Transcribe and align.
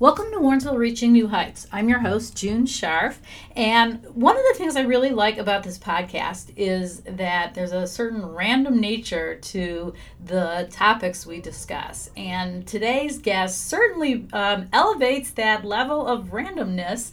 Welcome 0.00 0.30
to 0.30 0.38
Warrensville 0.38 0.78
Reaching 0.78 1.12
New 1.12 1.28
Heights. 1.28 1.66
I'm 1.70 1.90
your 1.90 1.98
host, 1.98 2.34
June 2.34 2.64
Scharf. 2.64 3.16
And 3.54 4.02
one 4.14 4.34
of 4.34 4.42
the 4.48 4.54
things 4.56 4.74
I 4.74 4.80
really 4.80 5.10
like 5.10 5.36
about 5.36 5.62
this 5.62 5.78
podcast 5.78 6.54
is 6.56 7.00
that 7.00 7.52
there's 7.52 7.72
a 7.72 7.86
certain 7.86 8.24
random 8.24 8.80
nature 8.80 9.34
to 9.34 9.92
the 10.24 10.68
topics 10.70 11.26
we 11.26 11.42
discuss. 11.42 12.08
And 12.16 12.66
today's 12.66 13.18
guest 13.18 13.68
certainly 13.68 14.26
um, 14.32 14.70
elevates 14.72 15.32
that 15.32 15.66
level 15.66 16.06
of 16.06 16.28
randomness. 16.28 17.12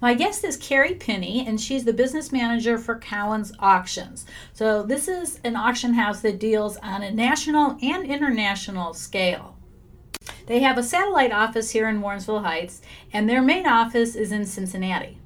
My 0.00 0.14
guest 0.14 0.44
is 0.44 0.56
Carrie 0.56 0.94
Penny, 0.94 1.44
and 1.44 1.60
she's 1.60 1.82
the 1.82 1.92
business 1.92 2.30
manager 2.30 2.78
for 2.78 2.96
Cowan's 2.96 3.52
Auctions. 3.58 4.24
So, 4.52 4.84
this 4.84 5.08
is 5.08 5.40
an 5.42 5.56
auction 5.56 5.94
house 5.94 6.20
that 6.20 6.38
deals 6.38 6.76
on 6.76 7.02
a 7.02 7.10
national 7.10 7.76
and 7.82 8.04
international 8.04 8.94
scale. 8.94 9.56
They 10.50 10.58
have 10.58 10.78
a 10.78 10.82
satellite 10.82 11.30
office 11.30 11.70
here 11.70 11.88
in 11.88 12.00
Warrensville 12.00 12.42
Heights, 12.42 12.82
and 13.12 13.30
their 13.30 13.40
main 13.40 13.68
office 13.68 14.16
is 14.16 14.32
in 14.32 14.44
Cincinnati. 14.44 15.16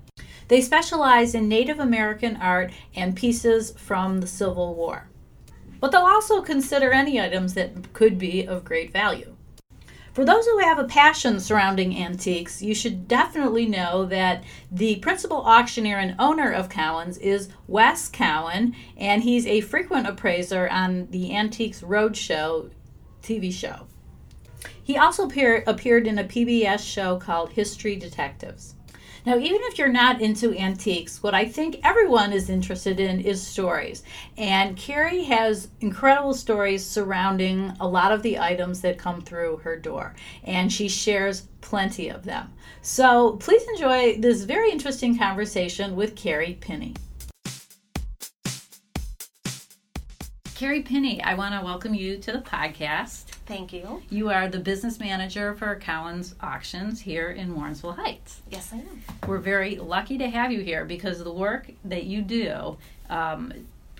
They 0.48 0.60
specialize 0.60 1.34
in 1.34 1.48
Native 1.48 1.78
American 1.78 2.36
art 2.36 2.72
and 2.94 3.16
pieces 3.16 3.70
from 3.70 4.20
the 4.20 4.26
Civil 4.26 4.74
War. 4.74 5.08
But 5.80 5.92
they'll 5.92 6.02
also 6.02 6.42
consider 6.42 6.92
any 6.92 7.18
items 7.18 7.54
that 7.54 7.94
could 7.94 8.18
be 8.18 8.46
of 8.46 8.66
great 8.66 8.92
value. 8.92 9.34
For 10.12 10.26
those 10.26 10.44
who 10.44 10.58
have 10.58 10.78
a 10.78 10.84
passion 10.84 11.40
surrounding 11.40 11.96
antiques, 11.96 12.60
you 12.60 12.74
should 12.74 13.08
definitely 13.08 13.64
know 13.64 14.04
that 14.04 14.44
the 14.70 14.96
principal 14.96 15.38
auctioneer 15.38 15.96
and 15.96 16.16
owner 16.18 16.52
of 16.52 16.68
Cowan's 16.68 17.16
is 17.16 17.48
Wes 17.66 18.10
Cowan, 18.10 18.76
and 18.98 19.22
he's 19.22 19.46
a 19.46 19.62
frequent 19.62 20.06
appraiser 20.06 20.68
on 20.68 21.08
the 21.10 21.34
Antiques 21.34 21.80
Roadshow 21.80 22.70
TV 23.22 23.50
show. 23.50 23.86
He 24.82 24.96
also 24.96 25.24
appear, 25.26 25.64
appeared 25.66 26.06
in 26.06 26.18
a 26.18 26.24
PBS 26.24 26.80
show 26.80 27.16
called 27.16 27.50
History 27.50 27.96
Detectives. 27.96 28.74
Now, 29.26 29.38
even 29.38 29.60
if 29.62 29.78
you're 29.78 29.88
not 29.88 30.20
into 30.20 30.54
antiques, 30.54 31.22
what 31.22 31.34
I 31.34 31.46
think 31.46 31.80
everyone 31.82 32.30
is 32.34 32.50
interested 32.50 33.00
in 33.00 33.20
is 33.20 33.42
stories. 33.42 34.02
And 34.36 34.76
Carrie 34.76 35.24
has 35.24 35.68
incredible 35.80 36.34
stories 36.34 36.84
surrounding 36.84 37.72
a 37.80 37.88
lot 37.88 38.12
of 38.12 38.22
the 38.22 38.38
items 38.38 38.82
that 38.82 38.98
come 38.98 39.22
through 39.22 39.58
her 39.64 39.76
door, 39.76 40.14
and 40.44 40.70
she 40.70 40.88
shares 40.88 41.48
plenty 41.62 42.10
of 42.10 42.24
them. 42.24 42.52
So 42.82 43.36
please 43.36 43.62
enjoy 43.70 44.18
this 44.18 44.44
very 44.44 44.70
interesting 44.70 45.16
conversation 45.16 45.96
with 45.96 46.16
Carrie 46.16 46.58
Pinney. 46.60 46.94
Carrie 50.54 50.82
Pinney, 50.82 51.22
I 51.24 51.34
want 51.34 51.54
to 51.58 51.64
welcome 51.64 51.94
you 51.94 52.18
to 52.18 52.30
the 52.30 52.38
podcast. 52.38 53.33
Thank 53.46 53.72
you. 53.72 54.02
You 54.08 54.30
are 54.30 54.48
the 54.48 54.58
business 54.58 54.98
manager 54.98 55.54
for 55.54 55.76
Cowan's 55.76 56.34
Auctions 56.40 57.00
here 57.00 57.30
in 57.30 57.54
Warrensville 57.54 57.96
Heights. 57.96 58.40
Yes, 58.50 58.72
I 58.72 58.76
am. 58.76 59.04
We're 59.26 59.38
very 59.38 59.76
lucky 59.76 60.16
to 60.18 60.28
have 60.28 60.50
you 60.50 60.60
here 60.60 60.84
because 60.84 61.22
the 61.22 61.32
work 61.32 61.70
that 61.84 62.04
you 62.04 62.22
do 62.22 62.78
um, 63.10 63.52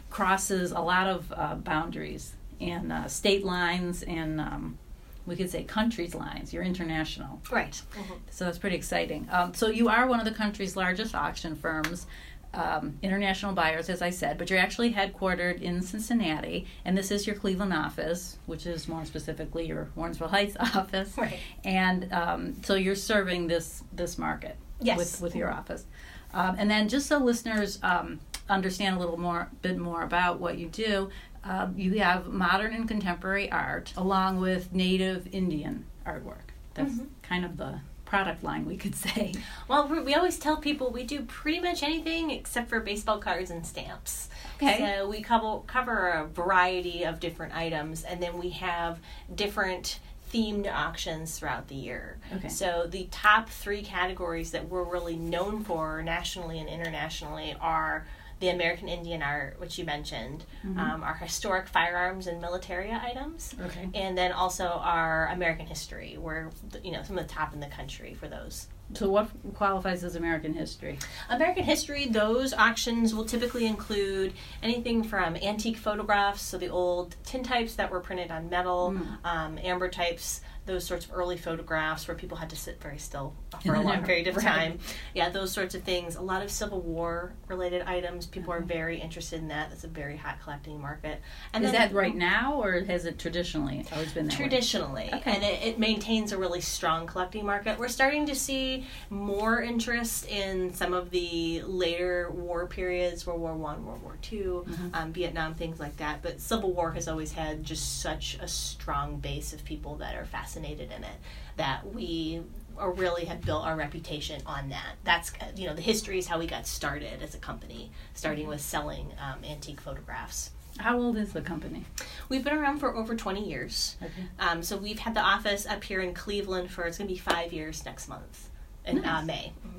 crosses 0.08 0.72
a 0.72 0.80
lot 0.80 1.06
of 1.06 1.32
uh, 1.36 1.54
boundaries 1.56 2.32
and 2.60 2.92
uh, 2.92 3.06
state 3.06 3.44
lines 3.44 4.02
and 4.02 4.40
um, 4.40 4.78
we 5.26 5.36
could 5.36 5.50
say 5.50 5.62
countries 5.62 6.14
lines. 6.14 6.52
You're 6.52 6.62
international. 6.62 7.40
Right. 7.50 7.72
Mm-hmm. 7.72 8.14
So 8.30 8.44
that's 8.44 8.58
pretty 8.58 8.76
exciting. 8.76 9.28
Um, 9.30 9.54
so 9.54 9.68
you 9.68 9.88
are 9.88 10.06
one 10.06 10.20
of 10.20 10.24
the 10.24 10.32
country's 10.32 10.76
largest 10.76 11.14
auction 11.14 11.56
firms 11.56 12.06
um, 12.54 12.98
international 13.02 13.52
buyers, 13.52 13.88
as 13.88 14.02
I 14.02 14.10
said, 14.10 14.38
but 14.38 14.48
you're 14.50 14.58
actually 14.58 14.92
headquartered 14.92 15.60
in 15.60 15.82
Cincinnati, 15.82 16.66
and 16.84 16.96
this 16.96 17.10
is 17.10 17.26
your 17.26 17.36
Cleveland 17.36 17.72
office, 17.72 18.38
which 18.46 18.66
is 18.66 18.88
more 18.88 19.04
specifically 19.04 19.66
your 19.66 19.88
Warrensville 19.96 20.30
Heights 20.30 20.56
office. 20.60 21.16
Right. 21.18 21.38
And 21.64 22.12
um, 22.12 22.62
so 22.62 22.74
you're 22.74 22.94
serving 22.94 23.48
this 23.48 23.82
this 23.92 24.18
market 24.18 24.56
yes. 24.80 24.98
with 24.98 25.20
with 25.20 25.36
your 25.36 25.52
office. 25.52 25.84
Um, 26.32 26.56
and 26.58 26.70
then, 26.70 26.88
just 26.88 27.06
so 27.06 27.18
listeners 27.18 27.78
um, 27.82 28.20
understand 28.48 28.96
a 28.96 28.98
little 28.98 29.18
more, 29.18 29.48
bit 29.62 29.78
more 29.78 30.02
about 30.02 30.40
what 30.40 30.58
you 30.58 30.68
do, 30.68 31.10
uh, 31.44 31.68
you 31.76 31.98
have 32.00 32.26
modern 32.26 32.74
and 32.74 32.88
contemporary 32.88 33.50
art 33.50 33.92
along 33.96 34.40
with 34.40 34.72
native 34.72 35.28
Indian 35.32 35.86
artwork. 36.06 36.50
That's 36.74 36.94
mm-hmm. 36.94 37.06
kind 37.22 37.44
of 37.44 37.56
the 37.56 37.80
product 38.04 38.42
line, 38.44 38.66
we 38.66 38.76
could 38.76 38.94
say. 38.94 39.34
Well, 39.68 39.88
we 39.88 40.14
always 40.14 40.38
tell 40.38 40.56
people 40.56 40.90
we 40.90 41.04
do 41.04 41.22
pretty 41.22 41.60
much 41.60 41.82
anything 41.82 42.30
except 42.30 42.68
for 42.68 42.80
baseball 42.80 43.18
cards 43.18 43.50
and 43.50 43.66
stamps. 43.66 44.28
Okay. 44.56 44.78
So 44.78 45.08
we 45.08 45.22
cover, 45.22 45.60
cover 45.66 46.08
a 46.08 46.26
variety 46.26 47.04
of 47.04 47.20
different 47.20 47.54
items, 47.54 48.04
and 48.04 48.22
then 48.22 48.38
we 48.38 48.50
have 48.50 49.00
different 49.34 49.98
themed 50.32 50.72
auctions 50.72 51.38
throughout 51.38 51.68
the 51.68 51.74
year. 51.76 52.18
Okay. 52.34 52.48
So 52.48 52.86
the 52.88 53.08
top 53.10 53.48
three 53.48 53.82
categories 53.82 54.50
that 54.50 54.68
we're 54.68 54.82
really 54.84 55.16
known 55.16 55.62
for 55.62 56.02
nationally 56.02 56.58
and 56.58 56.68
internationally 56.68 57.56
are 57.60 58.06
the 58.44 58.50
American 58.50 58.88
Indian 58.88 59.22
art, 59.22 59.58
which 59.58 59.78
you 59.78 59.86
mentioned, 59.86 60.44
mm-hmm. 60.66 60.78
um, 60.78 61.02
our 61.02 61.14
historic 61.14 61.66
firearms 61.66 62.26
and 62.26 62.42
militaria 62.42 63.02
items, 63.02 63.54
okay. 63.58 63.88
and 63.94 64.18
then 64.18 64.32
also 64.32 64.66
our 64.66 65.28
American 65.28 65.66
history. 65.66 66.18
We're 66.18 66.50
you 66.82 66.92
know 66.92 67.02
some 67.02 67.16
of 67.16 67.26
the 67.26 67.32
top 67.32 67.54
in 67.54 67.60
the 67.60 67.68
country 67.68 68.12
for 68.12 68.28
those. 68.28 68.68
So, 68.92 69.08
what 69.08 69.30
qualifies 69.54 70.04
as 70.04 70.14
American 70.14 70.52
history? 70.52 70.98
American 71.30 71.64
history, 71.64 72.06
those 72.06 72.52
auctions 72.52 73.14
will 73.14 73.24
typically 73.24 73.64
include 73.64 74.34
anything 74.62 75.02
from 75.02 75.36
antique 75.36 75.78
photographs, 75.78 76.42
so 76.42 76.58
the 76.58 76.68
old 76.68 77.16
tintypes 77.24 77.76
that 77.76 77.90
were 77.90 78.00
printed 78.00 78.30
on 78.30 78.50
metal, 78.50 78.94
mm. 78.94 79.26
um, 79.26 79.56
ambrotypes, 79.56 80.40
those 80.66 80.84
sorts 80.84 81.04
of 81.04 81.12
early 81.12 81.36
photographs 81.36 82.08
where 82.08 82.16
people 82.16 82.38
had 82.38 82.48
to 82.50 82.56
sit 82.56 82.80
very 82.80 82.98
still 82.98 83.34
for 83.64 83.74
a 83.74 83.80
long 83.82 84.02
period 84.02 84.26
of 84.28 84.36
time. 84.36 84.72
Right. 84.72 84.80
Yeah, 85.14 85.28
those 85.28 85.52
sorts 85.52 85.74
of 85.74 85.82
things. 85.82 86.16
A 86.16 86.22
lot 86.22 86.42
of 86.42 86.50
Civil 86.50 86.80
War 86.80 87.34
related 87.48 87.82
items. 87.82 88.26
People 88.26 88.52
mm-hmm. 88.54 88.62
are 88.62 88.66
very 88.66 88.98
interested 88.98 89.40
in 89.40 89.48
that. 89.48 89.70
That's 89.70 89.84
a 89.84 89.88
very 89.88 90.16
hot 90.16 90.40
collecting 90.42 90.80
market. 90.80 91.20
And 91.52 91.64
is 91.64 91.72
that 91.72 91.92
right 91.92 92.14
now, 92.14 92.62
or 92.62 92.80
has 92.80 93.04
it 93.04 93.18
traditionally 93.18 93.84
always 93.92 94.12
been 94.12 94.26
that 94.26 94.36
traditionally? 94.36 95.10
Okay. 95.12 95.32
And 95.34 95.44
it, 95.44 95.62
it, 95.62 95.78
maintains 95.84 96.32
a 96.32 96.38
really 96.38 96.60
strong 96.60 97.06
collecting 97.06 97.44
market. 97.44 97.78
We're 97.78 97.88
starting 97.88 98.26
to 98.26 98.34
see 98.34 98.86
more 99.10 99.60
interest 99.60 100.26
in 100.28 100.72
some 100.72 100.94
of 100.94 101.10
the 101.10 101.62
later 101.62 102.30
war 102.30 102.66
periods, 102.66 103.26
World 103.26 103.40
War 103.40 103.54
One, 103.54 103.84
World 103.84 104.02
War 104.02 104.16
2 104.22 104.64
mm-hmm. 104.66 104.88
um, 104.94 105.12
Vietnam, 105.12 105.54
things 105.54 105.78
like 105.78 105.96
that. 105.98 106.22
But 106.22 106.40
Civil 106.40 106.72
War 106.72 106.92
has 106.92 107.06
always 107.08 107.32
had 107.32 107.64
just 107.64 108.00
such 108.00 108.38
a 108.40 108.48
strong 108.48 109.18
base 109.18 109.52
of 109.52 109.64
people 109.64 109.96
that 109.96 110.14
are 110.14 110.24
fascinated 110.24 110.53
fascinated 110.54 110.92
in 110.92 111.04
it 111.04 111.16
that 111.56 111.94
we 111.94 112.42
or 112.76 112.92
really 112.92 113.24
have 113.26 113.40
built 113.42 113.64
our 113.64 113.76
reputation 113.76 114.40
on 114.46 114.68
that. 114.70 114.94
That's 115.04 115.32
you 115.56 115.66
know 115.66 115.74
the 115.74 115.82
history 115.82 116.18
is 116.18 116.26
how 116.26 116.38
we 116.38 116.46
got 116.46 116.66
started 116.66 117.22
as 117.22 117.34
a 117.34 117.38
company, 117.38 117.90
starting 118.14 118.46
with 118.46 118.60
selling 118.60 119.12
um, 119.20 119.44
antique 119.44 119.80
photographs. 119.80 120.50
How 120.78 120.98
old 120.98 121.16
is 121.16 121.32
the 121.32 121.40
company? 121.40 121.84
We've 122.28 122.42
been 122.42 122.54
around 122.54 122.78
for 122.78 122.96
over 122.96 123.14
20 123.14 123.48
years. 123.48 123.96
Okay. 124.02 124.26
Um, 124.40 124.60
so 124.60 124.76
we've 124.76 124.98
had 124.98 125.14
the 125.14 125.20
office 125.20 125.66
up 125.66 125.84
here 125.84 126.00
in 126.00 126.14
Cleveland 126.14 126.68
for 126.72 126.82
it's 126.82 126.98
going 126.98 127.06
to 127.06 127.14
be 127.14 127.18
five 127.18 127.52
years 127.52 127.84
next 127.84 128.08
month 128.08 128.50
in 128.84 128.98
uh, 128.98 129.02
nice. 129.02 129.22
uh, 129.22 129.24
May. 129.24 129.52
Mm-hmm. 129.64 129.78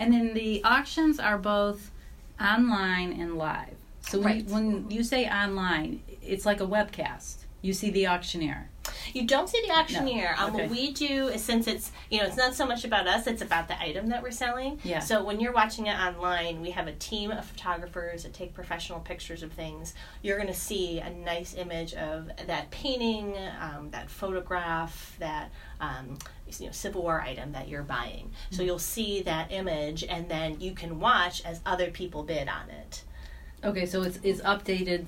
And 0.00 0.12
then 0.12 0.34
the 0.34 0.64
auctions 0.64 1.20
are 1.20 1.38
both 1.38 1.92
online 2.40 3.12
and 3.12 3.38
live. 3.38 3.76
So 4.00 4.20
right. 4.20 4.44
when, 4.46 4.82
when 4.82 4.90
you 4.90 5.04
say 5.04 5.28
online, 5.28 6.02
it's 6.20 6.44
like 6.44 6.60
a 6.60 6.66
webcast. 6.66 7.44
You 7.60 7.72
see 7.72 7.90
the 7.90 8.08
auctioneer. 8.08 8.68
You 9.12 9.26
don't 9.26 9.48
see 9.48 9.62
the 9.66 9.74
auctioneer. 9.74 10.34
No. 10.36 10.44
Um, 10.44 10.54
okay. 10.54 10.62
What 10.62 10.70
we 10.70 10.92
do 10.92 11.28
is 11.28 11.42
since 11.42 11.66
it's 11.66 11.92
you 12.10 12.20
know 12.20 12.26
it's 12.26 12.36
not 12.36 12.54
so 12.54 12.66
much 12.66 12.84
about 12.84 13.06
us, 13.06 13.26
it's 13.26 13.42
about 13.42 13.68
the 13.68 13.80
item 13.80 14.08
that 14.08 14.22
we're 14.22 14.30
selling. 14.30 14.78
Yeah. 14.82 15.00
So 15.00 15.24
when 15.24 15.40
you're 15.40 15.52
watching 15.52 15.86
it 15.86 15.94
online, 15.94 16.60
we 16.60 16.70
have 16.70 16.86
a 16.86 16.92
team 16.92 17.30
of 17.30 17.44
photographers 17.44 18.22
that 18.22 18.32
take 18.32 18.54
professional 18.54 19.00
pictures 19.00 19.42
of 19.42 19.52
things. 19.52 19.94
You're 20.22 20.36
going 20.36 20.48
to 20.48 20.54
see 20.54 21.00
a 21.00 21.10
nice 21.10 21.54
image 21.54 21.94
of 21.94 22.30
that 22.46 22.70
painting, 22.70 23.36
um, 23.60 23.90
that 23.90 24.10
photograph, 24.10 25.16
that. 25.18 25.50
Um, 25.80 26.18
you 26.60 26.66
know, 26.66 26.72
Civil 26.72 27.02
War 27.02 27.20
item 27.22 27.52
that 27.52 27.66
you're 27.66 27.82
buying. 27.82 28.26
Mm-hmm. 28.26 28.56
So 28.56 28.62
you'll 28.62 28.78
see 28.78 29.22
that 29.22 29.50
image, 29.50 30.04
and 30.04 30.28
then 30.28 30.60
you 30.60 30.74
can 30.74 31.00
watch 31.00 31.42
as 31.44 31.60
other 31.64 31.90
people 31.90 32.22
bid 32.22 32.46
on 32.46 32.68
it. 32.70 33.02
Okay, 33.64 33.86
so 33.86 34.02
it's 34.02 34.18
it's 34.22 34.40
updated 34.42 35.06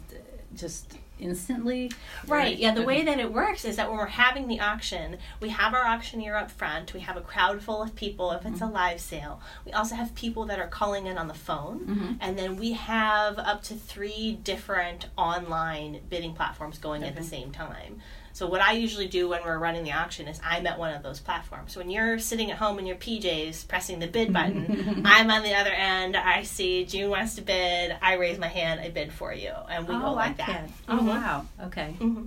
just 0.56 0.99
instantly? 1.19 1.91
Right. 2.27 2.57
Yeah. 2.57 2.75
The 2.75 2.83
way 2.83 3.05
that 3.05 3.19
it 3.19 3.33
works 3.33 3.65
is 3.65 3.77
that 3.77 3.89
when 3.89 3.99
we're 3.99 4.07
having 4.07 4.49
the 4.49 4.61
auction, 4.61 5.19
we 5.41 5.51
have 5.51 5.75
our 5.75 5.87
auctioneer 5.87 6.37
up 6.37 6.51
front. 6.51 6.95
We 6.95 7.01
have 7.01 7.17
a 7.17 7.21
crowd 7.21 7.63
full 7.63 7.83
of 7.83 7.95
people 7.95 8.33
if 8.33 8.45
it's 8.45 8.57
mm-hmm. 8.57 8.65
a 8.65 8.73
live 8.73 9.01
sale. 9.01 9.41
We 9.65 9.73
also 9.73 9.95
have 9.95 10.15
people 10.15 10.45
that 10.47 10.59
are 10.59 10.69
calling 10.69 11.07
in 11.07 11.19
on 11.19 11.29
the 11.29 11.35
phone, 11.35 11.81
mm-hmm. 11.81 12.13
and 12.21 12.39
then 12.39 12.57
we 12.57 12.73
have 12.73 13.39
up 13.39 13.63
to 13.65 13.75
three 13.75 14.39
different 14.43 15.07
online 15.17 16.01
bidding 16.09 16.35
platforms 16.35 16.79
going 16.79 17.03
okay. 17.03 17.11
at 17.11 17.17
the 17.17 17.25
same 17.25 17.53
time. 17.53 18.01
So 18.35 18.49
what 18.49 18.61
I 18.61 18.73
usually 18.73 19.07
do 19.07 19.29
when 19.29 19.45
we're 19.45 19.59
running 19.59 19.85
the 19.85 19.93
auction 19.93 20.27
is 20.27 20.41
I'm 20.43 20.67
at 20.67 20.77
one 20.77 20.93
of 20.93 21.05
those 21.05 21.21
platforms. 21.21 21.73
So 21.73 21.79
when 21.79 21.89
you're 21.89 22.19
sitting 22.19 22.51
at 22.51 22.59
home 22.59 22.81
in 22.81 22.85
your 22.85 22.97
PJs 22.97 23.69
pressing 23.69 24.01
the 24.01 24.09
bid 24.09 24.33
button, 24.33 25.03
I'm 25.07 25.31
on 25.31 25.45
the 25.45 25.55
other 25.55 25.71
end. 25.71 26.17
I 26.17 26.43
see 26.43 26.85
June 26.85 27.11
wants 27.11 27.37
to 27.37 27.43
bid. 27.43 27.97
I 28.03 28.15
raise 28.15 28.37
my 28.37 28.49
hand. 28.49 28.81
I 28.81 28.91
bid 28.91 29.13
for 29.13 29.33
you, 29.33 29.53
and 29.71 29.87
we 29.87 29.95
oh, 29.95 30.01
go 30.01 30.13
like 30.15 30.39
that. 30.39 30.49
that. 30.49 30.71
Oh 30.89 30.97
mm-hmm. 30.97 31.07
wow. 31.07 31.47
Okay. 31.63 31.95
Mm-hmm. 32.01 32.25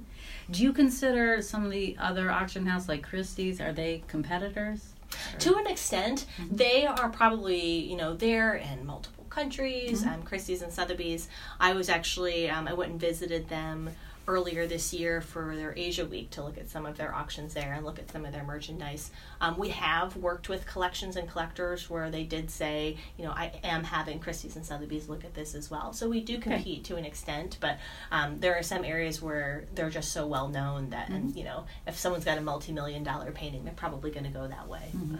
Do 0.49 0.63
you 0.63 0.71
consider 0.71 1.41
some 1.41 1.65
of 1.65 1.71
the 1.71 1.97
other 1.99 2.31
auction 2.31 2.65
houses 2.65 2.87
like 2.87 3.03
Christie's 3.03 3.59
are 3.59 3.73
they 3.73 4.01
competitors? 4.07 4.93
Or- 5.33 5.39
To 5.39 5.55
an 5.57 5.67
extent, 5.67 6.25
they 6.49 6.85
are 6.85 7.09
probably 7.09 7.79
you 7.79 7.97
know 7.97 8.15
there 8.15 8.55
in 8.55 8.85
multiple 8.85 9.25
countries. 9.29 10.05
Um, 10.05 10.23
Christie's 10.23 10.61
and 10.61 10.71
Sotheby's. 10.71 11.27
I 11.59 11.73
was 11.73 11.89
actually 11.89 12.49
um, 12.49 12.65
I 12.65 12.73
went 12.73 12.91
and 12.91 13.01
visited 13.01 13.49
them 13.49 13.89
earlier 14.27 14.67
this 14.67 14.93
year 14.93 15.21
for 15.21 15.55
their 15.55 15.73
Asia 15.77 16.05
Week 16.05 16.29
to 16.31 16.43
look 16.43 16.57
at 16.57 16.69
some 16.69 16.85
of 16.85 16.97
their 16.97 17.15
auctions 17.15 17.53
there 17.53 17.73
and 17.73 17.85
look 17.85 17.97
at 17.97 18.11
some 18.11 18.25
of 18.25 18.33
their 18.33 18.43
merchandise. 18.43 19.09
Um, 19.39 19.57
we 19.57 19.69
have 19.69 20.17
worked 20.17 20.49
with 20.49 20.65
collections 20.65 21.15
and 21.15 21.29
collectors 21.29 21.89
where 21.89 22.11
they 22.11 22.23
did 22.23 22.51
say, 22.51 22.97
you 23.17 23.23
know, 23.25 23.31
I 23.31 23.53
am 23.63 23.85
having 23.85 24.19
Christie's 24.19 24.55
and 24.57 24.65
Sotheby's 24.65 25.07
look 25.07 25.23
at 25.23 25.33
this 25.33 25.55
as 25.55 25.71
well. 25.71 25.93
So 25.93 26.09
we 26.09 26.19
do 26.21 26.39
compete 26.39 26.83
to 26.85 26.97
an 26.97 27.05
extent, 27.05 27.57
but 27.61 27.77
um, 28.11 28.39
there 28.41 28.55
are 28.57 28.63
some 28.63 28.83
areas 28.83 29.21
where 29.21 29.65
they're 29.75 29.89
just 29.89 30.11
so 30.11 30.27
well 30.27 30.49
known 30.49 30.89
that, 30.89 31.09
and 31.09 31.33
you 31.35 31.43
know, 31.45 31.65
if 31.87 31.97
someone's 31.97 32.25
got 32.25 32.37
a 32.37 32.41
multi-million 32.41 33.03
dollar 33.03 33.31
painting, 33.31 33.63
they're 33.63 33.73
probably 33.73 34.11
going 34.11 34.25
to 34.25 34.29
go 34.31 34.47
that 34.47 34.67
way. 34.67 34.91
But- 34.93 35.19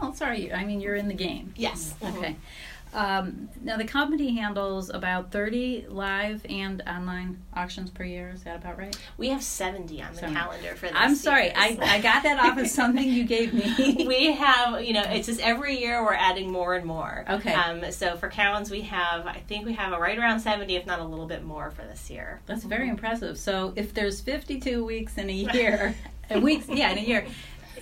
Well, 0.00 0.14
sorry. 0.14 0.52
I 0.52 0.64
mean, 0.64 0.80
you're 0.80 0.94
in 0.94 1.08
the 1.08 1.14
game. 1.14 1.52
Yes. 1.56 1.94
Okay. 2.02 2.36
Um, 2.94 3.48
now 3.62 3.76
the 3.78 3.84
company 3.84 4.34
handles 4.36 4.90
about 4.90 5.30
30 5.32 5.86
live 5.88 6.44
and 6.48 6.82
online 6.86 7.38
auctions 7.54 7.90
per 7.90 8.04
year. 8.04 8.30
Is 8.34 8.42
that 8.42 8.56
about 8.56 8.78
right? 8.78 8.94
We 9.16 9.28
have 9.28 9.42
70 9.42 10.02
on 10.02 10.12
the 10.12 10.18
Seventy. 10.18 10.38
calendar 10.38 10.74
for 10.74 10.86
this 10.88 10.94
I'm 10.96 11.14
sorry. 11.14 11.44
year, 11.44 11.52
I, 11.56 11.76
so- 11.76 11.82
I 11.82 12.00
got 12.00 12.22
that 12.24 12.38
off 12.38 12.58
of 12.58 12.66
something 12.68 13.02
you 13.08 13.24
gave 13.24 13.54
me. 13.54 14.04
we 14.06 14.32
have, 14.32 14.82
you 14.82 14.92
know, 14.92 15.02
it's 15.06 15.26
just 15.26 15.40
every 15.40 15.78
year 15.80 16.04
we're 16.04 16.12
adding 16.14 16.50
more 16.52 16.74
and 16.74 16.84
more. 16.84 17.24
Okay. 17.28 17.54
Um, 17.54 17.90
so 17.92 18.16
for 18.16 18.28
Cowan's, 18.28 18.70
we 18.70 18.82
have, 18.82 19.26
I 19.26 19.42
think 19.48 19.64
we 19.64 19.72
have 19.74 19.92
a 19.92 19.98
right 19.98 20.18
around 20.18 20.40
70, 20.40 20.76
if 20.76 20.84
not 20.86 21.00
a 21.00 21.04
little 21.04 21.26
bit 21.26 21.44
more 21.44 21.70
for 21.70 21.82
this 21.82 22.10
year. 22.10 22.40
That's 22.46 22.64
very 22.64 22.88
impressive. 22.88 23.38
So 23.38 23.72
if 23.76 23.94
there's 23.94 24.20
52 24.20 24.84
weeks 24.84 25.16
in 25.16 25.30
a 25.30 25.32
year, 25.32 25.94
weeks, 26.40 26.66
yeah, 26.68 26.90
in 26.90 26.98
a 26.98 27.02
year, 27.02 27.26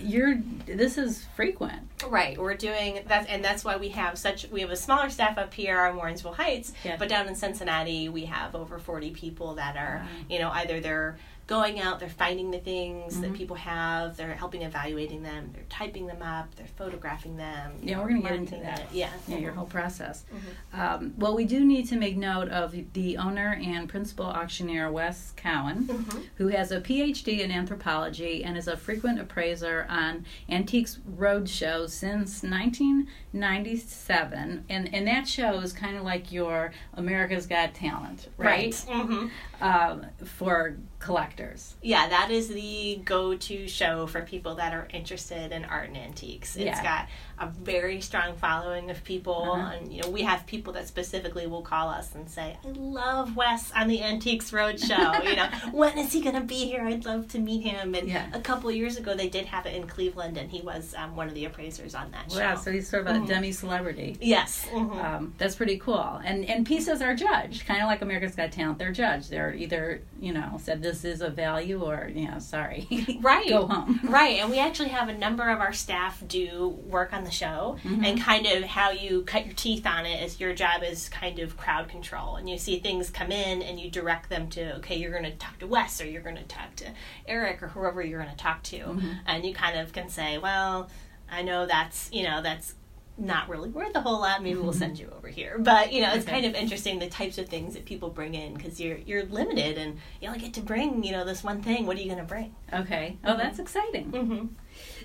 you're 0.01 0.37
this 0.67 0.99
is 0.99 1.25
frequent. 1.37 1.81
Right, 2.09 2.39
we're 2.39 2.55
doing 2.55 3.01
that, 3.09 3.27
and 3.29 3.45
that's 3.45 3.65
why 3.65 3.77
we 3.77 3.91
have 3.91 4.19
such. 4.19 4.49
We 4.51 4.61
have 4.63 4.71
a 4.71 4.77
smaller 4.77 5.11
staff 5.11 5.37
up 5.39 5.53
here 5.53 5.79
on 5.81 5.99
Warrensville 5.99 6.35
Heights, 6.35 6.73
Yeah. 6.85 6.97
but 6.97 7.09
down 7.09 7.29
in 7.29 7.35
Cincinnati, 7.35 8.09
we 8.09 8.25
have 8.27 8.55
over 8.55 8.79
forty 8.79 9.11
people 9.11 9.55
that 9.57 9.77
are, 9.77 10.03
Wow. 10.03 10.09
you 10.29 10.39
know, 10.39 10.51
either 10.51 10.81
they're 10.81 11.19
going 11.51 11.81
out, 11.81 11.99
they're 11.99 12.09
finding 12.09 12.53
the 12.53 12.59
things 12.61 13.15
Mm-hmm. 13.15 13.23
that 13.23 13.33
people 13.35 13.57
have, 13.57 14.17
they're 14.17 14.35
helping 14.35 14.63
evaluating 14.63 15.25
them, 15.25 15.51
they're 15.53 15.65
typing 15.69 16.07
them 16.07 16.23
up, 16.23 16.55
they're 16.55 16.69
photographing 16.77 17.37
them. 17.37 17.73
Yeah, 17.83 17.99
we're 18.01 18.09
gonna 18.11 18.23
get 18.23 18.33
into 18.35 18.55
that. 18.59 18.79
it. 18.81 18.87
Yeah, 18.93 19.11
Yeah, 19.27 19.39
your 19.39 19.51
whole 19.53 19.67
process. 19.67 20.25
Mm-hmm. 20.33 20.81
Um, 20.81 21.13
well, 21.19 21.35
we 21.35 21.45
do 21.45 21.65
need 21.65 21.89
to 21.89 21.97
make 21.97 22.17
note 22.17 22.49
of 22.51 22.73
the 22.93 23.17
owner 23.17 23.59
and 23.61 23.89
principal 23.89 24.27
auctioneer 24.27 24.93
Wes 24.93 25.33
Cowan, 25.37 25.87
Mm-hmm. 25.87 26.19
who 26.37 26.47
has 26.49 26.71
a 26.71 26.81
PhD 26.81 27.41
in 27.41 27.51
anthropology 27.51 28.45
and 28.45 28.57
is 28.57 28.69
a 28.69 28.77
frequent 28.77 29.19
appraiser 29.19 29.87
on 29.91 30.25
Antiques 30.49 31.01
Roadshow 31.19 31.91
since 31.91 32.45
1997. 32.45 34.65
And 34.69 34.95
and 34.95 35.09
that 35.09 35.27
show 35.27 35.55
is 35.61 35.73
kind 35.73 35.97
of 35.97 36.05
like 36.05 36.31
your 36.31 36.73
America's 36.95 37.47
Got 37.47 37.75
Talent, 37.75 38.29
right? 38.37 38.75
hmm 38.89 39.27
Um, 39.61 40.07
for 40.25 40.77
collectors. 41.01 41.75
Yeah, 41.83 42.09
that 42.09 42.31
is 42.31 42.49
the 42.49 43.01
go-to 43.05 43.67
show 43.67 44.07
for 44.07 44.23
people 44.23 44.55
that 44.57 44.73
are 44.73 44.87
interested 44.93 45.51
in 45.51 45.65
art 45.65 45.89
and 45.89 45.97
antiques. 45.97 46.55
It's 46.57 46.65
Yeah. 46.65 46.83
got 46.83 47.09
a 47.41 47.47
very 47.47 48.01
strong 48.03 48.37
following 48.37 48.91
of 48.91 49.03
people, 49.03 49.53
Uh-huh. 49.53 49.73
and 49.81 49.93
you 49.93 50.03
know 50.03 50.11
we 50.11 50.23
have 50.23 50.47
people 50.47 50.73
that 50.75 50.87
specifically 50.87 51.47
will 51.47 51.63
call 51.63 51.89
us 51.89 52.15
and 52.15 52.29
say, 52.31 52.57
"I 52.65 52.69
love 52.69 53.35
Wes 53.35 53.73
on 53.75 53.89
the 53.89 54.03
Antiques 54.03 54.51
Roadshow. 54.51 55.25
you 55.29 55.37
know, 55.37 55.49
when 55.73 55.97
is 55.99 56.13
he 56.13 56.21
going 56.21 56.35
to 56.35 56.43
be 56.43 56.67
here? 56.67 56.83
I'd 56.83 57.05
love 57.07 57.29
to 57.29 57.39
meet 57.39 57.63
him." 57.63 57.95
And 57.95 58.09
Yeah. 58.09 58.27
a 58.35 58.41
couple 58.41 58.69
of 58.69 58.77
years 58.77 58.97
ago, 58.99 59.15
they 59.17 59.29
did 59.29 59.47
have 59.47 59.65
it 59.67 59.75
in 59.75 59.87
Cleveland, 59.87 60.37
and 60.37 60.51
he 60.51 60.61
was 60.61 60.95
um, 60.97 61.17
one 61.17 61.29
of 61.29 61.35
the 61.35 61.47
appraisers 61.47 61.95
on 61.95 62.11
that 62.13 62.29
Wow, 62.29 62.57
show. 62.57 62.61
so 62.63 62.73
he's 62.73 62.89
sort 62.89 63.07
of 63.07 63.17
a 63.17 63.19
Mhm. 63.21 63.27
demi 63.27 63.53
celebrity. 63.53 64.17
yes. 64.21 64.67
mhm. 64.71 65.03
Um, 65.03 65.35
that's 65.39 65.57
pretty 65.57 65.79
cool. 65.79 66.21
And 66.25 66.45
and 66.45 66.67
pieces 66.67 67.01
are 67.01 67.15
judged, 67.15 67.65
kind 67.67 67.81
of 67.81 67.87
like 67.87 68.03
America's 68.03 68.35
Got 68.37 68.53
Talent. 68.53 68.79
They're 68.79 68.93
judged. 68.93 69.31
They're 69.31 69.55
either 69.55 70.03
you 70.21 70.33
know 70.35 70.59
said 70.63 70.83
this 70.83 71.05
is 71.05 71.23
a 71.23 71.31
value 71.31 71.83
or 71.83 72.11
you 72.15 72.29
know 72.31 72.39
sorry, 72.39 72.87
Right. 73.23 73.49
go 73.49 73.67
home. 73.67 74.01
Right, 74.05 74.41
and 74.41 74.51
we 74.51 74.59
actually 74.59 74.91
have 74.91 75.09
a 75.09 75.17
number 75.17 75.49
of 75.49 75.61
our 75.61 75.73
staff 75.73 76.23
do 76.29 76.69
work 76.87 77.13
on 77.15 77.25
the 77.25 77.30
show, 77.31 77.77
Mm-hmm. 77.85 78.05
and 78.05 78.21
kind 78.21 78.47
of 78.47 78.65
how 78.65 78.91
you 78.91 79.23
cut 79.23 79.47
your 79.47 79.55
teeth 79.55 79.87
on 79.87 80.07
it 80.07 80.23
is 80.23 80.41
your 80.41 80.55
job 80.55 80.83
is 80.83 81.09
kind 81.09 81.39
of 81.39 81.57
crowd 81.57 81.89
control, 81.89 82.37
and 82.37 82.49
you 82.51 82.59
see 82.59 82.79
things 82.79 83.11
come 83.11 83.31
in 83.33 83.63
and 83.63 83.79
you 83.81 83.91
direct 83.91 84.29
them 84.29 84.49
to 84.51 84.77
okay, 84.77 84.97
you're 84.97 85.11
going 85.13 85.25
to 85.25 85.33
talk 85.37 85.59
to 85.61 85.67
Wes 85.67 86.01
or 86.01 86.07
you're 86.07 86.23
going 86.23 86.37
to 86.37 86.43
talk 86.45 86.75
to 86.77 86.87
Eric 87.27 87.63
or 87.63 87.69
whoever 87.69 88.03
you're 88.03 88.21
going 88.23 88.31
to 88.31 88.37
talk 88.43 88.63
to, 88.65 88.79
Mm-hmm. 88.79 89.11
and 89.27 89.45
you 89.45 89.55
kind 89.55 89.79
of 89.79 89.93
can 89.93 90.09
say, 90.09 90.39
well, 90.39 90.89
I 91.31 91.43
know 91.43 91.67
that's 91.67 92.11
you 92.13 92.25
know 92.25 92.43
that's 92.43 92.75
not 93.19 93.51
really 93.51 93.69
worth 93.69 93.95
a 93.95 94.01
whole 94.01 94.21
lot. 94.21 94.43
Maybe 94.43 94.59
we'll 94.59 94.73
send 94.73 94.99
you 94.99 95.13
over 95.15 95.29
here. 95.29 95.59
But 95.59 95.93
you 95.93 96.01
know, 96.01 96.15
it's 96.15 96.25
Okay. 96.25 96.33
kind 96.33 96.47
of 96.47 96.55
interesting 96.55 96.99
the 96.99 97.09
types 97.09 97.37
of 97.37 97.49
things 97.51 97.75
that 97.75 97.85
people 97.85 98.09
bring 98.09 98.35
in 98.35 98.55
because 98.55 98.81
you're 98.81 98.97
you're 98.97 99.25
limited 99.27 99.77
and 99.77 99.99
you 100.23 100.29
only 100.29 100.41
get 100.41 100.55
to 100.55 100.63
bring 100.63 101.05
you 101.05 101.13
know 101.13 101.25
this 101.27 101.45
one 101.45 101.61
thing. 101.63 101.85
What 101.87 101.99
are 101.99 102.01
you 102.01 102.07
going 102.07 102.19
to 102.19 102.25
bring? 102.25 102.55
Okay. 102.73 103.19
Oh, 103.25 103.37
that's 103.37 103.59
exciting. 103.59 104.11
Mm-hmm. 104.11 104.47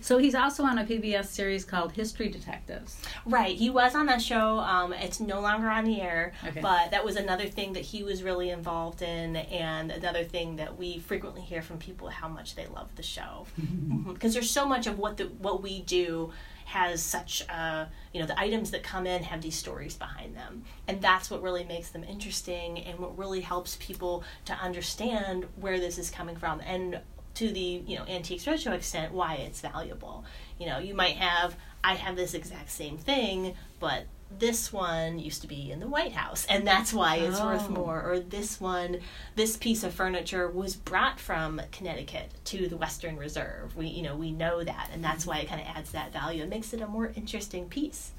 So 0.01 0.17
he's 0.17 0.35
also 0.35 0.63
on 0.63 0.77
a 0.77 0.83
PBS 0.85 1.25
series 1.25 1.65
called 1.65 1.93
History 1.93 2.29
Detectives. 2.29 2.97
Right, 3.25 3.55
he 3.55 3.69
was 3.69 3.95
on 3.95 4.05
that 4.07 4.21
show. 4.21 4.59
Um, 4.59 4.93
it's 4.93 5.19
no 5.19 5.39
longer 5.39 5.69
on 5.69 5.85
the 5.85 6.01
air, 6.01 6.33
Okay. 6.47 6.61
but 6.61 6.91
that 6.91 7.03
was 7.03 7.15
another 7.15 7.45
thing 7.45 7.73
that 7.73 7.83
he 7.83 8.03
was 8.03 8.23
really 8.23 8.49
involved 8.49 9.01
in, 9.01 9.35
and 9.35 9.91
another 9.91 10.23
thing 10.23 10.57
that 10.57 10.77
we 10.77 10.99
frequently 10.99 11.41
hear 11.41 11.61
from 11.61 11.77
people 11.77 12.09
how 12.09 12.27
much 12.27 12.55
they 12.55 12.67
love 12.67 12.95
the 12.95 13.03
show 13.03 13.45
because 14.13 14.33
there's 14.33 14.49
so 14.49 14.65
much 14.65 14.87
of 14.87 14.97
what 14.99 15.17
the 15.17 15.25
what 15.39 15.61
we 15.61 15.81
do 15.81 16.31
has 16.65 17.01
such 17.01 17.43
uh, 17.49 17.85
you 18.13 18.19
know 18.19 18.25
the 18.25 18.39
items 18.39 18.71
that 18.71 18.81
come 18.83 19.05
in 19.05 19.21
have 19.23 19.41
these 19.41 19.55
stories 19.55 19.95
behind 19.95 20.35
them 20.35 20.63
and 20.87 20.99
that's 21.01 21.29
what 21.29 21.41
really 21.43 21.63
makes 21.63 21.89
them 21.89 22.03
interesting 22.03 22.79
and 22.79 22.97
what 22.99 23.15
really 23.17 23.41
helps 23.41 23.77
people 23.79 24.23
to 24.45 24.53
understand 24.53 25.45
where 25.57 25.79
this 25.79 25.97
is 25.99 26.09
coming 26.09 26.35
from 26.35 26.59
and 26.61 26.99
to 27.35 27.51
the 27.51 27.83
you 27.85 27.97
know 27.97 28.05
antiques 28.05 28.45
roadshow 28.45 28.73
extent 28.73 29.13
why 29.13 29.35
it's 29.35 29.61
valuable 29.61 30.23
you 30.59 30.65
know 30.65 30.79
you 30.79 30.93
might 30.93 31.15
have 31.17 31.55
i 31.83 31.93
have 31.93 32.15
this 32.15 32.33
exact 32.33 32.69
same 32.71 32.97
thing 32.97 33.53
but 33.79 34.05
this 34.39 34.73
one 34.73 35.19
used 35.19 35.41
to 35.41 35.47
be 35.47 35.71
in 35.71 35.79
the 35.79 35.87
white 35.87 36.11
house 36.13 36.45
and 36.49 36.65
that's 36.67 36.91
why 36.91 37.17
it's 37.17 37.39
worth 37.39 37.67
Oh. 37.69 37.73
more 37.73 38.01
or 38.01 38.19
this 38.19 38.59
one 38.59 38.97
this 39.35 39.55
piece 39.55 39.83
of 39.83 39.93
furniture 39.93 40.49
was 40.49 40.75
brought 40.75 41.19
from 41.19 41.61
connecticut 41.71 42.31
to 42.45 42.67
the 42.67 42.75
western 42.75 43.17
reserve 43.17 43.75
we 43.75 43.87
you 43.87 44.01
know 44.01 44.15
we 44.15 44.31
know 44.31 44.63
that 44.63 44.89
and 44.91 45.03
that's 45.03 45.25
why 45.27 45.37
it 45.39 45.47
kind 45.47 45.61
of 45.61 45.67
adds 45.67 45.91
that 45.91 46.11
value 46.11 46.41
it 46.43 46.49
makes 46.49 46.73
it 46.73 46.81
a 46.81 46.87
more 46.87 47.13
interesting 47.15 47.69
piece 47.69 48.11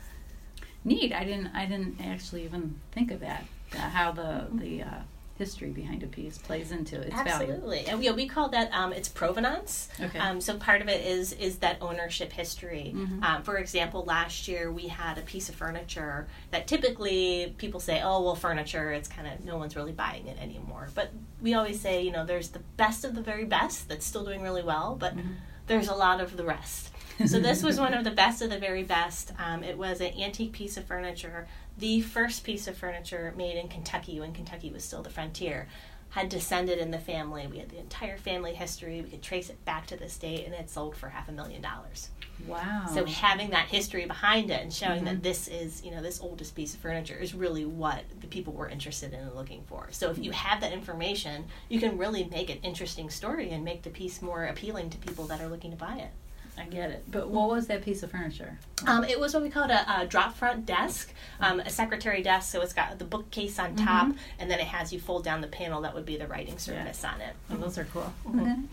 Neat. 0.85 1.12
I 1.12 1.25
didn't. 1.25 1.49
I 1.49 1.67
didn't 1.67 2.00
actually 2.00 2.45
even 2.45 2.76
think 2.93 3.11
of 3.11 3.19
that. 3.19 3.45
Uh, 3.75 3.79
how 3.79 4.12
the 4.12 4.47
the 4.55 4.83
uh, 4.83 5.00
history 5.38 5.71
behind 5.71 6.02
a 6.02 6.07
piece 6.07 6.38
plays 6.38 6.73
into 6.73 7.00
its 7.00 7.14
value. 7.14 7.52
Absolutely, 7.52 7.87
and 7.87 7.99
we, 7.99 8.11
we 8.11 8.26
call 8.26 8.49
that 8.50 8.73
um, 8.73 8.93
it's 8.93 9.09
provenance. 9.09 9.88
Okay. 10.00 10.19
Um, 10.19 10.40
so 10.40 10.57
part 10.57 10.81
of 10.83 10.88
it 10.88 11.05
is 11.07 11.33
is 11.35 11.59
that 11.59 11.76
ownership 11.81 12.33
history. 12.33 12.93
Mhm. 12.95 13.23
Um, 13.23 13.43
for 13.43 13.57
example, 13.59 14.05
last 14.05 14.49
year 14.49 14.71
we 14.73 14.88
had 14.88 15.19
a 15.19 15.23
piece 15.23 15.49
of 15.49 15.55
furniture 15.55 16.26
that 16.50 16.66
typically 16.66 17.55
people 17.59 17.81
say, 17.81 18.00
"Oh, 18.02 18.23
well, 18.23 18.35
furniture. 18.35 18.93
It's 18.93 19.09
kind 19.09 19.28
of 19.28 19.45
no 19.45 19.57
one's 19.59 19.76
really 19.76 19.93
buying 19.93 20.26
it 20.26 20.38
anymore." 20.40 20.88
But 20.95 21.11
we 21.43 21.55
always 21.55 21.81
say, 21.81 22.02
you 22.02 22.11
know, 22.12 22.25
there's 22.25 22.49
the 22.49 22.61
best 22.76 23.05
of 23.05 23.14
the 23.14 23.21
very 23.23 23.45
best 23.45 23.88
that's 23.88 24.07
still 24.07 24.25
doing 24.25 24.43
really 24.43 24.62
well, 24.62 24.97
but 24.99 25.16
Mm-hmm. 25.16 25.33
there's 25.66 25.88
a 25.88 25.95
lot 25.95 26.21
of 26.21 26.37
the 26.37 26.45
rest. 26.45 26.90
so 27.26 27.40
this 27.40 27.62
was 27.62 27.81
one 27.81 27.95
of 27.95 28.05
the 28.05 28.11
best 28.11 28.43
of 28.43 28.50
the 28.50 28.59
very 28.59 28.83
best. 28.83 29.33
Um, 29.38 29.62
it 29.64 29.78
was 29.78 30.00
an 30.02 30.12
antique 30.21 30.52
piece 30.52 30.76
of 30.76 30.85
furniture, 30.85 31.49
the 31.78 32.00
first 32.00 32.45
piece 32.45 32.66
of 32.66 32.76
furniture 32.76 33.35
made 33.37 33.56
in 33.56 33.68
Kentucky 33.68 34.18
when 34.21 34.33
Kentucky 34.33 34.71
was 34.71 34.85
still 34.85 35.02
the 35.02 35.11
frontier. 35.11 35.68
Had 36.11 36.28
descended 36.28 36.78
in 36.78 36.92
the 36.92 36.99
family. 37.00 37.47
We 37.47 37.59
had 37.59 37.68
the 37.68 37.78
entire 37.78 38.16
family 38.16 38.54
history. 38.54 39.02
We 39.02 39.11
could 39.11 39.23
trace 39.23 39.50
it 39.50 39.62
back 39.66 39.87
to 39.88 39.97
this 39.97 40.16
date, 40.16 40.47
and 40.47 40.54
it 40.54 40.71
sold 40.71 40.97
for 40.97 41.09
half 41.11 41.28
a 41.28 41.33
million 41.33 41.61
dollars. 41.61 42.09
Wow. 42.47 42.87
So 42.95 43.04
having 43.04 43.50
that 43.50 43.66
history 43.66 44.06
behind 44.06 44.50
it 44.50 44.62
and 44.62 44.73
showing 44.73 45.02
Mhm. 45.02 45.06
that 45.06 45.23
this 45.23 45.49
is, 45.49 45.85
you 45.85 45.90
know, 45.90 46.00
this 46.00 46.21
oldest 46.21 46.54
piece 46.54 46.73
of 46.75 46.80
furniture 46.80 47.16
is 47.18 47.35
really 47.35 47.66
what 47.66 48.04
the 48.21 48.28
people 48.28 48.52
were 48.54 48.68
interested 48.68 49.12
in 49.12 49.18
and 49.21 49.35
looking 49.35 49.64
for. 49.64 49.88
So 49.90 50.11
if 50.11 50.16
you 50.16 50.30
have 50.30 50.61
that 50.61 50.73
information, 50.73 51.47
you 51.68 51.80
can 51.80 51.99
really 51.99 52.25
make 52.25 52.50
an 52.50 52.59
interesting 52.62 53.11
story 53.11 53.50
and 53.50 53.64
make 53.64 53.83
the 53.83 53.90
piece 53.90 54.23
more 54.23 54.45
appealing 54.45 54.90
to 54.90 54.99
people 54.99 55.25
that 55.26 55.40
are 55.40 55.49
looking 55.49 55.73
to 55.73 55.76
buy 55.76 55.97
it. 55.97 56.11
I 56.59 56.65
get 56.65 56.91
it. 56.91 57.05
But 57.11 57.29
what 57.29 57.49
was 57.49 57.67
that 57.67 57.83
piece 57.83 58.03
of 58.03 58.11
furniture? 58.11 58.59
Um, 58.87 59.05
it 59.05 59.19
was 59.21 59.35
what 59.35 59.43
we 59.43 59.51
called 59.51 59.71
a, 59.71 60.01
a 60.01 60.07
drop 60.07 60.37
front 60.37 60.67
desk, 60.67 61.13
um, 61.41 61.61
a 61.61 61.71
secretary 61.71 62.23
desk. 62.23 62.51
So 62.51 62.61
it's 62.63 62.73
got 62.73 62.99
the 62.99 63.05
bookcase 63.05 63.59
on 63.59 63.77
top, 63.77 64.13
and 64.39 64.51
then 64.51 64.59
it 64.59 64.67
has 64.67 64.93
you 64.93 65.01
fold 65.01 65.25
down 65.25 65.41
the 65.41 65.49
panel. 65.49 65.83
That 65.83 65.95
would 65.95 66.07
be 66.07 66.17
the 66.17 66.27
writing 66.27 66.59
surface 66.59 67.05
on 67.05 67.21
it. 67.21 67.35
Oh, 67.51 67.57
those 67.57 67.79
are 67.79 67.85
cool. 67.85 68.13
Mm-hmm. 68.27 68.65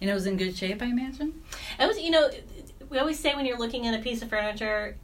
And 0.00 0.10
it 0.10 0.14
was 0.14 0.26
in 0.26 0.36
good 0.36 0.56
shape, 0.56 0.82
I 0.82 0.86
imagine. 0.86 1.42
It 1.78 1.86
was, 1.86 2.00
you 2.00 2.10
know, 2.10 2.28
we 2.90 2.98
always 2.98 3.18
say 3.18 3.34
when 3.34 3.46
you're 3.46 3.58
looking 3.58 3.86
at 3.86 3.98
a 3.98 4.02
piece 4.02 4.20
of 4.20 4.28
furniture, 4.28 4.96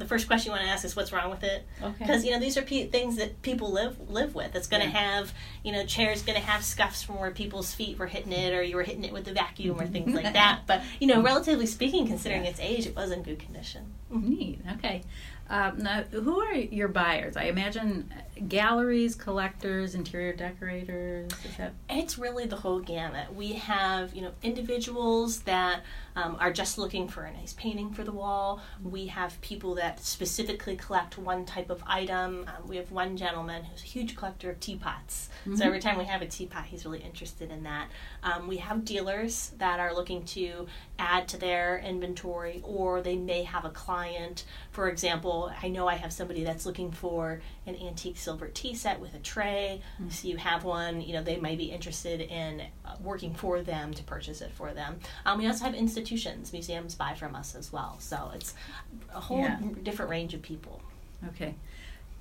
the 0.00 0.06
first 0.06 0.26
question 0.26 0.50
you 0.50 0.52
want 0.52 0.64
to 0.64 0.70
ask 0.70 0.84
is 0.84 0.96
what's 0.96 1.12
wrong 1.12 1.30
with 1.30 1.44
it 1.44 1.64
Okay. 1.80 1.94
because 1.98 2.24
you 2.24 2.32
know 2.32 2.40
these 2.40 2.56
are 2.56 2.62
pe- 2.62 2.88
things 2.88 3.16
that 3.16 3.40
people 3.42 3.70
live 3.70 3.96
live 4.10 4.34
with 4.34 4.56
it's 4.56 4.66
going 4.66 4.82
to 4.82 4.88
Yeah. 4.88 5.00
have 5.16 5.32
you 5.62 5.70
know 5.72 5.84
chairs 5.84 6.22
going 6.22 6.40
to 6.40 6.44
have 6.44 6.64
scuffs 6.64 7.02
from 7.02 7.20
where 7.20 7.30
people's 7.30 7.72
feet 7.74 7.98
were 7.98 8.06
hitting 8.06 8.32
it 8.32 8.52
or 8.52 8.62
you 8.62 8.74
were 8.76 8.82
hitting 8.82 9.04
it 9.04 9.12
with 9.12 9.24
the 9.26 9.32
vacuum 9.32 9.80
or 9.80 9.86
things 9.86 10.12
like 10.14 10.32
that 10.42 10.62
but 10.66 10.82
you 10.98 11.06
know 11.06 11.16
mm-hmm. 11.16 11.26
relatively 11.26 11.66
speaking 11.66 12.06
considering 12.06 12.44
Yeah. 12.44 12.50
its 12.50 12.60
age 12.60 12.86
it 12.86 12.96
was 12.96 13.10
in 13.12 13.22
good 13.22 13.38
condition 13.38 13.92
mm-hmm. 14.12 14.30
Neat. 14.30 14.60
Okay. 14.76 15.02
Um, 15.50 15.78
now, 15.78 16.02
who 16.04 16.40
are 16.40 16.54
your 16.54 16.86
buyers? 16.86 17.36
I 17.36 17.44
imagine 17.46 18.12
uh, 18.16 18.40
galleries, 18.46 19.16
collectors, 19.16 19.96
interior 19.96 20.32
decorators. 20.32 21.32
Is 21.44 21.56
that 21.58 21.72
it's 21.88 22.16
really 22.18 22.46
the 22.46 22.54
whole 22.54 22.78
gamut. 22.78 23.34
We 23.34 23.54
have, 23.54 24.14
you 24.14 24.22
know, 24.22 24.30
individuals 24.44 25.40
that 25.40 25.82
um, 26.20 26.36
are 26.40 26.52
just 26.52 26.78
looking 26.78 27.08
for 27.08 27.24
a 27.24 27.32
nice 27.32 27.52
painting 27.54 27.92
for 27.92 28.04
the 28.04 28.12
wall. 28.12 28.60
We 28.82 29.06
have 29.06 29.40
people 29.40 29.74
that 29.76 30.00
specifically 30.04 30.76
collect 30.76 31.18
one 31.18 31.44
type 31.44 31.70
of 31.70 31.82
item. 31.86 32.46
Um, 32.48 32.68
we 32.68 32.76
have 32.76 32.90
one 32.90 33.16
gentleman 33.16 33.64
who's 33.64 33.82
a 33.82 33.86
huge 33.86 34.16
collector 34.16 34.50
of 34.50 34.60
teapots. 34.60 35.28
So 35.56 35.64
every 35.64 35.80
time 35.80 35.96
we 35.98 36.04
have 36.04 36.22
a 36.22 36.26
teapot, 36.26 36.66
he's 36.66 36.84
really 36.84 37.00
interested 37.00 37.50
in 37.50 37.62
that. 37.62 37.88
Um, 38.22 38.46
we 38.46 38.58
have 38.58 38.84
dealers 38.84 39.52
that 39.58 39.80
are 39.80 39.94
looking 39.94 40.24
to 40.26 40.66
add 40.98 41.28
to 41.28 41.38
their 41.38 41.78
inventory, 41.78 42.60
or 42.62 43.00
they 43.00 43.16
may 43.16 43.42
have 43.44 43.64
a 43.64 43.70
client. 43.70 44.44
For 44.70 44.88
example, 44.88 45.50
I 45.62 45.68
know 45.68 45.88
I 45.88 45.94
have 45.94 46.12
somebody 46.12 46.44
that's 46.44 46.66
looking 46.66 46.92
for 46.92 47.40
an 47.74 47.86
antique 47.86 48.16
silver 48.18 48.48
tea 48.48 48.74
set 48.74 49.00
with 49.00 49.14
a 49.14 49.18
tray. 49.18 49.80
So 50.10 50.28
you 50.28 50.36
have 50.36 50.64
one, 50.64 51.00
you 51.00 51.12
know, 51.14 51.22
they 51.22 51.36
might 51.36 51.58
be 51.58 51.70
interested 51.70 52.20
in 52.20 52.62
uh, 52.84 52.96
working 53.02 53.34
for 53.34 53.62
them 53.62 53.94
to 53.94 54.02
purchase 54.04 54.40
it 54.40 54.50
for 54.52 54.72
them. 54.72 54.98
Um, 55.24 55.38
we 55.38 55.46
also 55.46 55.64
have 55.64 55.74
institutions, 55.74 56.52
museums 56.52 56.94
buy 56.94 57.14
from 57.14 57.34
us 57.34 57.54
as 57.54 57.72
well. 57.72 57.96
So 58.00 58.30
it's 58.34 58.54
a 59.14 59.20
whole 59.20 59.40
Yeah. 59.40 59.58
different 59.82 60.10
range 60.10 60.34
of 60.34 60.42
people. 60.42 60.80
okay? 61.28 61.54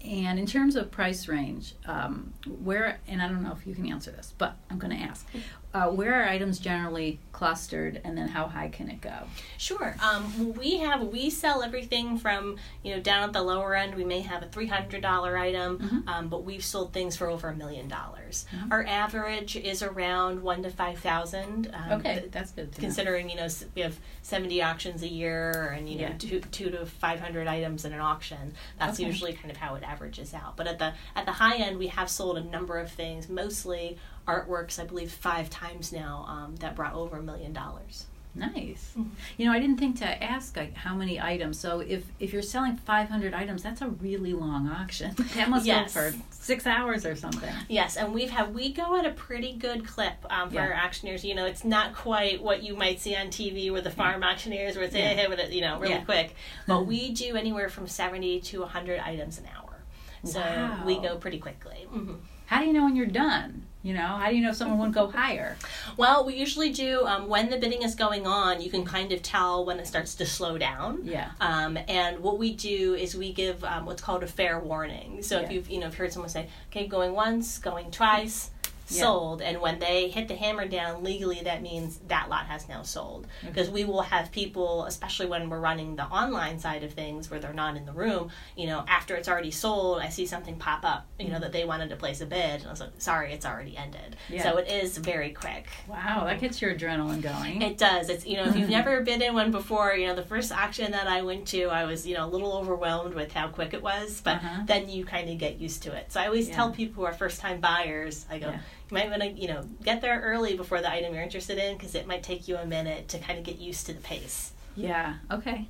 And 0.05 0.39
in 0.39 0.45
terms 0.45 0.77
of 0.77 0.91
price 0.91 1.27
range, 1.27 1.75
um, 1.85 2.33
where 2.63 2.99
and 3.07 3.21
I 3.21 3.27
don't 3.27 3.43
know 3.43 3.51
if 3.51 3.67
you 3.67 3.75
can 3.75 3.85
answer 3.91 4.11
this, 4.11 4.33
but 4.37 4.55
I'm 4.69 4.77
going 4.79 4.95
to 4.97 5.03
ask: 5.03 5.27
uh, 5.73 5.87
where 5.87 6.15
are 6.23 6.27
items 6.27 6.57
generally 6.57 7.19
clustered, 7.31 8.01
and 8.03 8.17
then 8.17 8.27
how 8.27 8.47
high 8.47 8.69
can 8.69 8.89
it 8.89 8.99
go? 9.01 9.13
Sure. 9.57 9.95
Um, 10.01 10.53
we 10.55 10.77
have 10.79 11.01
we 11.03 11.29
sell 11.29 11.61
everything 11.61 12.17
from 12.17 12.57
you 12.83 12.95
know 12.95 12.99
down 13.01 13.23
at 13.23 13.33
the 13.33 13.41
lower 13.43 13.75
end. 13.75 13.93
We 13.95 14.03
may 14.03 14.21
have 14.21 14.41
a 14.41 14.47
three 14.47 14.65
hundred 14.67 15.01
dollar 15.01 15.37
item, 15.37 15.77
Mhm. 15.77 16.07
um, 16.09 16.27
but 16.29 16.43
we've 16.43 16.65
sold 16.65 16.91
things 16.91 17.15
for 17.15 17.29
over 17.29 17.49
a 17.49 17.55
million 17.55 17.87
dollars. 17.87 18.45
Mhm. 18.51 18.71
Our 18.71 18.83
average 18.85 19.55
is 19.55 19.83
around 19.83 20.41
one 20.41 20.63
to 20.63 20.71
five 20.71 20.99
thousand. 20.99 21.69
Um, 21.73 21.99
Okay, 21.99 22.19
th- 22.21 22.31
that's 22.31 22.51
good. 22.51 22.71
To 22.73 22.81
know. 22.81 22.85
Considering 22.87 23.29
you 23.29 23.35
know 23.35 23.47
we 23.75 23.81
have 23.83 23.97
seventy 24.23 24.63
auctions 24.63 25.03
a 25.03 25.07
year 25.07 25.75
and 25.77 25.87
you 25.87 25.99
know 26.01 26.13
two, 26.17 26.39
two 26.51 26.71
to 26.71 26.85
five 26.87 27.19
hundred 27.19 27.47
items 27.47 27.85
in 27.85 27.93
an 27.93 28.01
auction, 28.01 28.53
that's 28.79 28.99
Okay. 28.99 29.05
usually 29.07 29.33
kind 29.33 29.51
of 29.51 29.57
how 29.57 29.75
it 29.75 29.83
averages 29.83 30.33
out. 30.33 30.57
But 30.57 30.65
at 30.67 30.79
the 30.79 30.93
at 31.15 31.25
the 31.27 31.33
high 31.33 31.57
end, 31.57 31.77
we 31.77 31.87
have 31.87 32.09
sold 32.09 32.37
a 32.39 32.43
number 32.43 32.79
of 32.79 32.91
things, 32.91 33.29
mostly 33.29 33.97
artworks. 34.29 34.79
I 34.79 34.85
believe 34.85 35.11
five 35.11 35.49
times 35.49 35.91
now 35.91 36.25
um, 36.27 36.55
that 36.57 36.75
brought 36.75 36.93
over 36.93 37.17
a 37.17 37.23
million 37.23 37.53
dollars. 37.53 38.05
Nice. 38.35 38.93
Mhm. 38.97 39.09
You 39.37 39.47
know, 39.47 39.51
I 39.51 39.59
didn't 39.59 39.77
think 39.79 39.97
to 39.99 40.23
ask 40.23 40.55
like 40.55 40.75
how 40.75 40.93
many 40.93 41.19
items. 41.19 41.59
So 41.59 41.79
if 41.79 42.03
if 42.19 42.31
you're 42.31 42.43
selling 42.43 42.77
500 42.77 43.33
items, 43.33 43.63
that's 43.63 43.81
a 43.81 43.87
really 43.87 44.33
long 44.33 44.69
auction. 44.69 45.15
That 45.35 45.49
must 45.49 45.65
Yes. 45.65 45.93
go 45.93 46.11
for 46.11 46.17
six 46.29 46.67
hours 46.67 47.05
or 47.07 47.15
something. 47.15 47.49
Yes, 47.67 47.97
and 47.97 48.13
we've 48.13 48.29
had 48.29 48.53
we 48.53 48.71
go 48.71 48.95
at 48.97 49.05
a 49.05 49.11
pretty 49.11 49.53
good 49.53 49.85
clip 49.85 50.13
um, 50.29 50.49
for 50.49 50.55
Yeah. 50.55 50.67
our 50.67 50.75
auctioneers. 50.75 51.25
You 51.25 51.33
know, 51.33 51.45
it's 51.45 51.65
not 51.65 51.95
quite 51.95 52.41
what 52.41 52.61
you 52.61 52.75
might 52.75 52.99
see 52.99 53.15
on 53.15 53.27
TV 53.27 53.71
with 53.73 53.83
the 53.83 53.91
farm 53.91 54.23
auctioneers, 54.23 54.75
where 54.75 54.85
it's 54.85 54.95
Yeah. 54.95 55.13
hey, 55.15 55.27
with 55.27 55.39
it, 55.39 55.51
you 55.51 55.61
know, 55.61 55.79
really 55.79 55.95
Yeah. 55.95 56.03
quick. 56.05 56.35
But 56.67 56.85
we 56.85 57.11
do 57.11 57.35
anywhere 57.35 57.67
from 57.67 57.87
seventy 57.87 58.39
to 58.41 58.63
hundred 58.65 58.99
items 58.99 59.39
an 59.39 59.47
hour, 59.57 59.81
so 60.23 60.39
Wow. 60.39 60.83
we 60.85 60.99
go 60.99 61.17
pretty 61.17 61.39
quickly. 61.39 61.87
hmm 61.89 62.13
How 62.45 62.61
do 62.61 62.67
you 62.67 62.73
know 62.73 62.83
when 62.83 62.95
you're 62.95 63.05
done? 63.07 63.65
You 63.81 63.93
know, 63.93 64.01
how 64.01 64.29
do 64.29 64.35
you 64.35 64.41
know 64.41 64.49
if 64.49 64.57
someone 64.57 64.77
wouldn't 64.77 64.95
go 64.95 65.07
higher? 65.07 65.55
Well, 65.95 66.25
we 66.25 66.35
usually 66.35 66.71
do 66.71 67.05
um, 67.05 67.29
when 67.29 67.49
the 67.49 67.57
bidding 67.57 67.81
is 67.81 67.95
going 67.95 68.27
on. 68.27 68.61
You 68.61 68.69
can 68.69 68.83
kind 68.83 69.13
of 69.13 69.21
tell 69.23 69.63
when 69.63 69.79
it 69.79 69.87
starts 69.87 70.15
to 70.15 70.25
slow 70.25 70.57
down. 70.57 70.99
Yeah. 71.03 71.31
Um, 71.39 71.77
and 71.87 72.19
what 72.19 72.37
we 72.37 72.53
do 72.53 72.93
is 72.95 73.15
we 73.15 73.31
give 73.31 73.63
um, 73.63 73.85
what's 73.85 74.01
called 74.01 74.23
a 74.23 74.27
fair 74.27 74.59
warning. 74.59 75.23
So 75.23 75.39
if 75.39 75.49
you've 75.49 75.69
you 75.69 75.79
know 75.79 75.87
if 75.87 75.95
heard 75.95 76.11
someone 76.11 76.29
say, 76.29 76.49
okay, 76.69 76.87
going 76.87 77.13
once, 77.13 77.57
going 77.57 77.89
twice, 77.89 78.51
Yeah. 78.91 79.01
sold, 79.03 79.41
and 79.41 79.59
when 79.61 79.79
they 79.79 80.09
hit 80.09 80.27
the 80.27 80.35
hammer 80.35 80.67
down 80.67 81.03
legally, 81.03 81.41
that 81.43 81.61
means 81.61 81.99
that 82.07 82.29
lot 82.29 82.45
has 82.47 82.67
now 82.67 82.81
sold. 82.83 83.27
Because 83.45 83.69
we 83.69 83.85
will 83.85 84.01
have 84.01 84.31
people, 84.31 84.85
especially 84.85 85.27
when 85.27 85.49
we're 85.49 85.59
running 85.59 85.95
the 85.95 86.05
online 86.05 86.59
side 86.59 86.83
of 86.83 86.93
things 86.93 87.29
where 87.29 87.39
they're 87.39 87.53
not 87.53 87.75
in 87.77 87.85
the 87.85 87.91
room, 87.93 88.29
you 88.55 88.67
know, 88.67 88.83
after 88.87 89.15
it's 89.15 89.27
already 89.29 89.51
sold, 89.51 90.01
I 90.01 90.09
see 90.09 90.25
something 90.25 90.57
pop 90.57 90.83
up, 90.83 91.07
you 91.19 91.29
know, 91.29 91.39
that 91.39 91.51
they 91.51 91.65
wanted 91.65 91.89
to 91.89 91.95
place 91.95 92.21
a 92.21 92.25
bid, 92.25 92.61
and 92.61 92.67
I 92.67 92.69
was 92.71 92.79
like, 92.79 92.91
sorry, 92.97 93.31
it's 93.33 93.45
already 93.45 93.77
ended. 93.77 94.15
Yeah. 94.29 94.43
So 94.43 94.57
it 94.57 94.67
is 94.67 94.97
very 94.97 95.31
quick. 95.31 95.67
Wow, 95.87 96.25
that 96.25 96.39
gets 96.39 96.61
your 96.61 96.73
adrenaline 96.75 97.21
going. 97.21 97.61
It 97.61 97.77
does. 97.77 98.09
It's 98.09 98.25
you 98.25 98.37
know 98.37 98.45
if 98.45 98.55
you've 98.55 98.69
never 98.79 99.01
been 99.01 99.21
in 99.21 99.33
one 99.33 99.51
before, 99.51 99.93
you 99.93 100.07
know 100.07 100.15
the 100.15 100.23
first 100.23 100.51
auction 100.51 100.91
that 100.91 101.07
I 101.07 101.21
went 101.21 101.47
to, 101.49 101.65
I 101.65 101.85
was 101.85 102.07
you 102.07 102.15
know 102.15 102.25
a 102.25 102.29
little 102.29 102.53
overwhelmed 102.53 103.13
with 103.13 103.31
how 103.33 103.47
quick 103.49 103.73
it 103.73 103.81
was, 103.83 104.21
but 104.21 104.37
Uh-huh. 104.37 104.61
then 104.65 104.89
you 104.89 105.05
kind 105.05 105.29
of 105.29 105.37
get 105.37 105.59
used 105.59 105.83
to 105.83 105.91
it. 105.95 106.11
So 106.11 106.19
I 106.21 106.25
always 106.27 106.47
Yeah. 106.49 106.55
tell 106.55 106.71
people 106.71 107.03
who 107.03 107.07
are 107.07 107.13
first 107.13 107.39
time 107.41 107.59
buyers, 107.59 108.25
I 108.29 108.39
go, 108.39 108.49
Yeah. 108.51 108.59
You 108.89 108.97
might 108.97 109.09
want 109.09 109.21
to 109.21 109.29
you 109.29 109.47
know 109.47 109.63
get 109.83 110.01
there 110.01 110.19
early 110.21 110.55
before 110.55 110.81
the 110.81 110.91
item 110.91 111.13
you're 111.13 111.23
interested 111.23 111.57
in 111.57 111.77
because 111.77 111.95
it 111.95 112.07
might 112.07 112.23
take 112.23 112.47
you 112.47 112.57
a 112.57 112.65
minute 112.65 113.07
to 113.09 113.19
kind 113.19 113.37
of 113.37 113.45
get 113.45 113.57
used 113.59 113.85
to 113.87 113.93
the 113.93 114.01
pace. 114.01 114.51
yeah. 114.75 115.15
Okay. 115.31 115.67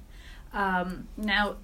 Um, 0.53 1.07
now, 1.17 1.57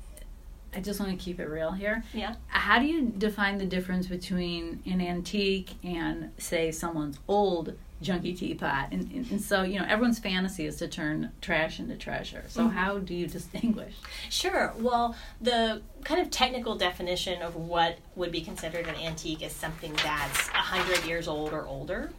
I 0.76 0.80
just 0.80 1.00
want 1.00 1.12
to 1.12 1.18
keep 1.18 1.40
it 1.40 1.46
real 1.48 1.72
here. 1.72 2.04
Yeah. 2.14 2.36
How 2.48 2.78
do 2.80 2.86
you 2.86 3.08
define 3.18 3.58
the 3.58 3.66
difference 3.66 4.06
between 4.08 4.84
an 4.86 5.02
antique 5.02 5.72
and, 5.84 6.32
say, 6.38 6.72
someone's 6.72 7.18
old 7.28 7.74
junky 8.04 8.38
teapot? 8.38 8.90
And, 8.92 9.10
and, 9.12 9.32
and 9.32 9.42
so, 9.42 9.64
you 9.64 9.80
know, 9.80 9.86
everyone's 9.90 10.20
fantasy 10.20 10.66
is 10.68 10.76
to 10.78 10.88
turn 10.88 11.32
trash 11.42 11.80
into 11.80 11.96
treasure. 11.96 12.44
So, 12.50 12.66
Mhm. 12.68 12.74
how 12.74 13.00
do 13.00 13.16
you 13.16 13.26
distinguish? 13.26 13.96
Sure. 14.30 14.74
Well, 14.78 15.16
the 15.42 15.82
kind 16.06 16.22
of 16.22 16.30
technical 16.30 16.76
definition 16.76 17.42
of 17.42 17.56
what 17.56 17.98
would 18.16 18.32
be 18.32 18.40
considered 18.40 18.88
an 18.88 18.96
antique 18.96 19.42
is 19.42 19.52
something 19.52 19.92
that's 20.04 20.48
a 20.50 20.58
hundred 20.58 21.04
years 21.04 21.28
old 21.28 21.52
or 21.52 21.66
older. 21.66 22.12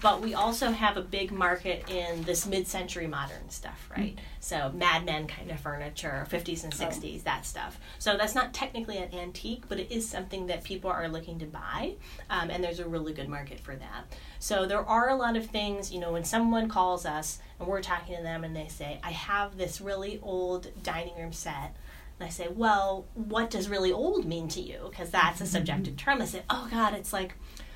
But 0.00 0.22
we 0.22 0.34
also 0.34 0.70
have 0.70 0.96
a 0.96 1.02
big 1.02 1.32
market 1.32 1.90
in 1.90 2.22
this 2.22 2.46
mid-century 2.46 3.08
modern 3.08 3.50
stuff, 3.50 3.90
right? 3.90 4.16
So 4.38 4.70
Mad 4.72 5.04
Men 5.04 5.26
kind 5.26 5.50
of 5.50 5.58
furniture, 5.58 6.26
50s 6.30 6.62
and 6.62 6.72
60s, 6.72 7.24
that 7.24 7.44
stuff. 7.44 7.80
So 7.98 8.16
that's 8.16 8.36
not 8.36 8.54
technically 8.54 8.98
an 8.98 9.12
antique, 9.12 9.64
but 9.68 9.80
it 9.80 9.90
is 9.90 10.08
something 10.08 10.46
that 10.46 10.62
people 10.62 10.88
are 10.88 11.08
looking 11.08 11.40
to 11.40 11.46
buy, 11.46 11.94
um, 12.30 12.50
and 12.50 12.62
there's 12.62 12.78
a 12.78 12.88
really 12.88 13.12
good 13.12 13.28
market 13.28 13.58
for 13.58 13.74
that. 13.74 14.04
So 14.38 14.64
there 14.64 14.84
are 14.86 15.08
a 15.10 15.16
lot 15.16 15.36
of 15.36 15.46
things, 15.46 15.92
you 15.92 15.98
know, 15.98 16.12
when 16.12 16.24
someone 16.24 16.68
calls 16.68 17.04
us 17.04 17.40
and 17.58 17.66
we're 17.66 17.82
talking 17.82 18.16
to 18.16 18.22
them 18.22 18.44
and 18.44 18.54
they 18.54 18.68
say, 18.68 19.00
"I 19.02 19.10
have 19.10 19.56
this 19.56 19.80
really 19.80 20.20
old 20.22 20.68
dining 20.84 21.16
room 21.16 21.32
set." 21.32 21.74
And 22.18 22.26
I 22.26 22.30
say, 22.30 22.48
well, 22.48 23.06
what 23.14 23.50
does 23.50 23.68
really 23.68 23.92
old 23.92 24.24
mean 24.24 24.48
to 24.48 24.60
you? 24.60 24.86
Because 24.90 25.10
that's 25.10 25.40
a 25.40 25.44
mm-hmm. 25.44 25.52
subjective 25.52 25.96
term. 25.96 26.20
I 26.20 26.24
say, 26.24 26.42
oh 26.50 26.68
God, 26.70 26.94
it's 26.94 27.12
like 27.12 27.34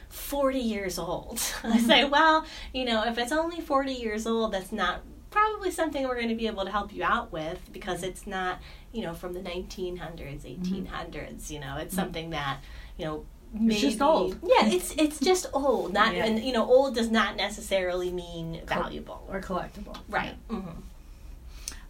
40 0.08 0.58
years 0.58 0.99
old. 0.99 1.40
I 1.64 1.78
say, 1.78 2.00
mm-hmm. 2.00 2.11
well, 2.11 2.44
you 2.72 2.84
know, 2.84 3.04
if 3.04 3.18
it's 3.18 3.32
only 3.32 3.61
40 3.61 3.92
years 3.92 4.26
old, 4.26 4.52
that's 4.52 4.72
not 4.72 5.02
probably 5.30 5.70
something 5.70 6.06
we're 6.06 6.16
going 6.16 6.28
to 6.28 6.34
be 6.34 6.46
able 6.46 6.64
to 6.64 6.70
help 6.70 6.92
you 6.92 7.04
out 7.04 7.32
with 7.32 7.61
because 7.72 8.00
mm-hmm. 8.00 8.11
it's 8.11 8.26
not, 8.26 8.61
you 8.92 9.02
know, 9.02 9.14
from 9.14 9.32
the 9.32 9.40
1900s, 9.40 10.42
1800s. 10.42 11.50
You 11.50 11.61
know, 11.61 11.76
it's 11.78 11.94
something 11.94 12.30
that, 12.30 12.58
you 12.99 13.04
know, 13.04 13.25
maybe, 13.52 13.80
just 13.80 14.02
old. 14.02 14.38
Yeah, 14.42 14.66
it's 14.66 14.94
it's 14.96 15.20
just 15.20 15.46
old. 15.52 15.92
Not 15.92 16.14
Yeah. 16.14 16.26
and 16.26 16.42
you 16.42 16.52
know, 16.52 16.66
old 16.66 16.94
does 16.94 17.11
not 17.11 17.37
necessarily 17.37 18.11
mean 18.11 18.61
valuable. 18.66 19.26
Or 19.30 19.40
collectible. 19.40 19.96
Right. 20.08 20.34
hmm 20.49 20.80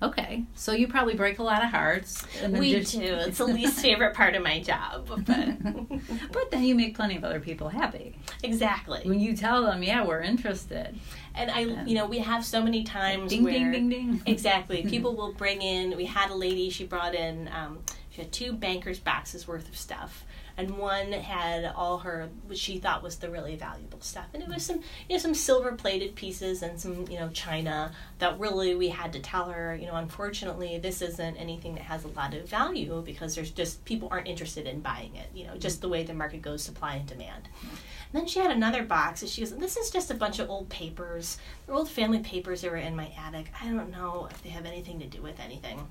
Okay. 0.02 0.44
So, 0.54 0.72
you 0.72 0.88
probably 0.88 1.14
break 1.14 1.38
a 1.38 1.42
lot 1.42 1.62
of 1.62 1.70
hearts. 1.70 2.24
And 2.42 2.58
We 2.58 2.72
just- 2.72 2.92
do. 2.92 3.02
It's 3.26 3.38
the 3.38 3.46
least 3.46 3.80
favorite 3.80 4.14
part 4.14 4.34
of 4.34 4.42
my 4.42 4.60
job, 4.60 5.06
but 5.26 5.62
but 6.32 6.50
then 6.50 6.64
you 6.64 6.74
make 6.74 6.96
plenty 6.96 7.16
of 7.16 7.24
other 7.24 7.40
people 7.40 7.68
happy. 7.68 8.16
exactly. 8.42 9.00
When 9.04 9.20
you 9.20 9.36
tell 9.36 9.62
them, 9.62 9.82
yeah, 9.82 10.04
we're 10.04 10.20
interested. 10.22 10.98
And 11.34 11.50
I, 11.50 11.60
you 11.86 11.94
know, 11.94 12.06
we 12.06 12.18
have 12.18 12.44
so 12.44 12.62
many 12.62 12.82
times 12.84 13.30
Ding, 13.30 13.44
where 13.44 13.52
ding, 13.52 13.88
ding, 13.88 13.88
ding. 13.88 14.22
exactly 14.26 14.82
people 14.82 15.14
will 15.16 15.32
bring 15.32 15.62
in. 15.62 15.96
We 15.96 16.04
had 16.06 16.30
a 16.30 16.34
lady. 16.34 16.68
She 16.68 16.84
brought 16.84 17.14
in. 17.14 17.48
Um, 17.48 17.78
she 18.10 18.20
had 18.20 18.32
two 18.32 18.52
bankers 18.52 18.98
boxes 18.98 19.48
worth 19.48 19.66
of 19.68 19.76
stuff, 19.76 20.24
and 20.56 20.76
one 20.76 21.12
had 21.12 21.72
all 21.76 21.98
her 21.98 22.28
what 22.46 22.58
she 22.58 22.78
thought 22.78 23.02
was 23.02 23.16
the 23.16 23.30
really 23.30 23.56
valuable 23.56 24.00
stuff, 24.00 24.26
and 24.34 24.42
it 24.42 24.48
was 24.48 24.64
some 24.64 24.80
you 25.08 25.16
know 25.16 25.18
some 25.18 25.34
silver 25.34 25.72
plated 25.72 26.14
pieces 26.14 26.62
and 26.62 26.80
some 26.80 27.06
you 27.08 27.18
know 27.18 27.28
china 27.30 27.92
that 28.18 28.38
really 28.38 28.74
we 28.74 28.88
had 28.88 29.12
to 29.12 29.20
tell 29.20 29.50
her 29.50 29.74
you 29.74 29.86
know 29.86 29.96
unfortunately 29.96 30.78
this 30.78 31.02
isn't 31.02 31.36
anything 31.36 31.74
that 31.74 31.84
has 31.84 32.04
a 32.04 32.08
lot 32.08 32.34
of 32.34 32.48
value 32.48 33.02
because 33.04 33.34
there's 33.34 33.50
just 33.50 33.84
people 33.84 34.08
aren't 34.10 34.28
interested 34.28 34.66
in 34.66 34.80
buying 34.80 35.14
it. 35.16 35.28
You 35.34 35.46
know, 35.46 35.56
just 35.56 35.80
the 35.80 35.88
way 35.88 36.02
the 36.02 36.14
market 36.14 36.42
goes, 36.42 36.62
supply 36.62 36.94
and 36.94 37.06
demand. 37.06 37.48
And 37.62 38.20
then 38.20 38.26
she 38.26 38.40
had 38.40 38.50
another 38.50 38.82
box, 38.82 39.22
and 39.22 39.30
she 39.30 39.40
goes, 39.40 39.56
"This 39.56 39.76
is 39.76 39.90
just 39.90 40.10
a 40.10 40.14
bunch 40.14 40.38
of 40.38 40.50
old 40.50 40.68
papers, 40.68 41.38
They're 41.66 41.74
old 41.74 41.88
family 41.88 42.20
papers 42.20 42.60
that 42.60 42.70
were 42.70 42.76
in 42.76 42.96
my 42.96 43.10
attic. 43.18 43.46
I 43.60 43.66
don't 43.66 43.90
know 43.90 44.28
if 44.30 44.42
they 44.42 44.50
have 44.50 44.66
anything 44.66 45.00
to 45.00 45.06
do 45.06 45.22
with 45.22 45.40
anything." 45.40 45.86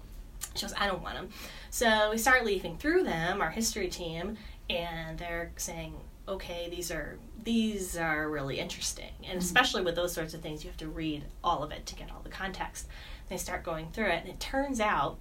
She 0.55 0.65
goes, 0.65 0.73
I 0.77 0.87
don't 0.87 1.01
want 1.01 1.15
them. 1.15 1.29
So 1.69 2.09
we 2.11 2.17
start 2.17 2.43
leafing 2.43 2.77
through 2.77 3.03
them, 3.03 3.41
our 3.41 3.51
history 3.51 3.87
team, 3.87 4.37
and 4.77 5.17
they're 5.17 5.51
saying, 5.57 5.95
okay, 6.27 6.67
these 6.69 6.91
are 6.91 7.17
these 7.43 7.97
are 7.97 8.29
really 8.29 8.59
interesting, 8.59 9.11
and 9.19 9.29
mm-hmm. 9.29 9.37
especially 9.39 9.81
with 9.83 9.95
those 9.95 10.13
sorts 10.13 10.33
of 10.33 10.41
things, 10.41 10.63
you 10.63 10.69
have 10.69 10.77
to 10.77 10.87
read 10.87 11.23
all 11.43 11.63
of 11.63 11.71
it 11.71 11.85
to 11.87 11.95
get 11.95 12.11
all 12.11 12.21
the 12.23 12.29
context. 12.29 12.87
They 13.29 13.37
start 13.37 13.63
going 13.63 13.91
through 13.91 14.07
it, 14.07 14.21
and 14.21 14.29
it 14.29 14.39
turns 14.39 14.79
out 14.79 15.17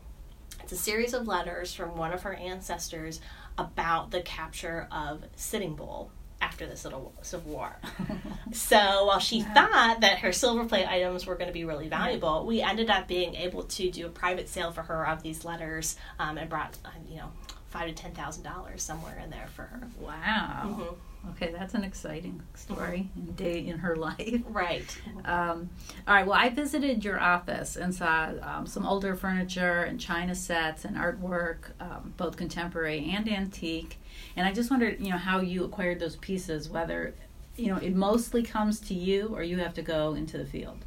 it's 0.62 0.72
a 0.72 0.76
series 0.76 1.14
of 1.14 1.26
letters 1.26 1.72
from 1.72 1.96
one 1.96 2.12
of 2.12 2.22
her 2.22 2.34
ancestors 2.34 3.20
about 3.56 4.10
the 4.10 4.20
capture 4.20 4.88
of 4.90 5.24
Sitting 5.36 5.74
Bull 5.74 6.10
after 6.40 6.66
the 6.66 6.76
Civil 6.76 7.12
War. 7.44 7.76
so 8.52 9.04
while 9.06 9.18
she 9.18 9.38
yeah. 9.38 9.52
thought 9.54 10.00
that 10.00 10.20
her 10.20 10.32
silver 10.32 10.64
plate 10.64 10.86
items 10.86 11.26
were 11.26 11.34
going 11.34 11.48
to 11.48 11.52
be 11.52 11.64
really 11.64 11.88
valuable, 11.88 12.46
we 12.46 12.62
ended 12.62 12.88
up 12.88 13.06
being 13.06 13.34
able 13.34 13.64
to 13.64 13.90
do 13.90 14.06
a 14.06 14.10
private 14.10 14.48
sale 14.48 14.72
for 14.72 14.82
her 14.82 15.06
of 15.06 15.22
these 15.22 15.44
letters 15.44 15.96
um, 16.18 16.38
and 16.38 16.48
brought, 16.48 16.76
uh, 16.84 16.90
you 17.08 17.16
know, 17.16 17.30
five 17.70 17.88
to 17.88 17.94
ten 17.94 18.12
thousand 18.12 18.42
dollars 18.42 18.82
somewhere 18.82 19.18
in 19.22 19.30
there 19.30 19.48
for 19.54 19.62
her. 19.62 19.88
Wow. 19.98 20.62
Mm-hmm. 20.66 21.30
Okay, 21.30 21.52
that's 21.52 21.74
an 21.74 21.84
exciting 21.84 22.40
story 22.54 23.10
and 23.14 23.36
day 23.36 23.66
in 23.66 23.78
her 23.78 23.94
life. 24.08 24.40
Right. 24.48 24.98
Um, 25.24 25.68
all 26.08 26.14
right. 26.14 26.26
Well, 26.26 26.38
I 26.38 26.48
visited 26.48 27.04
your 27.04 27.20
office 27.20 27.76
and 27.76 27.94
saw 27.94 28.32
um, 28.42 28.66
some 28.66 28.86
older 28.86 29.14
furniture 29.14 29.82
and 29.82 30.00
china 30.00 30.34
sets 30.34 30.84
and 30.84 30.96
artwork, 30.96 31.72
um, 31.78 32.14
both 32.16 32.36
contemporary 32.36 33.10
and 33.14 33.30
antique. 33.30 33.98
And 34.34 34.46
I 34.46 34.52
just 34.52 34.70
wondered, 34.70 34.98
you 35.00 35.10
know, 35.10 35.18
how 35.18 35.40
you 35.40 35.64
acquired 35.64 36.00
those 36.00 36.16
pieces. 36.16 36.70
Whether, 36.70 37.14
you 37.56 37.66
know, 37.66 37.76
it 37.76 37.94
mostly 37.94 38.42
comes 38.42 38.80
to 38.80 38.94
you, 38.94 39.28
or 39.34 39.42
you 39.42 39.58
have 39.58 39.74
to 39.74 39.82
go 39.82 40.14
into 40.14 40.38
the 40.38 40.46
field. 40.46 40.78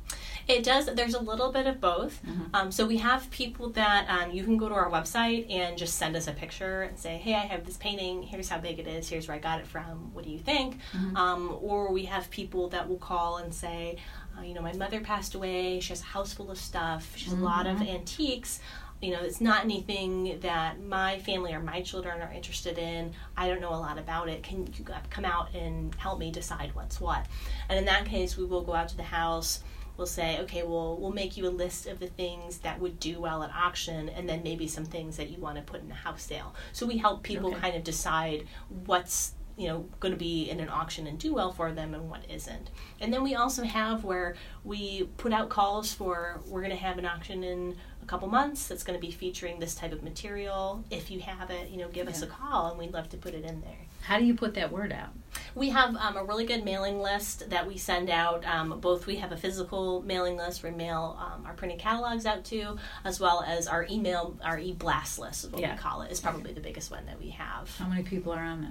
It 0.47 0.63
does. 0.63 0.85
There's 0.88 1.13
a 1.13 1.19
little 1.19 1.51
bit 1.51 1.67
of 1.67 1.79
both. 1.79 2.21
Mm-hmm. 2.25 2.55
Um, 2.55 2.71
so 2.71 2.85
we 2.85 2.97
have 2.97 3.29
people 3.31 3.69
that 3.71 4.07
um, 4.09 4.31
you 4.31 4.43
can 4.43 4.57
go 4.57 4.67
to 4.69 4.75
our 4.75 4.89
website 4.89 5.50
and 5.50 5.77
just 5.77 5.95
send 5.95 6.15
us 6.15 6.27
a 6.27 6.33
picture 6.33 6.83
and 6.83 6.97
say, 6.97 7.17
"Hey, 7.17 7.33
I 7.33 7.39
have 7.39 7.65
this 7.65 7.77
painting. 7.77 8.23
Here's 8.23 8.50
how 8.50 8.59
big 8.59 8.79
it 8.79 8.88
is. 8.88 9.09
Here's 9.09 9.27
where 9.27 9.38
I 9.38 9.39
got 9.39 9.59
it 9.59 9.67
from. 9.67 10.13
What 10.13 10.25
do 10.25 10.31
you 10.31 10.39
think?" 10.39 10.77
Mm-hmm. 10.93 11.17
Um, 11.17 11.57
or 11.62 11.91
we 11.91 12.05
have 12.05 12.29
people 12.29 12.69
that 12.69 12.88
will 12.88 12.97
call 12.97 13.38
and 13.38 13.53
say, 13.53 13.97
uh, 14.38 14.41
"You 14.41 14.53
know, 14.53 14.62
my 14.62 14.73
mother 14.73 15.00
passed 15.00 15.35
away. 15.35 15.79
She 15.79 15.89
has 15.89 16.01
a 16.01 16.05
house 16.05 16.33
full 16.33 16.51
of 16.51 16.57
stuff. 16.57 17.13
She 17.15 17.25
has 17.25 17.33
mm-hmm. 17.33 17.43
a 17.43 17.45
lot 17.45 17.67
of 17.67 17.77
mm-hmm. 17.77 17.95
antiques." 17.95 18.59
you 19.03 19.12
know 19.12 19.19
it's 19.21 19.41
not 19.41 19.65
anything 19.65 20.39
that 20.39 20.81
my 20.81 21.19
family 21.19 21.53
or 21.53 21.59
my 21.59 21.81
children 21.81 22.21
are 22.21 22.31
interested 22.31 22.77
in 22.77 23.12
i 23.35 23.50
don't 23.50 23.59
know 23.59 23.73
a 23.73 23.75
lot 23.75 23.97
about 23.97 24.29
it 24.29 24.41
can 24.43 24.65
you 24.77 24.85
come 25.09 25.25
out 25.25 25.53
and 25.53 25.93
help 25.95 26.19
me 26.19 26.31
decide 26.31 26.73
what's 26.73 27.01
what 27.01 27.25
and 27.67 27.77
in 27.77 27.85
that 27.85 28.05
case 28.05 28.38
we 28.38 28.45
will 28.45 28.62
go 28.62 28.73
out 28.73 28.88
to 28.88 28.95
the 28.95 29.03
house 29.03 29.59
we'll 29.97 30.07
say, 30.07 30.39
okay, 30.39 30.63
well, 30.63 30.97
we'll 30.97 31.12
make 31.12 31.38
you 31.38 31.47
a 31.47 31.50
list 31.50 31.88
of 31.88 32.00
the 32.00 32.07
things 32.07 32.59
that 32.59 32.79
would 32.79 33.00
do 33.00 33.19
well 33.19 33.43
at 33.43 33.51
auction, 33.53 34.09
and 34.09 34.27
then 34.27 34.43
maybe 34.43 34.67
some 34.67 34.85
things 34.85 35.17
that 35.17 35.29
you 35.29 35.39
want 35.39 35.57
to 35.57 35.63
put 35.63 35.81
in 35.81 35.91
a 35.91 35.95
house 35.95 36.23
sale. 36.23 36.55
So 36.71 36.85
we 36.85 36.97
help 36.97 37.23
people 37.23 37.51
okay. 37.51 37.59
kind 37.59 37.75
of 37.75 37.83
decide 37.83 38.45
what's 38.85 39.33
you 39.55 39.67
know 39.67 39.88
going 40.00 40.12
to 40.12 40.17
be 40.17 40.50
in 40.50 40.59
an 40.59 40.69
auction 40.69 41.05
and 41.07 41.19
do 41.19 41.33
well 41.33 41.51
for 41.51 41.71
them 41.71 41.93
and 41.93 42.09
what 42.09 42.21
isn't 42.29 42.71
and 43.00 43.13
then 43.13 43.21
we 43.21 43.35
also 43.35 43.63
have 43.63 44.03
where 44.03 44.35
we 44.63 45.07
put 45.17 45.31
out 45.31 45.50
calls 45.50 45.93
for 45.93 46.41
we're 46.47 46.62
going 46.62 46.71
to 46.71 46.75
have 46.75 46.97
an 46.97 47.05
auction 47.05 47.43
in 47.43 47.75
a 48.01 48.05
couple 48.05 48.27
months 48.27 48.67
that's 48.67 48.83
going 48.83 49.00
to 49.00 49.05
be 49.05 49.12
featuring 49.12 49.59
this 49.59 49.75
type 49.75 49.91
of 49.91 50.01
material 50.01 50.83
if 50.89 51.12
you 51.12 51.19
have 51.19 51.51
it 51.51 51.69
you 51.69 51.77
know 51.77 51.88
give 51.89 52.05
yeah. 52.05 52.12
us 52.12 52.21
a 52.23 52.27
call 52.27 52.71
and 52.71 52.79
we'd 52.79 52.93
love 52.93 53.07
to 53.09 53.17
put 53.17 53.33
it 53.33 53.45
in 53.45 53.62
there 53.62 53.85
how 54.03 54.19
do 54.19 54.25
you 54.25 54.36
put 54.36 54.53
that 54.55 54.72
word 54.72 54.91
out? 54.91 55.10
We 55.55 55.69
have 55.69 55.95
um, 55.95 56.17
a 56.17 56.24
really 56.24 56.45
good 56.45 56.65
mailing 56.65 57.00
list 57.00 57.50
that 57.50 57.67
we 57.67 57.77
send 57.77 58.10
out. 58.10 58.45
Um, 58.45 58.79
both 58.79 59.05
we 59.07 59.15
have 59.17 59.31
a 59.31 59.38
physical 59.38 60.01
mailing 60.01 60.36
list 60.36 60.62
we 60.62 60.72
mail 60.72 61.17
um, 61.19 61.45
our 61.45 61.53
printed 61.53 61.79
catalogs 61.79 62.25
out 62.25 62.43
to, 62.45 62.77
as 63.05 63.19
well 63.19 63.43
as 63.45 63.67
our 63.67 63.88
email, 63.89 64.38
our 64.43 64.60
e 64.60 64.74
blast 64.74 65.19
list 65.19 65.45
is 65.45 65.51
what 65.51 65.62
yeah. 65.62 65.74
we 65.74 65.79
call 65.79 66.01
it. 66.01 66.12
Is 66.12 66.19
probably 66.19 66.53
the 66.53 66.62
biggest 66.62 66.91
one 66.91 67.05
that 67.05 67.19
we 67.19 67.29
have. 67.29 67.75
How 67.77 67.88
many 67.88 68.03
people 68.03 68.33
are 68.33 68.43
on 68.43 68.62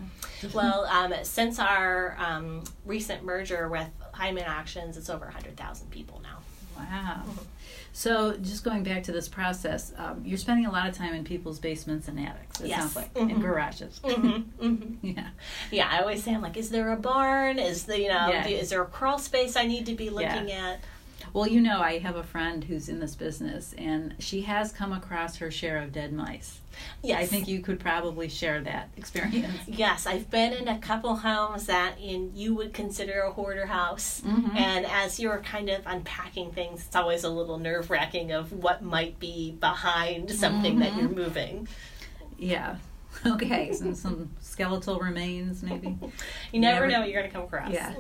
that? 0.42 0.54
well, 0.54 0.84
um, 0.84 1.14
since 1.22 1.58
our 1.58 2.16
um, 2.18 2.64
recent 2.84 3.24
merger 3.24 3.68
with 3.68 3.88
Hindman 4.14 4.44
Auctions, 4.46 4.96
it's 4.96 5.08
over 5.08 5.26
hundred 5.26 5.56
thousand 5.56 5.90
people 5.90 6.20
now. 6.22 6.38
Wow. 6.76 7.22
Mm-hmm. 7.26 7.40
So, 7.94 8.36
just 8.38 8.64
going 8.64 8.84
back 8.84 9.02
to 9.04 9.12
this 9.12 9.28
process, 9.28 9.92
um, 9.98 10.22
you're 10.24 10.38
spending 10.38 10.64
a 10.64 10.72
lot 10.72 10.88
of 10.88 10.96
time 10.96 11.14
in 11.14 11.24
people's 11.24 11.58
basements 11.58 12.08
and 12.08 12.18
attics. 12.18 12.60
It 12.60 12.68
yes. 12.68 12.80
sounds 12.80 12.96
like 12.96 13.12
mm-hmm. 13.12 13.28
in 13.28 13.40
garages. 13.40 14.00
Mm-hmm. 14.02 14.66
Mm-hmm. 14.66 15.06
yeah, 15.06 15.28
yeah. 15.70 15.88
I 15.90 16.00
always 16.00 16.22
say, 16.22 16.34
I'm 16.34 16.40
like, 16.40 16.56
is 16.56 16.70
there 16.70 16.90
a 16.92 16.96
barn? 16.96 17.58
Is 17.58 17.84
the 17.84 18.00
you 18.00 18.08
know, 18.08 18.28
yeah. 18.28 18.46
is 18.46 18.70
there 18.70 18.80
a 18.80 18.86
crawl 18.86 19.18
space 19.18 19.56
I 19.56 19.66
need 19.66 19.86
to 19.86 19.94
be 19.94 20.08
looking 20.08 20.48
yeah. 20.48 20.70
at? 20.70 20.80
Well, 21.32 21.46
you 21.46 21.60
know, 21.60 21.80
I 21.80 21.98
have 21.98 22.16
a 22.16 22.22
friend 22.22 22.64
who's 22.64 22.88
in 22.88 23.00
this 23.00 23.14
business, 23.14 23.74
and 23.78 24.14
she 24.18 24.42
has 24.42 24.72
come 24.72 24.92
across 24.92 25.36
her 25.36 25.50
share 25.50 25.78
of 25.78 25.92
dead 25.92 26.12
mice. 26.12 26.60
Yes. 27.02 27.22
I 27.22 27.26
think 27.26 27.48
you 27.48 27.60
could 27.60 27.78
probably 27.78 28.28
share 28.28 28.60
that 28.62 28.88
experience. 28.96 29.58
Yes, 29.66 30.06
I've 30.06 30.30
been 30.30 30.52
in 30.52 30.68
a 30.68 30.78
couple 30.78 31.16
homes 31.16 31.66
that 31.66 31.98
in 32.00 32.32
you 32.34 32.54
would 32.54 32.72
consider 32.72 33.22
a 33.22 33.32
hoarder 33.32 33.66
house, 33.66 34.22
mm-hmm. 34.24 34.56
and 34.56 34.86
as 34.86 35.20
you're 35.20 35.40
kind 35.40 35.68
of 35.68 35.82
unpacking 35.86 36.52
things, 36.52 36.84
it's 36.86 36.96
always 36.96 37.24
a 37.24 37.30
little 37.30 37.58
nerve 37.58 37.90
wracking 37.90 38.32
of 38.32 38.52
what 38.52 38.82
might 38.82 39.18
be 39.18 39.52
behind 39.52 40.30
something 40.30 40.78
mm-hmm. 40.78 40.82
that 40.82 40.96
you're 40.96 41.08
moving. 41.08 41.68
Yeah. 42.38 42.76
Okay, 43.26 43.72
some, 43.72 43.94
some 43.94 44.30
skeletal 44.40 44.98
remains, 44.98 45.62
maybe. 45.62 45.96
you 46.52 46.60
never, 46.60 46.86
never 46.86 46.86
know 46.88 47.00
what 47.00 47.10
you're 47.10 47.20
going 47.20 47.30
to 47.30 47.36
come 47.36 47.44
across. 47.44 47.72
Yeah. 47.72 47.94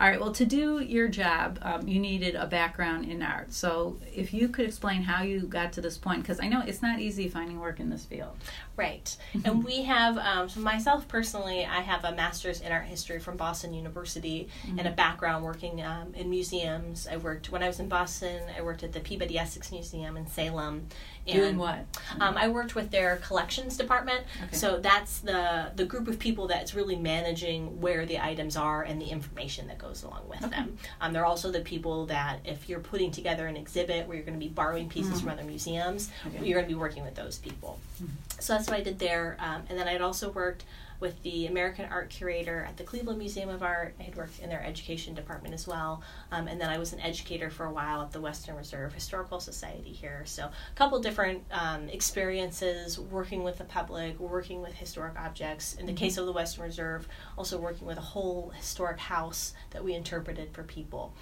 All 0.00 0.08
right. 0.08 0.20
Well, 0.20 0.32
to 0.32 0.44
do 0.44 0.80
your 0.80 1.06
job, 1.06 1.60
um, 1.62 1.86
you 1.86 2.00
needed 2.00 2.34
a 2.34 2.46
background 2.46 3.04
in 3.04 3.22
art. 3.22 3.52
So, 3.52 3.96
if 4.12 4.34
you 4.34 4.48
could 4.48 4.66
explain 4.66 5.02
how 5.02 5.22
you 5.22 5.42
got 5.42 5.72
to 5.74 5.80
this 5.80 5.96
point, 5.96 6.22
because 6.22 6.40
I 6.40 6.48
know 6.48 6.62
it's 6.66 6.82
not 6.82 6.98
easy 6.98 7.28
finding 7.28 7.60
work 7.60 7.78
in 7.78 7.90
this 7.90 8.04
field. 8.04 8.36
Right. 8.76 9.16
and 9.44 9.62
we 9.62 9.82
have, 9.82 10.18
um, 10.18 10.48
so 10.48 10.58
myself 10.60 11.06
personally, 11.06 11.64
I 11.64 11.80
have 11.80 12.04
a 12.04 12.12
master's 12.12 12.60
in 12.60 12.72
art 12.72 12.86
history 12.86 13.20
from 13.20 13.36
Boston 13.36 13.72
University 13.72 14.48
mm-hmm. 14.66 14.80
and 14.80 14.88
a 14.88 14.90
background 14.90 15.44
working 15.44 15.80
um, 15.82 16.12
in 16.14 16.28
museums. 16.28 17.06
I 17.06 17.16
worked 17.16 17.52
when 17.52 17.62
I 17.62 17.68
was 17.68 17.78
in 17.78 17.88
Boston. 17.88 18.42
I 18.56 18.62
worked 18.62 18.82
at 18.82 18.92
the 18.92 19.00
Peabody 19.00 19.38
Essex 19.38 19.70
Museum 19.70 20.16
in 20.16 20.26
Salem. 20.26 20.88
And, 21.26 21.36
Doing 21.38 21.56
what? 21.56 21.86
Um, 22.20 22.36
I 22.36 22.48
worked 22.48 22.74
with 22.74 22.90
their 22.90 23.16
collections 23.16 23.78
department. 23.78 24.24
Okay. 24.44 24.56
So 24.56 24.78
that's 24.78 25.20
the 25.20 25.72
the 25.74 25.84
group 25.86 26.06
of 26.06 26.18
people 26.18 26.46
that's 26.46 26.74
really 26.74 26.96
managing 26.96 27.80
where 27.80 28.04
the 28.04 28.22
items 28.22 28.56
are 28.56 28.82
and 28.82 29.00
the 29.00 29.06
information 29.06 29.66
that 29.68 29.78
goes 29.78 30.02
along 30.02 30.28
with 30.28 30.44
okay. 30.44 30.50
them. 30.50 30.78
Um, 31.00 31.12
they're 31.14 31.24
also 31.24 31.50
the 31.50 31.60
people 31.60 32.06
that 32.06 32.40
if 32.44 32.68
you're 32.68 32.80
putting 32.80 33.10
together 33.10 33.46
an 33.46 33.56
exhibit 33.56 34.06
where 34.06 34.16
you're 34.16 34.26
going 34.26 34.38
to 34.38 34.44
be 34.44 34.52
borrowing 34.52 34.88
pieces 34.88 35.12
mm-hmm. 35.12 35.20
from 35.20 35.28
other 35.30 35.44
museums, 35.44 36.10
okay. 36.26 36.44
you're 36.44 36.58
going 36.58 36.68
to 36.68 36.74
be 36.74 36.78
working 36.78 37.04
with 37.04 37.14
those 37.14 37.38
people. 37.38 37.78
Mm-hmm. 38.02 38.12
So 38.40 38.52
that's 38.52 38.68
what 38.68 38.76
I 38.76 38.82
did 38.82 38.98
there. 38.98 39.38
Um, 39.40 39.62
and 39.70 39.78
then 39.78 39.88
I'd 39.88 40.02
also 40.02 40.30
worked 40.30 40.64
with 41.04 41.22
the 41.22 41.44
American 41.48 41.84
Art 41.90 42.08
Curator 42.08 42.64
at 42.66 42.78
the 42.78 42.82
Cleveland 42.82 43.18
Museum 43.18 43.50
of 43.50 43.62
Art. 43.62 43.94
I 44.00 44.04
had 44.04 44.16
worked 44.16 44.40
in 44.40 44.48
their 44.48 44.64
education 44.64 45.12
department 45.14 45.52
as 45.52 45.66
well. 45.66 46.02
Um, 46.32 46.48
and 46.48 46.58
then 46.58 46.70
I 46.70 46.78
was 46.78 46.94
an 46.94 47.00
educator 47.00 47.50
for 47.50 47.66
a 47.66 47.70
while 47.70 48.00
at 48.00 48.10
the 48.10 48.22
Western 48.22 48.56
Reserve 48.56 48.94
Historical 48.94 49.38
Society 49.38 49.92
here. 49.92 50.22
So 50.24 50.44
a 50.44 50.74
couple 50.76 50.98
different 51.00 51.44
um, 51.50 51.90
experiences 51.90 52.98
working 52.98 53.44
with 53.44 53.58
the 53.58 53.64
public, 53.64 54.18
working 54.18 54.62
with 54.62 54.72
historic 54.72 55.14
objects. 55.18 55.74
In 55.74 55.84
the 55.84 55.92
mm-hmm. 55.92 55.98
case 55.98 56.16
of 56.16 56.24
the 56.24 56.32
Western 56.32 56.64
Reserve, 56.64 57.06
also 57.36 57.58
working 57.58 57.86
with 57.86 57.98
a 57.98 58.08
whole 58.14 58.48
historic 58.56 58.98
house 58.98 59.52
that 59.72 59.84
we 59.84 59.92
interpreted 59.92 60.54
for 60.54 60.62
people. 60.62 61.12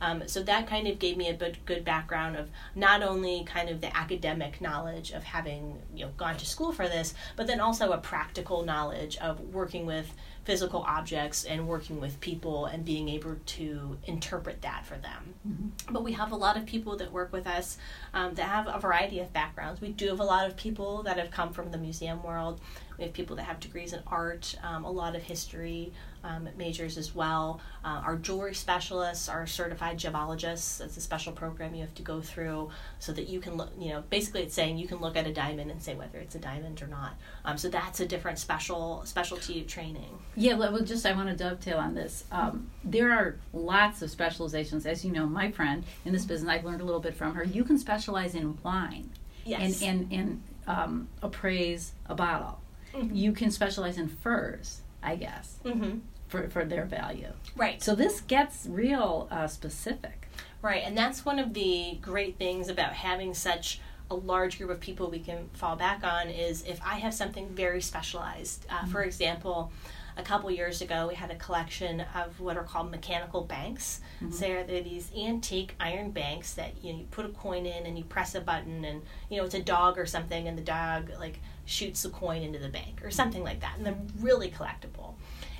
Um, 0.00 0.26
so 0.26 0.42
that 0.42 0.66
kind 0.66 0.86
of 0.86 0.98
gave 0.98 1.16
me 1.16 1.28
a 1.28 1.34
good, 1.34 1.58
good 1.66 1.84
background 1.84 2.36
of 2.36 2.50
not 2.74 3.02
only 3.02 3.44
kind 3.44 3.68
of 3.68 3.80
the 3.80 3.94
academic 3.96 4.60
knowledge 4.60 5.10
of 5.10 5.24
having 5.24 5.80
you 5.94 6.06
know 6.06 6.12
gone 6.16 6.36
to 6.36 6.46
school 6.46 6.72
for 6.72 6.88
this, 6.88 7.14
but 7.36 7.46
then 7.46 7.60
also 7.60 7.92
a 7.92 7.98
practical 7.98 8.64
knowledge 8.64 9.16
of 9.18 9.40
working 9.40 9.86
with 9.86 10.12
physical 10.48 10.82
objects 10.88 11.44
and 11.44 11.68
working 11.68 12.00
with 12.00 12.18
people 12.20 12.64
and 12.64 12.82
being 12.82 13.06
able 13.10 13.36
to 13.44 13.98
interpret 14.04 14.62
that 14.62 14.86
for 14.86 14.94
them. 14.94 15.34
Mm-hmm. 15.46 15.92
But 15.92 16.02
we 16.02 16.12
have 16.12 16.32
a 16.32 16.36
lot 16.36 16.56
of 16.56 16.64
people 16.64 16.96
that 16.96 17.12
work 17.12 17.34
with 17.34 17.46
us 17.46 17.76
um, 18.14 18.32
that 18.32 18.48
have 18.48 18.66
a 18.66 18.78
variety 18.78 19.20
of 19.20 19.30
backgrounds. 19.34 19.82
We 19.82 19.90
do 19.90 20.08
have 20.08 20.20
a 20.20 20.24
lot 20.24 20.46
of 20.46 20.56
people 20.56 21.02
that 21.02 21.18
have 21.18 21.30
come 21.30 21.52
from 21.52 21.70
the 21.70 21.76
museum 21.76 22.22
world. 22.22 22.62
We 22.96 23.04
have 23.04 23.12
people 23.12 23.36
that 23.36 23.42
have 23.42 23.60
degrees 23.60 23.92
in 23.92 24.00
art, 24.06 24.54
um, 24.62 24.84
a 24.84 24.90
lot 24.90 25.14
of 25.14 25.22
history, 25.22 25.92
um, 26.24 26.48
majors 26.56 26.98
as 26.98 27.14
well. 27.14 27.60
Uh, 27.84 28.02
our 28.04 28.16
jewelry 28.16 28.54
specialists 28.54 29.28
are 29.28 29.46
certified 29.46 29.98
gemologists. 29.98 30.80
It's 30.80 30.96
a 30.96 31.00
special 31.00 31.32
program 31.32 31.74
you 31.74 31.82
have 31.82 31.94
to 31.94 32.02
go 32.02 32.20
through 32.20 32.70
so 32.98 33.12
that 33.12 33.28
you 33.28 33.40
can 33.40 33.56
look, 33.56 33.70
you 33.78 33.90
know, 33.90 34.02
basically 34.10 34.42
it's 34.42 34.54
saying 34.54 34.78
you 34.78 34.88
can 34.88 34.98
look 34.98 35.16
at 35.16 35.26
a 35.26 35.32
diamond 35.32 35.70
and 35.70 35.82
say 35.82 35.94
whether 35.94 36.18
it's 36.18 36.34
a 36.34 36.38
diamond 36.38 36.82
or 36.82 36.86
not. 36.86 37.14
Um, 37.44 37.58
so 37.58 37.68
that's 37.68 38.00
a 38.00 38.06
different 38.06 38.38
special 38.38 39.02
specialty 39.04 39.62
training. 39.62 40.18
Yeah, 40.36 40.54
well, 40.54 40.78
just 40.80 41.06
I 41.06 41.12
want 41.12 41.28
to 41.28 41.36
dovetail 41.36 41.78
on 41.78 41.94
this. 41.94 42.24
Um, 42.30 42.70
there 42.84 43.12
are 43.12 43.36
lots 43.52 44.02
of 44.02 44.10
specializations. 44.10 44.86
As 44.86 45.04
you 45.04 45.12
know, 45.12 45.26
my 45.26 45.50
friend 45.50 45.84
in 46.04 46.12
this 46.12 46.24
business, 46.24 46.50
I've 46.50 46.64
learned 46.64 46.80
a 46.80 46.84
little 46.84 47.00
bit 47.00 47.14
from 47.14 47.34
her. 47.34 47.44
You 47.44 47.64
can 47.64 47.78
specialize 47.78 48.34
in 48.34 48.58
wine. 48.62 49.10
Yes. 49.44 49.82
And, 49.82 50.10
and, 50.10 50.12
and 50.12 50.42
um, 50.66 51.08
appraise 51.22 51.92
a 52.06 52.14
bottle. 52.14 52.60
Mm-hmm. 52.94 53.14
You 53.14 53.32
can 53.32 53.50
specialize 53.50 53.98
in 53.98 54.08
furs, 54.08 54.80
I 55.02 55.16
guess. 55.16 55.56
Mm-hmm 55.64 55.98
for, 56.28 56.48
for 56.48 56.64
their 56.64 56.84
value. 56.84 57.32
Right. 57.56 57.82
So 57.82 57.94
this 57.94 58.20
gets 58.20 58.66
real 58.68 59.28
uh, 59.30 59.48
specific. 59.48 60.28
Right, 60.60 60.82
and 60.84 60.98
that's 60.98 61.24
one 61.24 61.38
of 61.38 61.54
the 61.54 61.98
great 62.02 62.36
things 62.36 62.68
about 62.68 62.92
having 62.92 63.32
such 63.32 63.80
a 64.10 64.14
large 64.14 64.58
group 64.58 64.70
of 64.70 64.80
people 64.80 65.10
we 65.10 65.20
can 65.20 65.48
fall 65.52 65.76
back 65.76 66.02
on 66.02 66.28
is 66.28 66.64
if 66.64 66.80
I 66.84 66.96
have 66.96 67.14
something 67.14 67.48
very 67.50 67.80
specialized. 67.80 68.66
Uh, 68.68 68.78
mm-hmm. 68.78 68.90
For 68.90 69.02
example, 69.02 69.70
a 70.18 70.22
couple 70.22 70.50
years 70.50 70.82
ago, 70.82 71.06
we 71.06 71.14
had 71.14 71.30
a 71.30 71.36
collection 71.36 72.04
of 72.14 72.40
what 72.40 72.56
are 72.56 72.64
called 72.64 72.90
mechanical 72.90 73.42
banks. 73.42 74.00
Mm-hmm. 74.20 74.32
So 74.32 74.40
they're, 74.40 74.64
they're, 74.64 74.82
these 74.82 75.10
antique 75.16 75.76
iron 75.78 76.10
banks 76.10 76.54
that 76.54 76.72
you, 76.82 76.92
know, 76.92 76.98
you 76.98 77.04
put 77.10 77.24
a 77.24 77.30
coin 77.30 77.64
in 77.64 77.86
and 77.86 77.96
you 77.96 78.04
press 78.04 78.34
a 78.34 78.40
button, 78.40 78.84
and 78.84 79.02
you 79.30 79.36
know 79.38 79.44
it's 79.44 79.54
a 79.54 79.62
dog 79.62 79.96
or 79.96 80.06
something, 80.06 80.48
and 80.48 80.58
the 80.58 80.62
dog 80.62 81.12
like 81.20 81.38
shoots 81.64 82.02
the 82.02 82.10
coin 82.10 82.42
into 82.42 82.58
the 82.58 82.68
bank 82.68 83.00
or 83.04 83.10
something 83.10 83.44
like 83.44 83.60
that, 83.60 83.76
and 83.76 83.86
they're 83.86 83.98
really 84.20 84.50
collectible. 84.50 85.14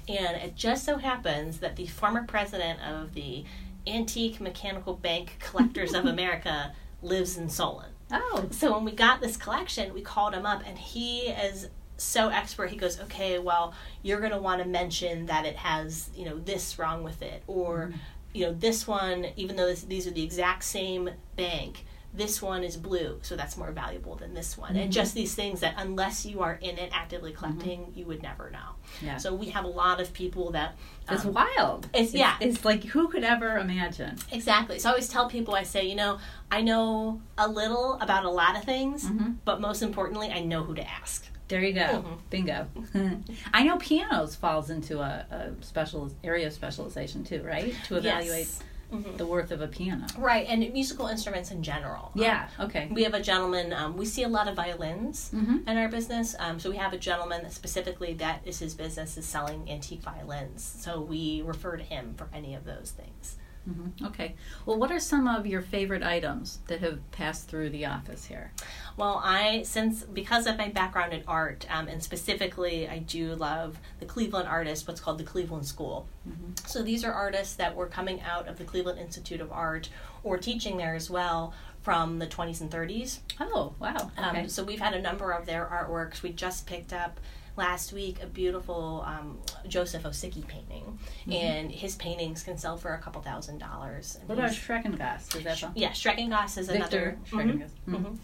And 0.09 0.37
it 0.37 0.57
just 0.57 0.85
so 0.85 0.97
happens 0.97 1.59
that 1.61 1.77
the 1.77 1.87
former 1.87 2.25
president 2.25 2.81
of 2.81 3.15
the 3.15 3.45
Antique 3.87 4.41
Mechanical 4.41 4.95
Bank 4.95 5.37
Collectors 5.39 5.95
of 5.95 6.05
America 6.07 6.73
lives 7.01 7.37
in 7.37 7.49
Solon. 7.49 7.91
Oh. 8.11 8.47
So 8.51 8.73
when 8.73 8.85
we 8.85 8.93
got 8.93 9.21
this 9.21 9.37
collection, 9.37 9.93
we 9.95 10.01
called 10.01 10.35
him 10.35 10.47
up, 10.47 10.63
and 10.67 10.79
he 10.79 11.29
is 11.29 11.69
so 11.99 12.29
expert 12.29 12.71
he 12.71 12.77
goes 12.77 12.99
okay 13.01 13.39
well 13.39 13.75
you're 14.03 14.21
going 14.21 14.33
to 14.33 14.39
want 14.39 14.63
to 14.63 14.69
mention 14.69 15.27
that 15.27 15.45
it 15.45 15.57
has 15.57 16.09
you 16.15 16.25
know 16.25 16.39
this 16.39 16.79
wrong 16.79 17.03
with 17.03 17.21
it 17.23 17.43
or 17.47 17.89
mm-hmm. 17.89 17.99
you 18.33 18.47
know 18.47 18.53
this 18.55 18.87
one 18.87 19.27
even 19.37 19.57
though 19.57 19.67
this, 19.67 19.83
these 19.83 20.07
are 20.07 20.13
the 20.13 20.23
exact 20.23 20.65
same 20.65 21.11
bank 21.37 21.85
this 22.15 22.41
one 22.41 22.65
is 22.65 22.77
blue 22.77 23.19
so 23.23 23.37
that's 23.37 23.57
more 23.57 23.71
valuable 23.71 24.15
than 24.15 24.33
this 24.33 24.57
one 24.57 24.71
mm-hmm. 24.71 24.79
and 24.79 24.93
just 24.93 25.15
these 25.15 25.35
things 25.35 25.61
that 25.61 25.75
unless 25.77 26.25
you 26.25 26.41
are 26.41 26.55
in 26.63 26.79
it 26.79 26.91
actively 26.93 27.33
mm-hmm. 27.33 27.45
collecting 27.45 27.81
mm-hmm. 27.81 27.99
you 27.99 28.07
would 28.07 28.23
never 28.23 28.51
know 28.51 28.77
yeah. 29.03 29.19
so 29.19 29.35
we 29.35 29.51
have 29.51 29.65
a 29.65 29.69
lot 29.69 30.01
of 30.01 30.11
people 30.13 30.51
that 30.53 30.75
um, 31.09 31.17
it's 31.17 31.25
wild 31.25 31.89
it's, 31.93 32.15
yeah 32.15 32.37
it's 32.41 32.65
like 32.65 32.83
who 32.85 33.09
could 33.09 33.25
ever 33.25 33.59
imagine 33.59 34.17
exactly 34.33 34.79
so 34.79 34.89
i 34.89 34.93
always 34.93 35.09
tell 35.09 35.29
people 35.29 35.55
i 35.55 35.63
say 35.63 35.87
you 35.87 35.97
know 35.97 36.19
i 36.51 36.63
know 36.63 37.21
a 37.37 37.47
little 37.47 37.95
about 38.01 38.25
a 38.25 38.31
lot 38.31 38.57
of 38.57 38.65
things 38.65 39.05
mm-hmm. 39.05 39.33
but 39.45 39.61
most 39.61 39.83
importantly 39.83 40.31
i 40.31 40.41
know 40.41 40.63
who 40.63 40.75
to 40.75 40.89
ask 40.89 41.27
there 41.49 41.63
you 41.63 41.73
go. 41.73 41.81
Mm-hmm. 41.81 42.15
Bingo. 42.31 42.67
I 43.55 43.63
know 43.63 43.79
pianos 43.79 44.37
falls 44.37 44.71
into 44.71 45.01
a, 45.01 45.27
a, 45.31 45.65
special 45.65 46.11
area 46.23 46.47
of 46.47 46.53
specialization 46.53 47.25
too, 47.25 47.43
right? 47.43 47.75
To 47.87 47.97
evaluate 47.97 48.47
yes. 48.47 48.63
mm-hmm. 48.93 49.17
the 49.17 49.27
worth 49.27 49.51
of 49.51 49.63
a 49.63 49.67
piano. 49.67 50.07
Right, 50.19 50.47
and 50.49 50.61
musical 50.73 51.07
instruments 51.07 51.51
in 51.51 51.63
general. 51.63 52.13
Yeah. 52.15 52.49
Um, 52.59 52.67
okay. 52.67 52.89
We 52.91 53.03
have 53.05 53.15
a 53.15 53.21
gentleman. 53.21 53.73
Um, 53.73 53.97
we 53.97 54.05
see 54.05 54.25
a 54.25 54.29
lot 54.29 54.47
of 54.47 54.57
violins 54.57 55.31
mm-hmm. 55.35 55.69
in 55.69 55.79
our 55.79 55.89
business. 55.89 56.37
Um, 56.39 56.61
so 56.61 56.71
we 56.71 56.77
have 56.77 56.93
a 56.93 56.99
gentleman 56.99 57.43
that 57.43 57.53
specifically 57.53 58.13
that 58.15 58.43
is 58.45 58.59
his 58.59 58.75
business 58.75 59.17
is 59.17 59.27
selling 59.27 59.71
antique 59.71 60.03
violins. 60.03 60.63
So 60.63 61.01
we 61.01 61.43
refer 61.43 61.79
to 61.79 61.85
him 61.85 62.15
for 62.17 62.29
any 62.33 62.55
of 62.55 62.65
those 62.65 62.93
things. 62.97 63.37
Mm-hmm. 63.69 64.07
Okay. 64.07 64.35
Well, 64.65 64.79
what 64.79 64.91
are 64.91 65.01
some 65.01 65.29
of 65.29 65.47
your 65.47 65.61
favorite 65.61 66.03
items 66.03 66.61
that 66.69 66.81
have 66.81 66.99
passed 67.11 67.49
through 67.49 67.71
the 67.71 67.87
office 67.87 68.25
here? 68.25 68.53
Well, 68.97 69.21
I 69.23 69.63
since 69.63 70.05
because 70.05 70.47
of 70.47 70.57
my 70.57 70.69
background 70.69 71.13
in 71.13 71.23
art, 71.27 71.67
um, 71.71 71.89
and 71.89 72.03
specifically, 72.03 72.89
I 72.89 72.99
do 72.99 73.35
love 73.35 73.79
the 74.01 74.07
Cleveland 74.07 74.49
artists, 74.49 74.87
what's 74.87 75.01
called 75.01 75.19
the 75.19 75.25
Cleveland 75.25 75.67
School. 75.67 76.07
Mm-hmm. 76.29 76.53
So 76.67 76.83
these 76.83 77.05
are 77.05 77.13
artists 77.13 77.55
that 77.57 77.77
were 77.77 77.87
coming 77.87 78.21
out 78.23 78.49
of 78.49 78.59
the 78.59 78.65
Cleveland 78.65 78.99
Institute 78.99 79.41
of 79.41 79.53
Art 79.53 79.91
or 80.23 80.39
teaching 80.39 80.77
there 80.77 80.95
as 80.95 81.11
well 81.11 81.53
from 81.83 82.19
the 82.19 82.27
20s 82.27 82.61
and 82.61 82.71
30s. 82.71 83.21
Oh, 83.41 83.75
wow. 83.79 84.11
Um, 84.17 84.31
okay. 84.31 84.41
Um, 84.43 84.49
so 84.49 84.65
we've 84.65 84.81
had 84.81 84.95
a 84.95 85.01
number 85.01 85.31
of 85.31 85.47
their 85.47 85.65
artworks. 85.65 86.23
We 86.23 86.33
just 86.33 86.67
picked 86.67 86.93
up 86.93 87.21
last 87.59 87.93
week 87.93 88.23
a 88.23 88.27
beautiful 88.27 89.05
um, 89.05 89.39
Joseph 89.67 90.07
O'Sickey 90.07 90.43
painting, 90.49 90.99
mm-hmm. 91.23 91.33
and 91.33 91.71
his 91.71 91.97
paintings 91.97 92.43
can 92.43 92.57
sell 92.57 92.79
for 92.79 92.95
a 92.95 92.99
couple 92.99 93.21
thousand 93.21 93.59
dollars. 93.59 94.19
What 94.25 94.39
about 94.39 94.53
Schreckengost? 94.53 95.37
Is 95.37 95.45
that 95.45 95.59
Sh- 95.59 95.65
yeah, 95.75 95.91
Schreckengost 95.91 96.57
is 96.57 96.69
Viktor 96.69 97.19
another. 97.33 97.67
Mm-hmm. 97.87 98.17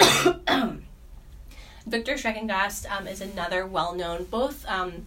Mm-hmm. 0.00 0.78
Viktor 1.86 2.14
Schreckengost 2.14 2.90
um, 2.90 3.06
is 3.06 3.20
another 3.20 3.66
well-known 3.66 4.24
both. 4.24 4.66
Um, 4.66 5.06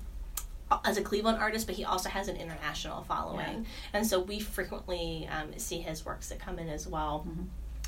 as 0.86 0.98
a 0.98 1.04
Cleveland 1.04 1.38
artist, 1.38 1.68
but 1.68 1.76
he 1.76 1.86
also 1.86 2.10
has 2.10 2.28
an 2.28 2.36
international 2.36 3.04
following, 3.04 3.38
yeah. 3.38 3.70
and 3.94 4.08
so 4.08 4.20
we 4.20 4.40
frequently 4.40 5.30
um, 5.32 5.50
see 5.58 5.78
his 5.78 6.04
works 6.04 6.30
that 6.30 6.40
come 6.40 6.58
in 6.58 6.68
as 6.68 6.88
well. 6.88 7.28
Mm-hmm 7.28 7.44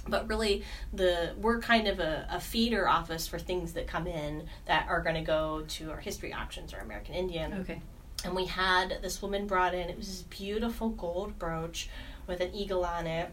but 0.08 0.28
really 0.28 0.64
the 0.94 1.34
we're 1.38 1.60
kind 1.60 1.88
of 1.88 2.00
a, 2.00 2.28
a, 2.32 2.40
feeder 2.40 2.88
office 2.88 3.28
for 3.28 3.40
things 3.40 3.74
that 3.74 3.88
come 3.88 4.08
in 4.08 4.44
that 4.66 4.88
are 4.88 5.02
going 5.02 5.16
to 5.16 5.22
go 5.22 5.64
to 5.68 5.90
our 5.92 5.98
history 5.98 6.34
auctions 6.34 6.74
or 6.74 6.78
american 6.80 7.16
indian 7.16 7.54
okay 7.54 7.82
and 8.24 8.36
we 8.36 8.46
had 8.46 9.00
this 9.02 9.22
woman 9.22 9.48
brought 9.48 9.74
in 9.74 9.90
it 9.90 9.98
was 9.98 10.08
this 10.08 10.22
beautiful 10.24 10.90
gold 10.90 11.38
brooch 11.40 11.90
with 12.28 12.40
an 12.40 12.54
eagle 12.54 12.86
on 12.86 13.08
it 13.08 13.30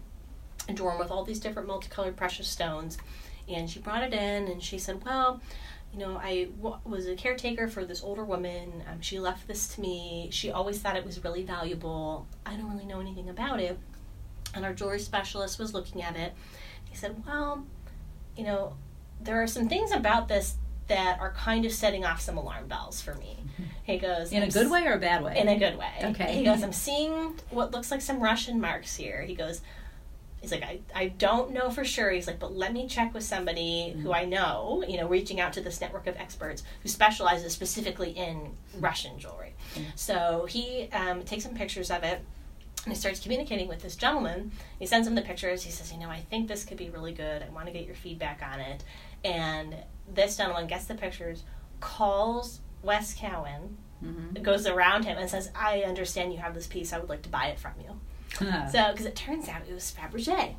adorned 0.69 0.99
with 0.99 1.11
all 1.11 1.25
these 1.25 1.41
different 1.41 1.69
multicolored 1.69 2.17
precious 2.17 2.49
stones 2.49 2.99
and 3.49 3.69
she 3.69 3.79
brought 3.81 4.03
it 4.03 4.13
in 4.13 4.49
and 4.49 4.63
she 4.63 4.79
said 4.79 5.05
well 5.05 5.41
you 5.93 5.99
know, 5.99 6.17
I 6.17 6.49
w- 6.57 6.79
was 6.85 7.07
a 7.07 7.15
caretaker 7.15 7.69
for 7.69 7.85
this 7.85 8.03
older 8.03 8.25
woman. 8.25 8.83
Um, 8.91 9.01
she 9.01 9.19
left 9.19 9.47
this 9.47 9.69
to 9.75 9.81
me. 9.81 10.29
She 10.33 10.51
always 10.51 10.81
thought 10.81 10.97
it 10.97 11.05
was 11.05 11.23
really 11.23 11.43
valuable. 11.43 12.27
I 12.47 12.57
don't 12.57 12.71
really 12.71 12.87
know 12.87 13.01
anything 13.01 13.29
about 13.29 13.61
it. 13.61 13.79
And 14.55 14.65
our 14.65 14.73
jewelry 14.73 15.01
specialist 15.01 15.59
was 15.59 15.75
looking 15.75 16.03
at 16.03 16.17
it 16.17 16.33
he 16.93 16.99
said, 16.99 17.25
Well, 17.27 17.65
you 18.37 18.45
know, 18.45 18.75
there 19.21 19.43
are 19.43 19.47
some 19.47 19.69
things 19.69 19.91
about 19.91 20.29
this 20.29 20.57
that 20.89 21.19
are 21.21 21.33
kind 21.33 21.65
of 21.65 21.73
setting 21.73 22.05
off 22.05 22.21
some 22.21 22.37
alarm 22.37 22.69
bells 22.69 23.01
for 23.01 23.15
me. 23.15 23.39
Mm-hmm. 23.41 23.63
He 23.85 23.99
goes, 23.99 24.31
In 24.31 24.45
a 24.45 24.51
good 24.51 24.71
way 24.71 24.87
or 24.87 24.93
a 24.93 24.99
bad 24.99 25.25
way? 25.25 25.37
In 25.37 25.49
a 25.49 25.59
good 25.59 25.77
way. 25.77 25.91
Okay. 26.05 26.37
He 26.37 26.45
goes, 26.45 26.63
I'm 26.63 26.73
seeing 26.73 27.41
what 27.51 27.73
looks 27.73 27.91
like 27.91 28.01
some 28.01 28.21
Russian 28.21 28.61
marks 28.61 28.95
here. 28.95 29.23
He 29.23 29.35
goes, 29.35 29.61
He's 30.41 30.53
like, 30.53 30.63
I, 30.63 30.81
I 30.95 31.09
don't 31.09 31.53
know 31.53 31.71
for 31.71 31.85
sure. 31.85 32.11
He's 32.11 32.27
like, 32.27 32.39
but 32.39 32.55
let 32.55 32.73
me 32.73 32.87
check 32.87 33.13
with 33.15 33.25
somebody 33.25 33.91
mm-hmm. 33.91 34.03
who 34.03 34.13
I 34.13 34.25
know, 34.25 34.85
you 34.87 34.99
know, 34.99 35.09
reaching 35.09 35.41
out 35.41 35.53
to 35.55 35.61
this 35.61 35.81
network 35.81 36.07
of 36.07 36.17
experts 36.17 36.63
who 36.83 36.89
specializes 36.89 37.53
specifically 37.53 38.11
in 38.11 38.53
Russian 38.79 39.19
jewelry. 39.19 39.55
Mm-hmm. 39.75 39.91
So 39.97 40.47
he 40.49 40.89
um, 40.93 41.23
takes 41.25 41.45
some 41.45 41.55
pictures 41.55 41.91
of 41.91 42.05
it 42.05 42.21
and 42.85 42.93
he 42.93 42.99
starts 42.99 43.21
communicating 43.21 43.69
with 43.69 43.81
this 43.81 43.95
gentleman. 43.95 44.51
He 44.79 44.87
sends 44.87 45.07
him 45.07 45.15
the 45.15 45.23
pictures. 45.23 45.63
He 45.63 45.71
says, 45.71 45.93
You 45.93 46.01
know, 46.01 46.11
I 46.11 46.21
think 46.21 46.49
this 46.49 46.65
could 46.65 46.77
be 46.77 46.91
really 46.91 47.13
good. 47.13 47.43
I 47.43 47.49
want 47.51 47.67
to 47.67 47.73
get 47.73 47.87
your 47.87 47.95
feedback 47.95 48.43
on 48.43 48.61
it. 48.61 48.83
And 49.25 49.77
this 50.13 50.37
gentleman 50.37 50.67
gets 50.67 50.87
the 50.87 50.95
pictures, 50.95 51.45
calls 51.81 52.61
Wes 52.83 53.15
Cowan, 53.15 53.77
mm-hmm. 54.05 54.43
goes 54.43 54.67
around 54.67 55.05
him, 55.05 55.17
and 55.17 55.31
says, 55.31 55.51
I 55.55 55.83
understand 55.83 56.33
you 56.33 56.41
have 56.41 56.55
this 56.55 56.67
piece. 56.67 56.93
I 56.93 56.99
would 56.99 57.09
like 57.09 57.23
to 57.23 57.29
buy 57.29 57.47
it 57.47 57.59
from 57.59 57.73
you. 57.81 58.01
So, 58.73 58.91
because 58.91 59.07
it 59.07 59.15
turns 59.15 59.49
out 59.49 59.63
it 59.69 59.73
was 59.73 59.95
Fabergé. 59.97 60.55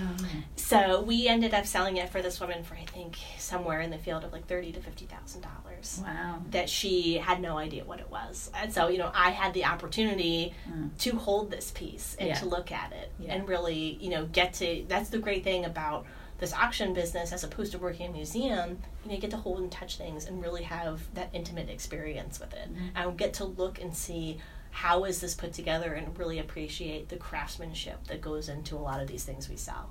Oh. 0.00 0.16
So 0.56 1.02
we 1.02 1.28
ended 1.28 1.54
up 1.54 1.66
selling 1.66 1.96
it 1.96 2.10
for 2.10 2.22
this 2.22 2.40
woman 2.40 2.62
for 2.62 2.74
I 2.74 2.84
think 2.84 3.16
somewhere 3.38 3.80
in 3.80 3.90
the 3.90 3.98
field 3.98 4.24
of 4.24 4.32
like 4.32 4.46
thirty 4.46 4.72
to 4.72 4.80
fifty 4.80 5.06
thousand 5.06 5.42
dollars. 5.42 6.00
Wow! 6.04 6.42
That 6.50 6.68
she 6.68 7.14
had 7.14 7.40
no 7.40 7.58
idea 7.58 7.84
what 7.84 8.00
it 8.00 8.10
was, 8.10 8.50
and 8.54 8.72
so 8.72 8.88
you 8.88 8.98
know 8.98 9.10
I 9.14 9.30
had 9.30 9.54
the 9.54 9.64
opportunity 9.64 10.54
mm. 10.70 10.90
to 10.98 11.16
hold 11.16 11.50
this 11.50 11.70
piece 11.70 12.16
and 12.18 12.28
yeah. 12.28 12.34
to 12.34 12.46
look 12.46 12.72
at 12.72 12.92
it 12.92 13.10
yeah. 13.18 13.34
and 13.34 13.48
really 13.48 13.98
you 14.00 14.10
know 14.10 14.26
get 14.26 14.54
to. 14.54 14.84
That's 14.88 15.10
the 15.10 15.18
great 15.18 15.44
thing 15.44 15.64
about 15.64 16.06
this 16.38 16.52
auction 16.52 16.94
business 16.94 17.32
as 17.32 17.42
opposed 17.42 17.72
to 17.72 17.78
working 17.78 18.06
in 18.06 18.12
a 18.12 18.14
museum. 18.14 18.78
You 19.02 19.08
know, 19.08 19.14
you 19.14 19.20
get 19.20 19.30
to 19.30 19.36
hold 19.36 19.58
and 19.60 19.72
touch 19.72 19.96
things 19.96 20.26
and 20.26 20.40
really 20.42 20.62
have 20.62 21.02
that 21.14 21.30
intimate 21.32 21.68
experience 21.68 22.38
with 22.38 22.52
it, 22.54 22.72
mm-hmm. 22.72 22.96
and 22.96 23.18
get 23.18 23.34
to 23.34 23.44
look 23.44 23.80
and 23.80 23.94
see 23.94 24.38
how 24.78 25.02
is 25.02 25.20
this 25.20 25.34
put 25.34 25.52
together 25.52 25.94
and 25.94 26.16
really 26.16 26.38
appreciate 26.38 27.08
the 27.08 27.16
craftsmanship 27.16 28.06
that 28.06 28.20
goes 28.20 28.48
into 28.48 28.76
a 28.76 28.78
lot 28.78 29.02
of 29.02 29.08
these 29.08 29.24
things 29.24 29.48
we 29.48 29.56
sell. 29.56 29.90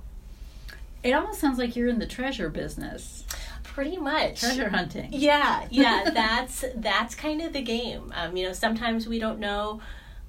It 1.03 1.11
almost 1.11 1.41
sounds 1.41 1.57
like 1.59 1.75
you're 1.75 1.89
in 1.89 1.99
the 1.99 2.07
treasure 2.07 2.49
business. 2.49 3.25
Pretty 3.63 3.97
much. 3.97 4.39
Treasure 4.39 4.69
hunting. 4.69 5.09
Yeah, 5.11 5.67
yeah, 5.69 6.09
that's 6.13 6.63
that's 6.73 7.15
kind 7.15 7.41
of 7.41 7.51
the 7.51 7.61
game. 7.61 8.13
Um, 8.15 8.37
you 8.37 8.47
know, 8.47 8.53
sometimes 8.53 9.07
we 9.07 9.19
don't 9.19 9.39
know 9.39 9.81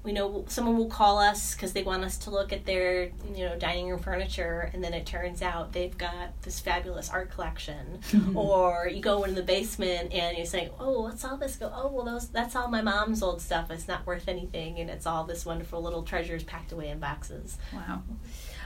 we 0.09 0.13
know 0.13 0.43
someone 0.47 0.75
will 0.75 0.87
call 0.87 1.19
us 1.19 1.53
because 1.53 1.71
they 1.73 1.83
want 1.83 2.03
us 2.03 2.17
to 2.17 2.31
look 2.31 2.51
at 2.51 2.65
their 2.65 3.11
you 3.35 3.45
know 3.45 3.55
dining 3.59 3.87
room 3.87 3.99
furniture 3.99 4.71
and 4.73 4.83
then 4.83 4.91
it 4.91 5.05
turns 5.05 5.43
out 5.43 5.71
they've 5.71 5.95
got 5.99 6.41
this 6.41 6.59
fabulous 6.59 7.11
art 7.11 7.29
collection. 7.29 7.99
Or 8.35 8.89
you 8.91 9.01
go 9.01 9.23
into 9.23 9.35
the 9.35 9.43
basement 9.45 10.11
and 10.13 10.35
you're 10.35 10.47
saying 10.47 10.71
oh 10.79 11.01
what's 11.03 11.23
all 11.23 11.37
this 11.37 11.57
go 11.57 11.71
oh 11.75 11.89
well 11.89 12.05
those 12.05 12.27
that's 12.29 12.55
all 12.55 12.69
my 12.69 12.81
mom's 12.81 13.21
old 13.21 13.39
stuff. 13.39 13.69
It's 13.69 13.87
not 13.87 14.03
worth 14.07 14.27
anything 14.27 14.79
and 14.79 14.89
it's 14.89 15.05
all 15.05 15.25
this 15.25 15.45
wonderful 15.45 15.79
little 15.79 16.01
treasures 16.01 16.43
packed 16.43 16.71
away 16.71 16.89
in 16.89 16.99
boxes. 16.99 17.59
Wow 17.71 18.01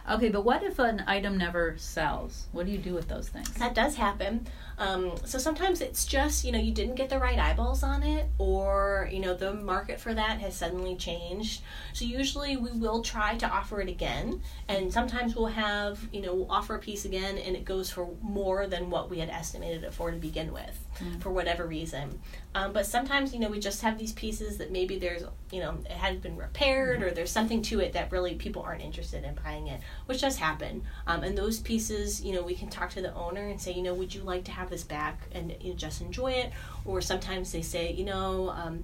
Okay, 0.09 0.29
but 0.29 0.43
what 0.43 0.63
if 0.63 0.79
an 0.79 1.03
item 1.07 1.37
never 1.37 1.75
sells? 1.77 2.47
What 2.51 2.65
do 2.65 2.71
you 2.71 2.77
do 2.77 2.93
with 2.93 3.07
those 3.07 3.29
things? 3.29 3.49
That 3.53 3.73
does 3.73 3.95
happen. 3.95 4.47
Um, 4.77 5.13
so 5.23 5.37
sometimes 5.37 5.79
it's 5.79 6.05
just, 6.05 6.43
you 6.43 6.51
know, 6.51 6.59
you 6.59 6.73
didn't 6.73 6.95
get 6.95 7.09
the 7.09 7.19
right 7.19 7.39
eyeballs 7.39 7.83
on 7.83 8.03
it, 8.03 8.25
or, 8.37 9.07
you 9.11 9.19
know, 9.19 9.33
the 9.33 9.53
market 9.53 9.99
for 9.99 10.13
that 10.13 10.39
has 10.39 10.55
suddenly 10.55 10.95
changed. 10.97 11.61
So 11.93 12.03
usually 12.03 12.57
we 12.57 12.71
will 12.71 13.01
try 13.01 13.37
to 13.37 13.47
offer 13.47 13.79
it 13.79 13.87
again, 13.87 14.41
and 14.67 14.91
sometimes 14.91 15.35
we'll 15.35 15.47
have, 15.47 15.99
you 16.11 16.21
know, 16.21 16.35
we'll 16.35 16.51
offer 16.51 16.75
a 16.75 16.79
piece 16.79 17.05
again 17.05 17.37
and 17.37 17.55
it 17.55 17.63
goes 17.63 17.89
for 17.89 18.09
more 18.21 18.67
than 18.67 18.89
what 18.89 19.09
we 19.09 19.19
had 19.19 19.29
estimated 19.29 19.83
it 19.83 19.93
for 19.93 20.11
to 20.11 20.17
begin 20.17 20.51
with. 20.51 20.85
mm. 20.99 21.21
for 21.21 21.31
whatever 21.31 21.65
reason. 21.65 22.19
Um, 22.55 22.71
but 22.71 22.85
sometimes, 22.85 23.33
you 23.33 23.39
know, 23.39 23.49
we 23.49 23.59
just 23.59 23.81
have 23.81 23.97
these 23.97 24.11
pieces 24.11 24.57
that 24.57 24.71
maybe 24.71 24.99
there's, 24.99 25.23
you 25.51 25.59
know, 25.59 25.77
it 25.85 25.91
has 25.91 26.17
been 26.17 26.37
repaired 26.37 27.01
or 27.01 27.11
there's 27.11 27.31
something 27.31 27.61
to 27.63 27.79
it 27.79 27.93
that 27.93 28.11
really 28.11 28.35
people 28.35 28.61
aren't 28.61 28.81
interested 28.81 29.23
in 29.23 29.33
buying 29.43 29.67
it, 29.67 29.81
which 30.05 30.21
does 30.21 30.37
happen. 30.37 30.83
Um, 31.07 31.23
and 31.23 31.35
those 31.35 31.59
pieces, 31.59 32.23
you 32.23 32.33
know, 32.33 32.43
we 32.43 32.53
can 32.53 32.69
talk 32.69 32.91
to 32.91 33.01
the 33.01 33.13
owner 33.15 33.47
and 33.47 33.59
say, 33.59 33.73
you 33.73 33.81
know, 33.81 33.95
would 33.95 34.13
you 34.13 34.21
like 34.21 34.43
to 34.45 34.51
have 34.51 34.69
this 34.69 34.83
back 34.83 35.19
and 35.31 35.55
you 35.61 35.71
know, 35.71 35.75
just 35.75 36.01
enjoy 36.01 36.31
it? 36.33 36.51
Or 36.85 37.01
sometimes 37.01 37.51
they 37.51 37.63
say, 37.63 37.91
you 37.91 38.05
know, 38.05 38.49
um, 38.49 38.83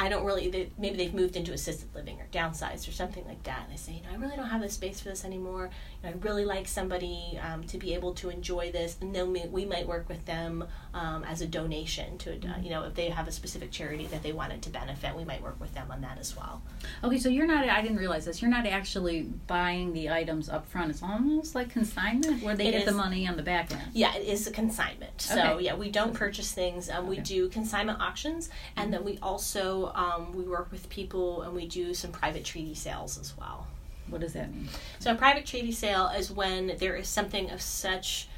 I 0.00 0.08
don't 0.08 0.24
really, 0.24 0.48
they, 0.48 0.70
maybe 0.78 0.96
they've 0.96 1.12
moved 1.12 1.34
into 1.34 1.52
assisted 1.52 1.92
living 1.92 2.20
or 2.20 2.26
downsized 2.32 2.88
or 2.88 2.92
something 2.92 3.26
like 3.26 3.42
that. 3.42 3.64
And 3.64 3.72
they 3.72 3.76
say, 3.76 3.94
you 3.94 4.02
know, 4.02 4.10
I 4.12 4.14
really 4.14 4.36
don't 4.36 4.46
have 4.48 4.60
the 4.60 4.68
space 4.68 5.00
for 5.00 5.08
this 5.08 5.24
anymore. 5.24 5.70
I'd 6.04 6.24
really 6.24 6.44
like 6.44 6.68
somebody 6.68 7.38
um, 7.42 7.64
to 7.64 7.78
be 7.78 7.94
able 7.94 8.14
to 8.14 8.30
enjoy 8.30 8.70
this. 8.70 8.96
And 9.00 9.14
then 9.14 9.32
we, 9.32 9.46
we 9.46 9.64
might 9.64 9.86
work 9.86 10.08
with 10.08 10.24
them 10.26 10.64
um, 10.94 11.24
as 11.24 11.40
a 11.40 11.46
donation 11.46 12.18
to, 12.18 12.32
uh, 12.32 12.58
you 12.62 12.70
know, 12.70 12.84
if 12.84 12.94
they 12.94 13.08
have 13.08 13.26
a 13.26 13.32
specific 13.32 13.72
charity 13.72 14.06
that 14.06 14.22
they 14.22 14.32
wanted 14.32 14.62
to 14.62 14.70
benefit, 14.70 15.16
we 15.16 15.24
might 15.24 15.42
work 15.42 15.58
with 15.60 15.74
them 15.74 15.90
on 15.90 16.00
that 16.02 16.18
as 16.18 16.36
well. 16.36 16.62
Okay, 17.02 17.18
so 17.18 17.28
you're 17.28 17.46
not, 17.46 17.68
I 17.68 17.82
didn't 17.82 17.98
realize 17.98 18.24
this, 18.24 18.40
you're 18.40 18.50
not 18.50 18.66
actually 18.66 19.22
buying 19.46 19.92
the 19.92 20.10
items 20.10 20.48
up 20.48 20.66
front. 20.68 20.90
It's 20.90 21.02
almost 21.02 21.54
like 21.54 21.70
consignment 21.70 22.42
where 22.42 22.56
they 22.56 22.68
it 22.68 22.72
get 22.72 22.80
is, 22.82 22.86
the 22.86 22.92
money 22.92 23.26
on 23.26 23.36
the 23.36 23.42
back 23.42 23.72
end. 23.72 23.82
Yeah, 23.92 24.14
it 24.14 24.26
is 24.26 24.46
a 24.46 24.52
consignment. 24.52 25.20
So, 25.20 25.40
okay. 25.40 25.64
yeah, 25.64 25.74
we 25.74 25.90
don't 25.90 26.14
purchase 26.14 26.52
things. 26.52 26.88
Um, 26.88 27.06
okay. 27.06 27.08
We 27.08 27.18
do 27.18 27.48
consignment 27.48 28.00
auctions, 28.00 28.50
and 28.76 28.92
mm-hmm. 28.92 28.92
then 28.92 29.04
we 29.04 29.18
also 29.20 29.92
um, 29.94 30.32
we 30.32 30.44
work 30.44 30.70
with 30.70 30.88
people 30.88 31.42
and 31.42 31.54
we 31.54 31.66
do 31.66 31.94
some 31.94 32.12
private 32.12 32.44
treaty 32.44 32.74
sales 32.74 33.18
as 33.18 33.36
well. 33.36 33.66
What 34.10 34.20
does 34.20 34.32
that 34.32 34.52
mean? 34.52 34.68
So 34.98 35.12
a 35.12 35.14
private 35.14 35.46
treaty 35.46 35.72
sale 35.72 36.08
is 36.08 36.30
when 36.30 36.76
there 36.78 36.96
is 36.96 37.08
something 37.08 37.50
of 37.50 37.60
such 37.60 38.28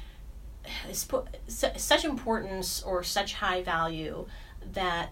such 1.47 2.05
importance 2.05 2.83
or 2.83 3.03
such 3.03 3.33
high 3.33 3.63
value 3.63 4.27
that 4.73 5.11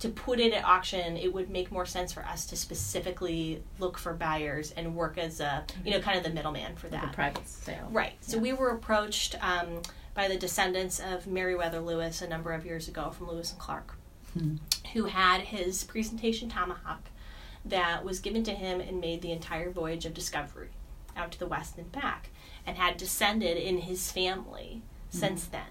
to 0.00 0.08
put 0.08 0.38
it 0.38 0.52
at 0.52 0.64
auction, 0.64 1.16
it 1.16 1.32
would 1.32 1.50
make 1.50 1.72
more 1.72 1.86
sense 1.86 2.12
for 2.12 2.24
us 2.24 2.46
to 2.46 2.56
specifically 2.56 3.62
look 3.78 3.98
for 3.98 4.12
buyers 4.12 4.72
and 4.76 4.94
work 4.94 5.18
as 5.18 5.40
a, 5.40 5.64
you 5.84 5.90
know, 5.90 6.00
kind 6.00 6.16
of 6.16 6.22
the 6.22 6.30
middleman 6.30 6.76
for 6.76 6.88
that. 6.88 7.02
Like 7.02 7.12
private 7.12 7.48
sale. 7.48 7.88
Right. 7.90 8.12
So 8.20 8.36
yeah. 8.36 8.42
we 8.42 8.52
were 8.52 8.70
approached 8.70 9.34
um, 9.42 9.82
by 10.14 10.28
the 10.28 10.36
descendants 10.36 11.00
of 11.00 11.26
Meriwether 11.26 11.80
Lewis 11.80 12.22
a 12.22 12.28
number 12.28 12.52
of 12.52 12.64
years 12.64 12.86
ago 12.86 13.10
from 13.10 13.28
Lewis 13.28 13.50
and 13.50 13.60
Clark 13.60 13.94
hmm. 14.34 14.56
who 14.92 15.04
had 15.06 15.40
his 15.40 15.84
presentation 15.84 16.48
tomahawk 16.48 17.02
that 17.70 18.04
was 18.04 18.20
given 18.20 18.44
to 18.44 18.52
him 18.52 18.80
and 18.80 19.00
made 19.00 19.22
the 19.22 19.32
entire 19.32 19.70
voyage 19.70 20.06
of 20.06 20.14
discovery 20.14 20.70
out 21.16 21.32
to 21.32 21.38
the 21.38 21.46
west 21.46 21.76
and 21.76 21.90
back 21.90 22.30
and 22.66 22.76
had 22.76 22.96
descended 22.96 23.56
in 23.56 23.78
his 23.78 24.10
family 24.12 24.82
hmm. 25.10 25.18
since 25.18 25.44
then. 25.46 25.62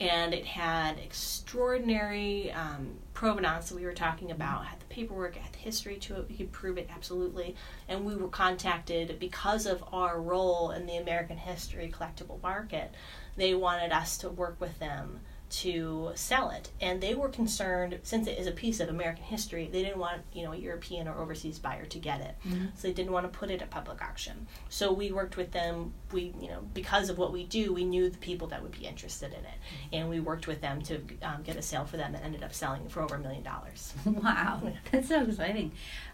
And 0.00 0.32
it 0.32 0.46
had 0.46 0.98
extraordinary 0.98 2.50
um, 2.52 2.92
provenance 3.12 3.68
that 3.68 3.76
we 3.76 3.84
were 3.84 3.92
talking 3.92 4.30
about, 4.30 4.64
had 4.64 4.80
the 4.80 4.86
paperwork, 4.86 5.36
had 5.36 5.52
the 5.52 5.58
history 5.58 5.96
to 5.96 6.16
it, 6.16 6.28
we 6.28 6.36
could 6.36 6.52
prove 6.52 6.78
it 6.78 6.88
absolutely. 6.94 7.56
And 7.88 8.04
we 8.04 8.16
were 8.16 8.28
contacted 8.28 9.18
because 9.18 9.66
of 9.66 9.84
our 9.92 10.20
role 10.20 10.70
in 10.70 10.86
the 10.86 10.96
American 10.96 11.36
history 11.36 11.92
collectible 11.94 12.42
market. 12.42 12.94
They 13.36 13.54
wanted 13.54 13.92
us 13.92 14.16
to 14.18 14.30
work 14.30 14.56
with 14.60 14.78
them 14.78 15.20
to 15.48 16.10
sell 16.14 16.50
it. 16.50 16.70
And 16.80 17.00
they 17.00 17.14
were 17.14 17.28
concerned 17.28 17.98
since 18.02 18.26
it 18.26 18.38
is 18.38 18.46
a 18.46 18.52
piece 18.52 18.80
of 18.80 18.88
american 18.88 19.24
history 19.24 19.68
they 19.72 19.82
didn't 19.82 19.98
want 19.98 20.22
you 20.32 20.44
know 20.44 20.52
a 20.52 20.56
european 20.56 21.08
or 21.08 21.16
overseas 21.16 21.58
buyer 21.58 21.84
to 21.86 21.98
get 21.98 22.20
it. 22.20 22.34
Mm-hmm. 22.46 22.66
so 22.74 22.88
they 22.88 22.94
didn't 22.94 23.12
want 23.12 23.30
to 23.30 23.38
put 23.38 23.50
it 23.50 23.62
at 23.62 23.70
public 23.70 24.02
auction. 24.02 24.46
So 24.68 24.92
we 24.92 25.12
worked 25.12 25.36
with 25.36 25.52
them. 25.52 25.92
We 26.12 26.34
you 26.40 26.48
know 26.48 26.60
because 26.74 27.10
of 27.10 27.18
what 27.18 27.32
we 27.32 27.44
do 27.44 27.72
we 27.72 27.84
knew 27.84 28.08
the 28.10 28.18
people 28.18 28.48
that 28.48 28.62
would 28.62 28.72
be 28.72 28.86
interested 28.86 29.32
in 29.32 29.40
it. 29.40 29.44
Mm-hmm. 29.44 29.94
and 29.94 30.08
we 30.08 30.20
worked 30.20 30.46
with 30.46 30.60
them 30.60 30.82
to 30.82 31.00
um, 31.22 31.42
get 31.42 31.56
a 31.56 31.62
sale 31.62 31.84
for 31.84 31.96
them 31.96 32.12
that 32.12 32.24
ended 32.24 32.42
up 32.42 32.52
selling 32.52 32.88
for 32.88 33.02
over 33.02 33.16
a 33.16 33.20
million 33.20 33.42
dollars. 33.42 33.94
Wow. 34.06 34.62
That's 34.90 35.08
so 35.08 35.22
exciting. 35.22 35.72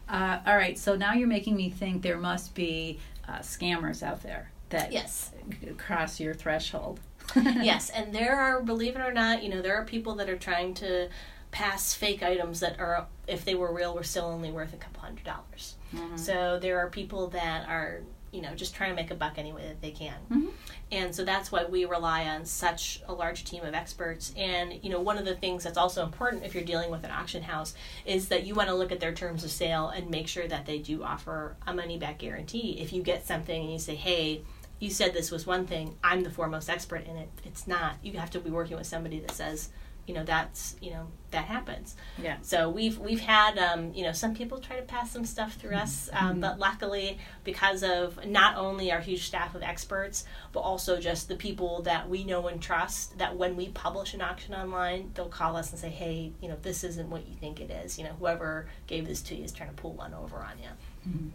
Uh, 0.09 0.41
all 0.47 0.57
right. 0.57 0.79
So 0.79 0.97
now 0.97 1.13
you're 1.15 1.29
making 1.29 1.57
me 1.57 1.71
think 1.71 2.03
there 2.03 2.19
must 2.19 2.55
be 2.55 2.99
uh, 3.29 3.39
scammers 3.39 4.03
out 4.03 4.23
there 4.23 4.51
that 4.71 4.93
yes. 4.93 5.31
cross 5.79 6.19
your 6.19 6.35
threshold 6.35 7.01
yes, 7.37 7.91
and 7.91 8.15
there 8.15 8.37
are, 8.39 8.63
believe 8.63 8.97
it 8.97 9.01
or 9.01 9.13
not, 9.13 9.43
you 9.43 9.49
know, 9.49 9.63
there 9.63 9.77
are 9.77 9.85
people 9.85 10.15
that 10.17 10.29
are 10.29 10.37
trying 10.37 10.75
to 10.75 11.09
pass 11.51 11.95
fake 11.95 12.23
items 12.23 12.61
that 12.61 12.81
are, 12.81 13.07
if 13.27 13.45
they 13.45 13.55
were 13.55 13.73
real, 13.73 13.95
were 13.95 14.03
still 14.03 14.25
only 14.25 14.51
worth 14.51 14.73
a 14.73 14.77
couple 14.77 15.03
hundred 15.03 15.25
dollars. 15.25 15.77
Mm-hmm. 15.95 16.17
So 16.17 16.59
there 16.59 16.79
are 16.79 16.89
people 16.89 17.29
that 17.29 17.69
are, 17.69 18.01
you 18.33 18.41
know, 18.41 18.55
just 18.55 18.75
trying 18.75 18.91
to 18.91 18.97
make 18.97 19.11
a 19.11 19.15
buck 19.15 19.35
any 19.37 19.53
way 19.53 19.69
that 19.69 19.83
they 19.83 19.91
can. 19.91 20.17
Mm-hmm. 20.31 20.49
And 20.91 21.15
so 21.15 21.25
that's 21.25 21.53
why 21.53 21.65
we 21.65 21.85
rely 21.85 22.25
on 22.25 22.45
such 22.45 23.03
a 23.07 23.13
large 23.13 23.45
team 23.45 23.65
of 23.65 23.75
experts. 23.75 24.33
And, 24.37 24.79
you 24.83 24.91
know, 24.91 25.01
one 25.01 25.19
of 25.19 25.25
the 25.25 25.35
things 25.35 25.65
that's 25.65 25.79
also 25.79 26.03
important 26.03 26.45
if 26.45 26.55
you're 26.55 26.65
dealing 26.65 26.91
with 26.91 27.05
an 27.05 27.11
auction 27.11 27.43
house 27.43 27.75
is 28.05 28.29
that 28.29 28.45
you 28.45 28.55
want 28.55 28.69
to 28.69 28.75
look 28.75 28.93
at 28.93 29.01
their 29.01 29.13
terms 29.13 29.45
of 29.45 29.51
sale 29.51 29.89
and 29.89 30.11
make 30.11 30.29
sure 30.29 30.49
that 30.49 30.67
they 30.67 30.79
do 30.79 31.03
offer 31.03 31.57
a 31.67 31.75
money 31.75 31.99
back 31.99 32.19
guarantee. 32.19 32.79
If 32.81 32.93
you 32.93 33.03
get 33.03 33.27
something 33.27 33.63
and 33.63 33.73
you 33.73 33.79
say, 33.79 33.95
hey, 33.95 34.43
you 34.83 34.91
said 34.91 35.15
this 35.15 35.31
was 35.31 35.47
one 35.47 35.65
thing. 35.65 35.97
I'm 36.03 36.25
the 36.25 36.31
foremost 36.31 36.69
expert 36.69 37.07
in 37.07 37.17
it. 37.17 37.29
It's 37.45 37.69
not. 37.69 37.95
You 38.03 38.15
have 38.15 38.33
to 38.33 38.41
be 38.41 38.51
working 38.51 38.77
with 38.77 38.87
somebody 38.89 39.21
that 39.21 39.31
says 39.31 39.69
you 40.09 40.15
know 40.15 40.25
that's 40.25 40.75
you 40.81 40.91
know 40.91 41.07
that 41.31 41.45
happens. 41.45 41.95
Yeah. 42.21 42.39
So 42.43 42.69
we've 42.69 42.99
we've 42.99 43.21
had 43.21 43.59
um, 43.59 43.95
you 43.95 44.03
know 44.03 44.11
some 44.11 44.35
people 44.35 44.59
try 44.59 44.75
to 44.75 44.83
pass 44.83 45.13
some 45.13 45.25
stuff 45.25 45.55
through 45.55 45.77
us 45.77 46.11
um, 46.13 46.33
mm-hmm. 46.33 46.41
but 46.41 46.59
luckily 46.59 47.19
because 47.45 47.85
of 47.85 48.27
not 48.27 48.57
only 48.57 48.91
our 48.91 48.99
huge 48.99 49.25
staff 49.25 49.55
of 49.55 49.63
experts 49.63 50.25
but 50.53 50.61
also 50.61 50.99
just 50.99 51.29
the 51.29 51.37
people 51.37 51.83
that 51.83 52.09
we 52.09 52.25
know 52.25 52.49
and 52.49 52.61
trust 52.61 53.17
that 53.19 53.37
when 53.37 53.55
we 53.55 53.69
publish 53.69 54.15
an 54.15 54.21
auction 54.21 54.53
online 54.53 55.13
they'll 55.15 55.29
call 55.29 55.57
us 55.57 55.71
and 55.71 55.79
say 55.79 55.89
hey 55.89 56.33
you 56.41 56.49
know 56.49 56.57
this 56.63 56.83
isn't 56.83 57.09
what 57.09 57.29
you 57.29 57.35
think 57.37 57.61
it 57.61 57.71
is. 57.71 57.99
You 57.99 58.05
know 58.05 58.17
whoever 58.19 58.67
gave 58.89 59.07
this 59.07 59.23
to 59.23 59.37
you 59.37 59.45
is 59.45 59.53
trying 59.53 59.71
to 59.71 59.77
pull 59.77 59.93
one 59.93 60.13
over 60.13 60.39
on 60.39 60.59
you 60.61 61.11
mm-hmm. 61.11 61.29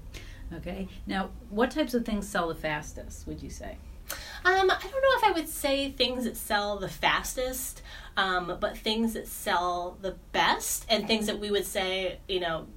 Okay. 0.54 0.88
Now, 1.06 1.30
what 1.50 1.72
types 1.72 1.94
of 1.94 2.06
things 2.06 2.28
sell 2.28 2.48
the 2.48 2.56
fastest, 2.56 3.28
would 3.28 3.42
you 3.42 3.50
say? 3.50 3.78
Um, 4.46 4.72
I 4.72 4.80
don't 4.82 5.02
know 5.02 5.18
if 5.18 5.24
I 5.24 5.32
would 5.34 5.50
say 5.50 5.92
things 5.92 6.24
that 6.24 6.38
sell 6.38 6.78
the 6.78 6.88
fastest, 6.88 7.82
um, 8.16 8.58
but 8.60 8.78
things 8.78 9.14
that 9.14 9.28
sell 9.28 9.98
the 10.02 10.16
best 10.32 10.86
and 10.90 11.06
things 11.06 11.26
that 11.28 11.40
we 11.40 11.52
would 11.52 11.66
say, 11.66 12.20
you 12.28 12.40
know, 12.40 12.68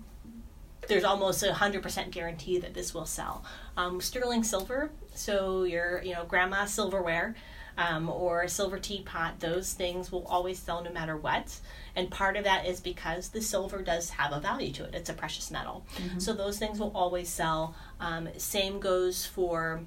there's 0.88 1.04
almost 1.04 1.42
a 1.44 1.54
hundred 1.54 1.82
percent 1.82 2.10
guarantee 2.10 2.58
that 2.58 2.74
this 2.74 2.92
will 2.92 3.06
sell. 3.06 3.44
Um, 3.76 4.00
sterling 4.00 4.42
silver, 4.42 4.90
so 5.14 5.62
your 5.62 6.02
you 6.02 6.14
know 6.14 6.24
grandma 6.24 6.64
silverware, 6.64 7.36
um, 7.80 8.10
or 8.10 8.42
a 8.42 8.48
silver 8.48 8.78
teapot, 8.78 9.40
those 9.40 9.72
things 9.72 10.12
will 10.12 10.26
always 10.26 10.58
sell 10.58 10.84
no 10.84 10.92
matter 10.92 11.16
what. 11.16 11.58
And 11.96 12.10
part 12.10 12.36
of 12.36 12.44
that 12.44 12.66
is 12.66 12.78
because 12.78 13.28
the 13.28 13.40
silver 13.40 13.80
does 13.80 14.10
have 14.10 14.32
a 14.32 14.40
value 14.40 14.70
to 14.72 14.84
it. 14.84 14.94
It's 14.94 15.08
a 15.08 15.14
precious 15.14 15.50
metal. 15.50 15.86
Mm-hmm. 15.96 16.18
So 16.18 16.34
those 16.34 16.58
things 16.58 16.78
will 16.78 16.92
always 16.94 17.30
sell. 17.30 17.74
Um, 17.98 18.28
same 18.36 18.80
goes 18.80 19.24
for 19.24 19.80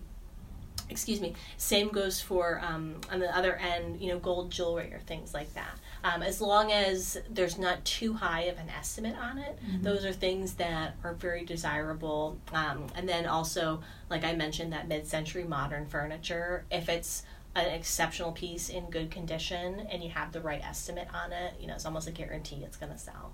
excuse 0.89 1.21
me 1.21 1.33
same 1.55 1.87
goes 1.89 2.19
for 2.19 2.61
um, 2.61 2.95
on 3.09 3.19
the 3.19 3.35
other 3.35 3.55
end 3.55 4.01
you 4.01 4.09
know 4.09 4.19
gold 4.19 4.51
jewelry 4.51 4.93
or 4.93 4.99
things 4.99 5.33
like 5.33 5.51
that 5.53 5.79
um, 6.03 6.21
as 6.21 6.41
long 6.41 6.73
as 6.73 7.17
there's 7.29 7.57
not 7.57 7.83
too 7.85 8.13
high 8.13 8.41
of 8.41 8.57
an 8.57 8.69
estimate 8.69 9.15
on 9.17 9.37
it 9.37 9.57
mm-hmm. 9.65 9.81
those 9.81 10.03
are 10.03 10.11
things 10.11 10.55
that 10.55 10.97
are 11.01 11.13
very 11.13 11.45
desirable 11.45 12.37
um, 12.51 12.85
and 12.95 13.07
then 13.07 13.25
also 13.25 13.81
like 14.09 14.25
i 14.25 14.33
mentioned 14.33 14.73
that 14.73 14.87
mid-century 14.89 15.45
modern 15.45 15.85
furniture 15.85 16.65
if 16.69 16.89
it's 16.89 17.23
an 17.55 17.67
exceptional 17.67 18.31
piece 18.31 18.69
in 18.69 18.89
good 18.89 19.11
condition 19.11 19.87
and 19.91 20.03
you 20.03 20.09
have 20.09 20.31
the 20.31 20.41
right 20.41 20.61
estimate 20.63 21.07
on 21.13 21.31
it, 21.31 21.53
you 21.59 21.67
know, 21.67 21.75
it's 21.75 21.85
almost 21.85 22.07
a 22.07 22.11
guarantee 22.11 22.63
it's 22.63 22.77
going 22.77 22.91
to 22.91 22.97
sell. 22.97 23.31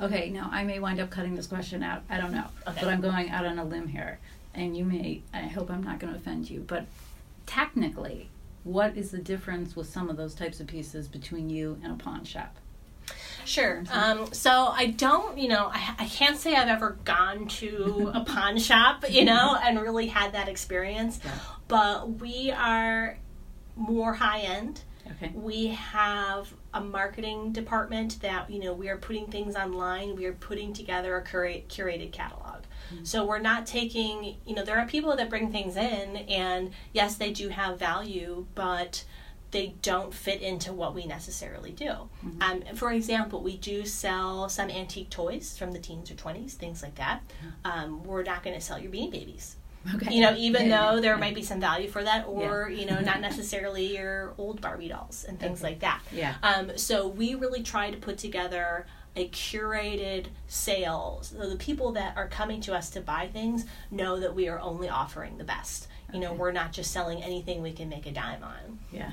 Okay, 0.00 0.30
now 0.30 0.48
I 0.52 0.64
may 0.64 0.78
wind 0.78 1.00
up 1.00 1.10
cutting 1.10 1.34
this 1.34 1.46
question 1.46 1.82
out. 1.82 2.02
I 2.08 2.18
don't 2.18 2.32
know. 2.32 2.46
Okay. 2.66 2.80
But 2.80 2.88
I'm 2.88 3.00
going 3.00 3.30
out 3.30 3.44
on 3.44 3.58
a 3.58 3.64
limb 3.64 3.88
here. 3.88 4.18
And 4.54 4.76
you 4.76 4.84
may, 4.84 5.22
I 5.32 5.42
hope 5.42 5.70
I'm 5.70 5.82
not 5.82 5.98
going 5.98 6.12
to 6.12 6.18
offend 6.18 6.50
you, 6.50 6.60
but 6.66 6.84
technically, 7.46 8.28
what 8.64 8.96
is 8.96 9.10
the 9.10 9.18
difference 9.18 9.74
with 9.74 9.88
some 9.88 10.10
of 10.10 10.16
those 10.16 10.34
types 10.34 10.60
of 10.60 10.66
pieces 10.66 11.08
between 11.08 11.50
you 11.50 11.80
and 11.82 11.92
a 11.92 11.96
pawn 11.96 12.24
shop? 12.24 12.56
Sure. 13.44 13.82
Um, 13.90 14.32
so 14.32 14.68
I 14.68 14.86
don't, 14.86 15.38
you 15.38 15.48
know, 15.48 15.70
I, 15.72 15.94
I 15.98 16.06
can't 16.06 16.36
say 16.36 16.54
I've 16.54 16.68
ever 16.68 16.98
gone 17.04 17.48
to 17.48 18.12
a 18.14 18.20
pawn 18.26 18.58
shop, 18.58 19.04
you 19.10 19.24
know, 19.24 19.56
and 19.60 19.80
really 19.80 20.06
had 20.06 20.32
that 20.32 20.48
experience. 20.48 21.18
Yeah. 21.24 21.32
But 21.66 22.20
we 22.20 22.52
are 22.52 23.16
more 23.76 24.14
high 24.14 24.40
end. 24.40 24.82
Okay. 25.10 25.32
We 25.34 25.68
have 25.68 26.52
a 26.72 26.80
marketing 26.80 27.52
department 27.52 28.20
that 28.22 28.48
you 28.48 28.60
know 28.60 28.72
we 28.72 28.88
are 28.88 28.96
putting 28.96 29.26
things 29.26 29.56
online. 29.56 30.16
We 30.16 30.26
are 30.26 30.32
putting 30.32 30.72
together 30.72 31.16
a 31.16 31.24
curate, 31.24 31.68
curated 31.68 32.12
catalog. 32.12 32.62
Mm-hmm. 32.92 33.04
So 33.04 33.24
we're 33.24 33.40
not 33.40 33.66
taking 33.66 34.36
you 34.46 34.54
know 34.54 34.64
there 34.64 34.78
are 34.78 34.86
people 34.86 35.16
that 35.16 35.28
bring 35.28 35.50
things 35.50 35.76
in 35.76 36.16
and 36.16 36.70
yes 36.92 37.16
they 37.16 37.32
do 37.32 37.48
have 37.48 37.78
value, 37.78 38.46
but 38.54 39.04
they 39.50 39.74
don't 39.82 40.14
fit 40.14 40.40
into 40.40 40.72
what 40.72 40.94
we 40.94 41.04
necessarily 41.04 41.72
do. 41.72 41.90
Mm-hmm. 42.24 42.42
Um, 42.42 42.62
for 42.74 42.90
example, 42.90 43.42
we 43.42 43.58
do 43.58 43.84
sell 43.84 44.48
some 44.48 44.70
antique 44.70 45.10
toys 45.10 45.58
from 45.58 45.72
the 45.72 45.78
teens 45.78 46.10
or 46.10 46.14
20s, 46.14 46.52
things 46.52 46.82
like 46.82 46.94
that. 46.94 47.20
Mm-hmm. 47.28 47.70
Um, 47.70 48.02
we're 48.02 48.22
not 48.22 48.42
going 48.42 48.54
to 48.56 48.62
sell 48.62 48.78
your 48.78 48.90
Beanie 48.90 49.10
Babies 49.10 49.56
Okay. 49.94 50.14
You 50.14 50.20
know, 50.20 50.34
even 50.36 50.68
though 50.68 51.00
there 51.00 51.16
might 51.16 51.34
be 51.34 51.42
some 51.42 51.60
value 51.60 51.88
for 51.88 52.04
that, 52.04 52.26
or 52.26 52.68
yeah. 52.70 52.80
you 52.80 52.86
know, 52.86 53.00
not 53.00 53.20
necessarily 53.28 53.96
your 53.96 54.34
old 54.38 54.60
Barbie 54.60 54.88
dolls 54.88 55.24
and 55.28 55.38
things 55.40 55.60
okay. 55.60 55.70
like 55.70 55.80
that. 55.80 56.00
Yeah. 56.12 56.34
Um, 56.42 56.76
so 56.76 57.08
we 57.08 57.34
really 57.34 57.62
try 57.62 57.90
to 57.90 57.96
put 57.96 58.18
together 58.18 58.86
a 59.14 59.28
curated 59.28 60.26
sale 60.48 61.18
so 61.22 61.48
the 61.48 61.56
people 61.56 61.92
that 61.92 62.16
are 62.16 62.28
coming 62.28 62.60
to 62.62 62.74
us 62.74 62.88
to 62.90 63.00
buy 63.00 63.28
things 63.30 63.66
know 63.90 64.18
that 64.18 64.34
we 64.34 64.48
are 64.48 64.58
only 64.60 64.88
offering 64.88 65.36
the 65.36 65.44
best 65.44 65.86
you 66.14 66.20
know 66.20 66.32
we're 66.32 66.52
not 66.52 66.72
just 66.72 66.90
selling 66.90 67.22
anything 67.22 67.60
we 67.60 67.72
can 67.72 67.88
make 67.90 68.06
a 68.06 68.10
dime 68.10 68.42
on 68.42 68.78
yeah 68.90 69.10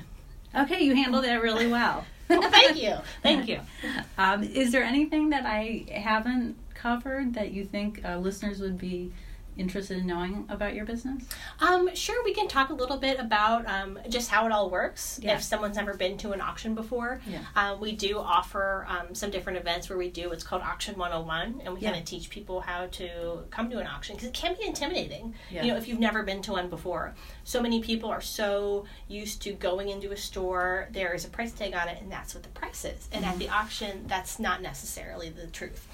okay 0.56 0.82
you 0.82 0.94
handled 0.94 1.24
that 1.24 1.42
really 1.42 1.66
well 1.70 2.04
well 2.30 2.50
thank 2.50 2.82
you 2.82 2.96
thank 3.22 3.46
you 3.46 3.60
um, 4.18 4.42
is 4.42 4.72
there 4.72 4.82
anything 4.82 5.28
that 5.28 5.44
i 5.44 5.84
haven't 5.92 6.56
covered 6.72 7.34
that 7.34 7.52
you 7.52 7.62
think 7.62 8.02
uh, 8.02 8.16
listeners 8.16 8.58
would 8.58 8.78
be 8.78 9.12
interested 9.56 9.98
in 9.98 10.06
knowing 10.06 10.46
about 10.48 10.74
your 10.74 10.84
business? 10.84 11.24
Um, 11.60 11.94
sure, 11.94 12.22
we 12.24 12.34
can 12.34 12.48
talk 12.48 12.70
a 12.70 12.74
little 12.74 12.96
bit 12.96 13.18
about 13.18 13.66
um, 13.66 13.98
just 14.08 14.30
how 14.30 14.46
it 14.46 14.52
all 14.52 14.70
works. 14.70 15.20
Yeah. 15.22 15.34
If 15.34 15.42
someone's 15.42 15.76
never 15.76 15.94
been 15.94 16.16
to 16.18 16.32
an 16.32 16.40
auction 16.40 16.74
before, 16.74 17.20
yeah. 17.26 17.40
uh, 17.56 17.76
we 17.78 17.92
do 17.92 18.18
offer 18.18 18.86
um, 18.88 19.14
some 19.14 19.30
different 19.30 19.58
events 19.58 19.88
where 19.88 19.98
we 19.98 20.08
do 20.08 20.30
what's 20.30 20.44
called 20.44 20.62
Auction 20.62 20.96
101, 20.96 21.62
and 21.64 21.74
we 21.74 21.80
yeah. 21.80 21.90
kind 21.90 22.00
of 22.00 22.08
teach 22.08 22.30
people 22.30 22.60
how 22.60 22.86
to 22.86 23.44
come 23.50 23.70
to 23.70 23.78
an 23.78 23.86
auction 23.86 24.16
because 24.16 24.28
it 24.28 24.34
can 24.34 24.54
be 24.58 24.66
intimidating. 24.66 25.34
You 25.50 25.72
know, 25.72 25.76
if 25.76 25.88
you've 25.88 26.00
never 26.00 26.22
been 26.22 26.42
to 26.42 26.52
one 26.52 26.68
before, 26.68 27.14
so 27.44 27.60
many 27.60 27.80
people 27.80 28.10
are 28.10 28.20
so 28.20 28.84
used 29.08 29.42
to 29.42 29.52
going 29.52 29.88
into 29.88 30.12
a 30.12 30.16
store, 30.16 30.88
there 30.92 31.14
is 31.14 31.24
a 31.24 31.28
price 31.28 31.52
tag 31.52 31.74
on 31.74 31.88
it, 31.88 32.00
and 32.00 32.10
that's 32.10 32.34
what 32.34 32.42
the 32.42 32.48
price 32.50 32.84
is. 32.84 33.08
And 33.12 33.24
mm-hmm. 33.24 33.32
at 33.32 33.38
the 33.38 33.48
auction, 33.48 34.04
that's 34.06 34.38
not 34.38 34.62
necessarily 34.62 35.30
the 35.30 35.46
truth. 35.48 35.86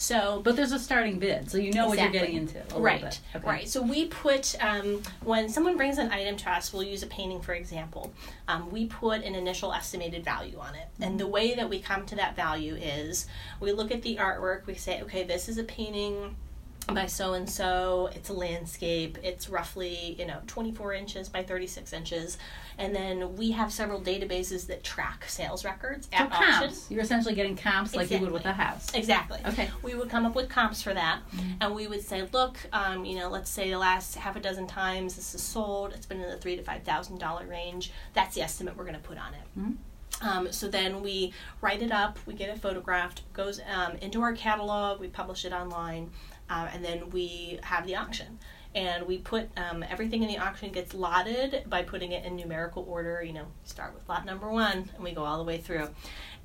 So, 0.00 0.40
but 0.42 0.56
there's 0.56 0.72
a 0.72 0.78
starting 0.78 1.18
bid, 1.18 1.50
so 1.50 1.58
you 1.58 1.74
know 1.74 1.92
exactly. 1.92 1.96
what 1.96 2.14
you're 2.14 2.22
getting 2.22 2.36
into. 2.36 2.80
right, 2.80 3.20
okay. 3.36 3.46
right. 3.46 3.68
So 3.68 3.82
we 3.82 4.06
put 4.06 4.56
um, 4.64 5.02
when 5.22 5.50
someone 5.50 5.76
brings 5.76 5.98
an 5.98 6.10
item 6.10 6.38
to 6.38 6.50
us, 6.50 6.72
we'll 6.72 6.84
use 6.84 7.02
a 7.02 7.06
painting 7.06 7.42
for 7.42 7.52
example. 7.52 8.10
Um, 8.48 8.70
we 8.70 8.86
put 8.86 9.22
an 9.22 9.34
initial 9.34 9.74
estimated 9.74 10.24
value 10.24 10.58
on 10.58 10.74
it, 10.74 10.88
mm-hmm. 10.94 11.02
and 11.02 11.20
the 11.20 11.26
way 11.26 11.54
that 11.54 11.68
we 11.68 11.80
come 11.80 12.06
to 12.06 12.16
that 12.16 12.34
value 12.34 12.76
is 12.76 13.26
we 13.60 13.72
look 13.72 13.90
at 13.90 14.00
the 14.00 14.16
artwork. 14.16 14.64
We 14.64 14.74
say, 14.74 15.02
okay, 15.02 15.22
this 15.22 15.50
is 15.50 15.58
a 15.58 15.64
painting 15.64 16.34
by 16.94 17.06
so 17.06 17.34
and 17.34 17.48
so. 17.48 18.10
It's 18.14 18.28
a 18.28 18.32
landscape. 18.32 19.18
It's 19.22 19.48
roughly, 19.48 20.16
you 20.18 20.26
know, 20.26 20.38
24 20.46 20.94
inches 20.94 21.28
by 21.28 21.42
36 21.42 21.92
inches. 21.92 22.38
And 22.78 22.94
then 22.94 23.36
we 23.36 23.50
have 23.50 23.72
several 23.72 24.00
databases 24.00 24.66
that 24.68 24.82
track 24.82 25.24
sales 25.28 25.64
records 25.64 26.08
at 26.12 26.30
so 26.30 26.36
comps. 26.36 26.64
auction. 26.64 26.94
You're 26.94 27.02
essentially 27.02 27.34
getting 27.34 27.56
comps 27.56 27.92
exactly. 27.92 28.16
like 28.16 28.20
you 28.20 28.26
would 28.26 28.32
with 28.32 28.46
a 28.46 28.52
house. 28.52 28.94
Exactly. 28.94 29.40
Okay. 29.46 29.70
We 29.82 29.94
would 29.94 30.08
come 30.08 30.24
up 30.24 30.34
with 30.34 30.48
comps 30.48 30.82
for 30.82 30.94
that. 30.94 31.20
Mm-hmm. 31.34 31.50
And 31.60 31.74
we 31.74 31.86
would 31.86 32.02
say, 32.02 32.26
look, 32.32 32.56
um, 32.72 33.04
you 33.04 33.18
know, 33.18 33.28
let's 33.28 33.50
say 33.50 33.70
the 33.70 33.78
last 33.78 34.14
half 34.14 34.36
a 34.36 34.40
dozen 34.40 34.66
times 34.66 35.16
this 35.16 35.34
is 35.34 35.42
sold, 35.42 35.92
it's 35.92 36.06
been 36.06 36.20
in 36.20 36.30
the 36.30 36.38
three 36.38 36.56
to 36.56 36.62
five 36.62 36.82
thousand 36.82 37.18
dollar 37.18 37.46
range. 37.46 37.92
That's 38.14 38.34
the 38.34 38.42
estimate 38.42 38.76
we're 38.76 38.84
going 38.84 38.96
to 38.96 39.00
put 39.00 39.18
on 39.18 39.34
it. 39.34 39.58
Mm-hmm. 39.58 39.72
Um, 40.22 40.52
so 40.52 40.68
then 40.68 41.02
we 41.02 41.32
write 41.60 41.82
it 41.82 41.92
up, 41.92 42.18
we 42.26 42.34
get 42.34 42.50
it 42.50 42.58
photographed, 42.58 43.22
goes 43.32 43.60
um, 43.74 43.96
into 44.02 44.20
our 44.20 44.34
catalog, 44.34 45.00
we 45.00 45.08
publish 45.08 45.44
it 45.44 45.52
online, 45.52 46.10
uh, 46.50 46.68
and 46.72 46.84
then 46.84 47.08
we 47.10 47.58
have 47.62 47.86
the 47.86 47.96
auction. 47.96 48.38
And 48.72 49.06
we 49.06 49.18
put 49.18 49.48
um, 49.56 49.82
everything 49.88 50.22
in 50.22 50.28
the 50.28 50.38
auction 50.38 50.70
gets 50.70 50.94
lotted 50.94 51.64
by 51.68 51.82
putting 51.82 52.12
it 52.12 52.24
in 52.24 52.36
numerical 52.36 52.86
order 52.88 53.20
you 53.20 53.32
know 53.32 53.46
start 53.64 53.94
with 53.94 54.08
lot 54.08 54.24
number 54.24 54.48
one 54.48 54.88
and 54.94 55.02
we 55.02 55.10
go 55.10 55.24
all 55.24 55.38
the 55.38 55.44
way 55.44 55.58
through. 55.58 55.88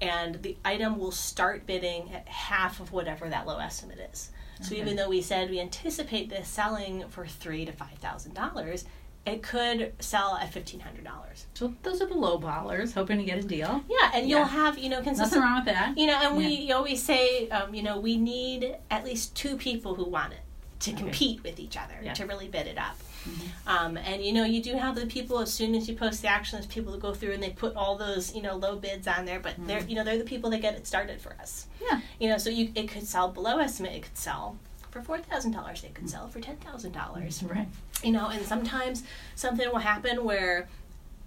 And 0.01 0.41
the 0.41 0.57
item 0.65 0.97
will 0.97 1.11
start 1.11 1.67
bidding 1.67 2.11
at 2.13 2.27
half 2.27 2.79
of 2.79 2.91
whatever 2.91 3.29
that 3.29 3.45
low 3.45 3.59
estimate 3.59 3.99
is. 4.11 4.31
So 4.61 4.73
okay. 4.73 4.81
even 4.81 4.95
though 4.95 5.09
we 5.09 5.21
said 5.21 5.49
we 5.49 5.59
anticipate 5.59 6.29
this 6.29 6.47
selling 6.47 7.07
for 7.09 7.27
three 7.27 7.65
to 7.65 7.71
five 7.71 7.97
thousand 7.99 8.33
dollars 8.33 8.85
it 9.25 9.41
could 9.41 9.93
sell 9.99 10.35
at 10.35 10.51
fifteen 10.53 10.79
hundred 10.79 11.03
dollars. 11.03 11.47
So 11.53 11.73
those 11.83 12.01
are 12.01 12.05
the 12.05 12.13
low 12.13 12.39
ballers 12.39 12.93
hoping 12.93 13.17
to 13.17 13.23
get 13.23 13.39
a 13.39 13.43
deal. 13.43 13.83
Yeah, 13.89 14.11
and 14.13 14.29
yeah. 14.29 14.37
you'll 14.37 14.45
have 14.45 14.77
you 14.77 14.89
know 14.89 15.01
consistent. 15.01 15.41
Nothing 15.41 15.41
wrong 15.41 15.65
with 15.65 15.73
that. 15.73 15.97
You 15.97 16.07
know, 16.07 16.19
and 16.21 16.41
yeah. 16.41 16.47
we 16.47 16.71
always 16.71 17.01
say 17.01 17.49
um, 17.49 17.73
you 17.73 17.83
know 17.83 17.99
we 17.99 18.17
need 18.17 18.75
at 18.91 19.03
least 19.03 19.35
two 19.35 19.57
people 19.57 19.95
who 19.95 20.05
want 20.05 20.33
it 20.33 20.39
to 20.81 20.91
okay. 20.91 20.99
compete 20.99 21.43
with 21.43 21.59
each 21.59 21.77
other 21.77 21.95
yeah. 22.03 22.13
to 22.13 22.25
really 22.25 22.47
bid 22.47 22.67
it 22.67 22.77
up. 22.77 22.97
Mm-hmm. 23.27 23.69
Um, 23.69 23.97
and 23.97 24.23
you 24.23 24.31
know 24.31 24.43
you 24.43 24.61
do 24.61 24.75
have 24.75 24.95
the 24.95 25.07
people 25.07 25.39
as 25.39 25.51
soon 25.51 25.73
as 25.73 25.89
you 25.89 25.95
post 25.95 26.21
the 26.21 26.27
action, 26.27 26.59
there's 26.59 26.67
people 26.71 26.91
that 26.91 27.01
go 27.01 27.13
through 27.13 27.31
and 27.31 27.41
they 27.41 27.49
put 27.49 27.75
all 27.75 27.97
those 27.97 28.35
you 28.35 28.41
know 28.41 28.55
low 28.55 28.75
bids 28.75 29.07
on 29.07 29.25
there, 29.25 29.39
but 29.39 29.53
mm-hmm. 29.53 29.67
they're 29.67 29.83
you 29.83 29.95
know 29.95 30.03
they're 30.03 30.19
the 30.19 30.23
people 30.23 30.51
that 30.51 30.61
get 30.61 30.75
it 30.75 30.85
started 30.85 31.19
for 31.19 31.35
us. 31.41 31.65
Yeah. 31.81 32.01
You 32.19 32.29
know, 32.29 32.37
so 32.37 32.51
you 32.51 32.71
it 32.75 32.87
could 32.89 33.07
sell 33.07 33.29
below 33.29 33.57
estimate, 33.57 33.93
it 33.93 34.03
could 34.03 34.17
sell 34.17 34.57
for 34.95 35.01
four 35.01 35.17
thousand 35.17 35.51
dollars, 35.51 35.81
they 35.81 35.89
could 35.89 36.09
sell 36.09 36.29
for 36.29 36.39
ten 36.39 36.55
thousand 36.55 36.93
dollars. 36.93 37.43
Right. 37.43 37.67
You 38.01 38.13
know 38.13 38.29
and 38.29 38.45
sometimes 38.45 39.03
something 39.35 39.67
will 39.69 39.79
happen 39.79 40.23
where 40.23 40.69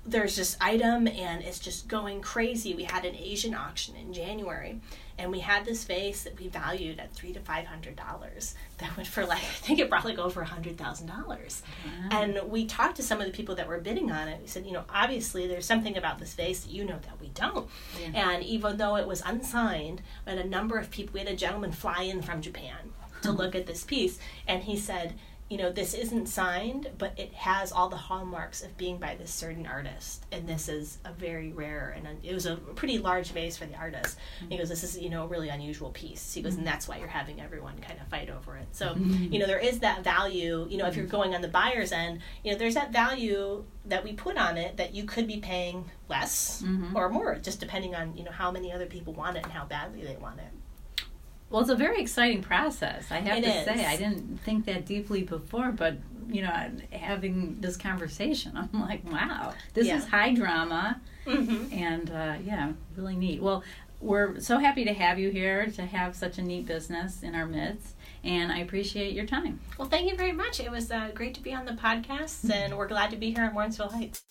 there's 0.06 0.36
this 0.36 0.56
item 0.58 1.06
and 1.06 1.42
it's 1.42 1.58
just 1.58 1.86
going 1.86 2.22
crazy. 2.22 2.74
We 2.74 2.84
had 2.84 3.04
an 3.04 3.14
asian 3.14 3.54
auction 3.54 3.94
in 3.96 4.14
january 4.14 4.80
and 5.18 5.30
we 5.30 5.40
had 5.40 5.66
this 5.66 5.84
vase 5.84 6.22
that 6.22 6.38
we 6.40 6.48
valued 6.48 6.98
at 6.98 7.12
three 7.12 7.34
to 7.34 7.40
five 7.40 7.66
hundred 7.66 7.94
dollars. 7.96 8.54
That 8.78 8.96
went 8.96 9.06
for 9.06 9.26
like 9.26 9.38
i 9.42 9.60
think 9.66 9.80
it 9.80 9.90
probably 9.90 10.14
go 10.14 10.30
for 10.30 10.40
a 10.40 10.46
hundred 10.46 10.78
thousand 10.78 11.08
dollars. 11.08 11.62
And 12.10 12.40
we 12.46 12.64
talked 12.64 12.96
to 12.96 13.02
some 13.02 13.20
of 13.20 13.26
the 13.26 13.34
people 13.34 13.54
that 13.56 13.68
were 13.68 13.80
bidding 13.80 14.10
on 14.10 14.28
it. 14.28 14.40
We 14.40 14.46
said 14.46 14.64
you 14.64 14.72
know 14.72 14.84
obviously 14.88 15.46
there's 15.46 15.66
something 15.66 15.98
about 15.98 16.18
this 16.18 16.32
vase 16.32 16.60
that 16.64 16.72
you 16.72 16.84
know 16.84 17.00
that 17.02 17.20
we 17.20 17.28
don't. 17.34 17.68
Yeah. 18.00 18.30
and 18.30 18.42
even 18.44 18.78
though 18.78 18.96
it 18.96 19.06
was 19.06 19.20
unsigned 19.26 20.00
had 20.26 20.38
a 20.38 20.48
number 20.48 20.78
of 20.78 20.90
people 20.90 21.12
we 21.12 21.20
had 21.20 21.28
a 21.28 21.36
gentleman 21.36 21.72
fly 21.72 22.04
in 22.04 22.22
from 22.22 22.40
japan 22.40 22.92
to 23.22 23.32
look 23.32 23.54
at 23.54 23.66
this 23.66 23.84
piece 23.84 24.18
and 24.46 24.62
he 24.62 24.76
said 24.76 25.14
you 25.48 25.56
know, 25.56 25.72
this 25.72 25.94
isn't 25.94 26.26
signed, 26.26 26.90
but 26.98 27.18
it 27.18 27.32
has 27.32 27.72
all 27.72 27.88
the 27.88 27.96
hallmarks 27.96 28.62
of 28.62 28.76
being 28.76 28.98
by 28.98 29.14
this 29.14 29.30
certain 29.30 29.66
artist. 29.66 30.26
And 30.30 30.46
this 30.46 30.68
is 30.68 30.98
a 31.06 31.12
very 31.12 31.52
rare 31.52 31.94
and 31.96 32.06
un- 32.06 32.18
it 32.22 32.34
was 32.34 32.44
a 32.44 32.56
pretty 32.56 32.98
large 32.98 33.30
vase 33.30 33.56
for 33.56 33.64
the 33.64 33.74
artist. 33.74 34.18
Mm-hmm. 34.40 34.50
He 34.50 34.58
goes, 34.58 34.68
this 34.68 34.84
is, 34.84 34.98
you 34.98 35.08
know, 35.08 35.24
a 35.24 35.26
really 35.26 35.48
unusual 35.48 35.90
piece. 35.90 36.34
He 36.34 36.42
goes, 36.42 36.56
and 36.56 36.66
that's 36.66 36.86
why 36.86 36.98
you're 36.98 37.08
having 37.08 37.40
everyone 37.40 37.78
kind 37.78 37.98
of 37.98 38.06
fight 38.08 38.28
over 38.28 38.58
it. 38.58 38.66
So, 38.72 38.88
mm-hmm. 38.88 39.32
you 39.32 39.38
know, 39.38 39.46
there 39.46 39.58
is 39.58 39.78
that 39.78 40.04
value, 40.04 40.66
you 40.68 40.76
know, 40.76 40.86
if 40.86 40.96
you're 40.96 41.06
going 41.06 41.34
on 41.34 41.40
the 41.40 41.48
buyer's 41.48 41.92
end, 41.92 42.20
you 42.44 42.52
know, 42.52 42.58
there's 42.58 42.74
that 42.74 42.92
value 42.92 43.64
that 43.86 44.04
we 44.04 44.12
put 44.12 44.36
on 44.36 44.58
it 44.58 44.76
that 44.76 44.94
you 44.94 45.04
could 45.04 45.26
be 45.26 45.38
paying 45.38 45.86
less 46.10 46.62
mm-hmm. 46.62 46.94
or 46.94 47.08
more, 47.08 47.36
just 47.36 47.58
depending 47.58 47.94
on, 47.94 48.14
you 48.18 48.22
know, 48.22 48.32
how 48.32 48.50
many 48.50 48.70
other 48.70 48.86
people 48.86 49.14
want 49.14 49.38
it 49.38 49.44
and 49.44 49.52
how 49.52 49.64
badly 49.64 50.04
they 50.04 50.16
want 50.16 50.38
it. 50.40 50.57
Well, 51.50 51.62
it's 51.62 51.70
a 51.70 51.76
very 51.76 52.00
exciting 52.00 52.42
process. 52.42 53.10
I 53.10 53.20
have 53.20 53.38
it 53.38 53.44
to 53.44 53.50
is. 53.50 53.64
say, 53.64 53.86
I 53.86 53.96
didn't 53.96 54.38
think 54.40 54.66
that 54.66 54.84
deeply 54.84 55.22
before, 55.22 55.72
but 55.72 55.96
you 56.28 56.42
know, 56.42 56.70
having 56.92 57.56
this 57.60 57.76
conversation, 57.76 58.52
I'm 58.56 58.80
like, 58.80 59.02
wow, 59.10 59.54
this 59.74 59.86
yeah. 59.86 59.96
is 59.96 60.06
high 60.06 60.34
drama, 60.34 61.00
mm-hmm. 61.26 61.72
and 61.72 62.10
uh, 62.10 62.34
yeah, 62.44 62.72
really 62.96 63.16
neat. 63.16 63.40
Well, 63.40 63.64
we're 64.00 64.38
so 64.38 64.58
happy 64.58 64.84
to 64.84 64.92
have 64.92 65.18
you 65.18 65.30
here 65.30 65.66
to 65.72 65.82
have 65.82 66.14
such 66.14 66.38
a 66.38 66.42
neat 66.42 66.66
business 66.66 67.22
in 67.22 67.34
our 67.34 67.46
midst 67.46 67.96
and 68.24 68.52
I 68.52 68.58
appreciate 68.58 69.14
your 69.14 69.26
time. 69.26 69.60
Well, 69.78 69.88
thank 69.88 70.10
you 70.10 70.16
very 70.16 70.32
much. 70.32 70.60
It 70.60 70.70
was 70.70 70.90
uh, 70.90 71.10
great 71.14 71.34
to 71.34 71.40
be 71.40 71.54
on 71.54 71.64
the 71.66 71.72
podcast, 71.72 72.50
and 72.50 72.76
we're 72.76 72.88
glad 72.88 73.10
to 73.10 73.16
be 73.16 73.32
here 73.32 73.44
in 73.44 73.52
Warrensville 73.52 73.92
Heights. 73.92 74.22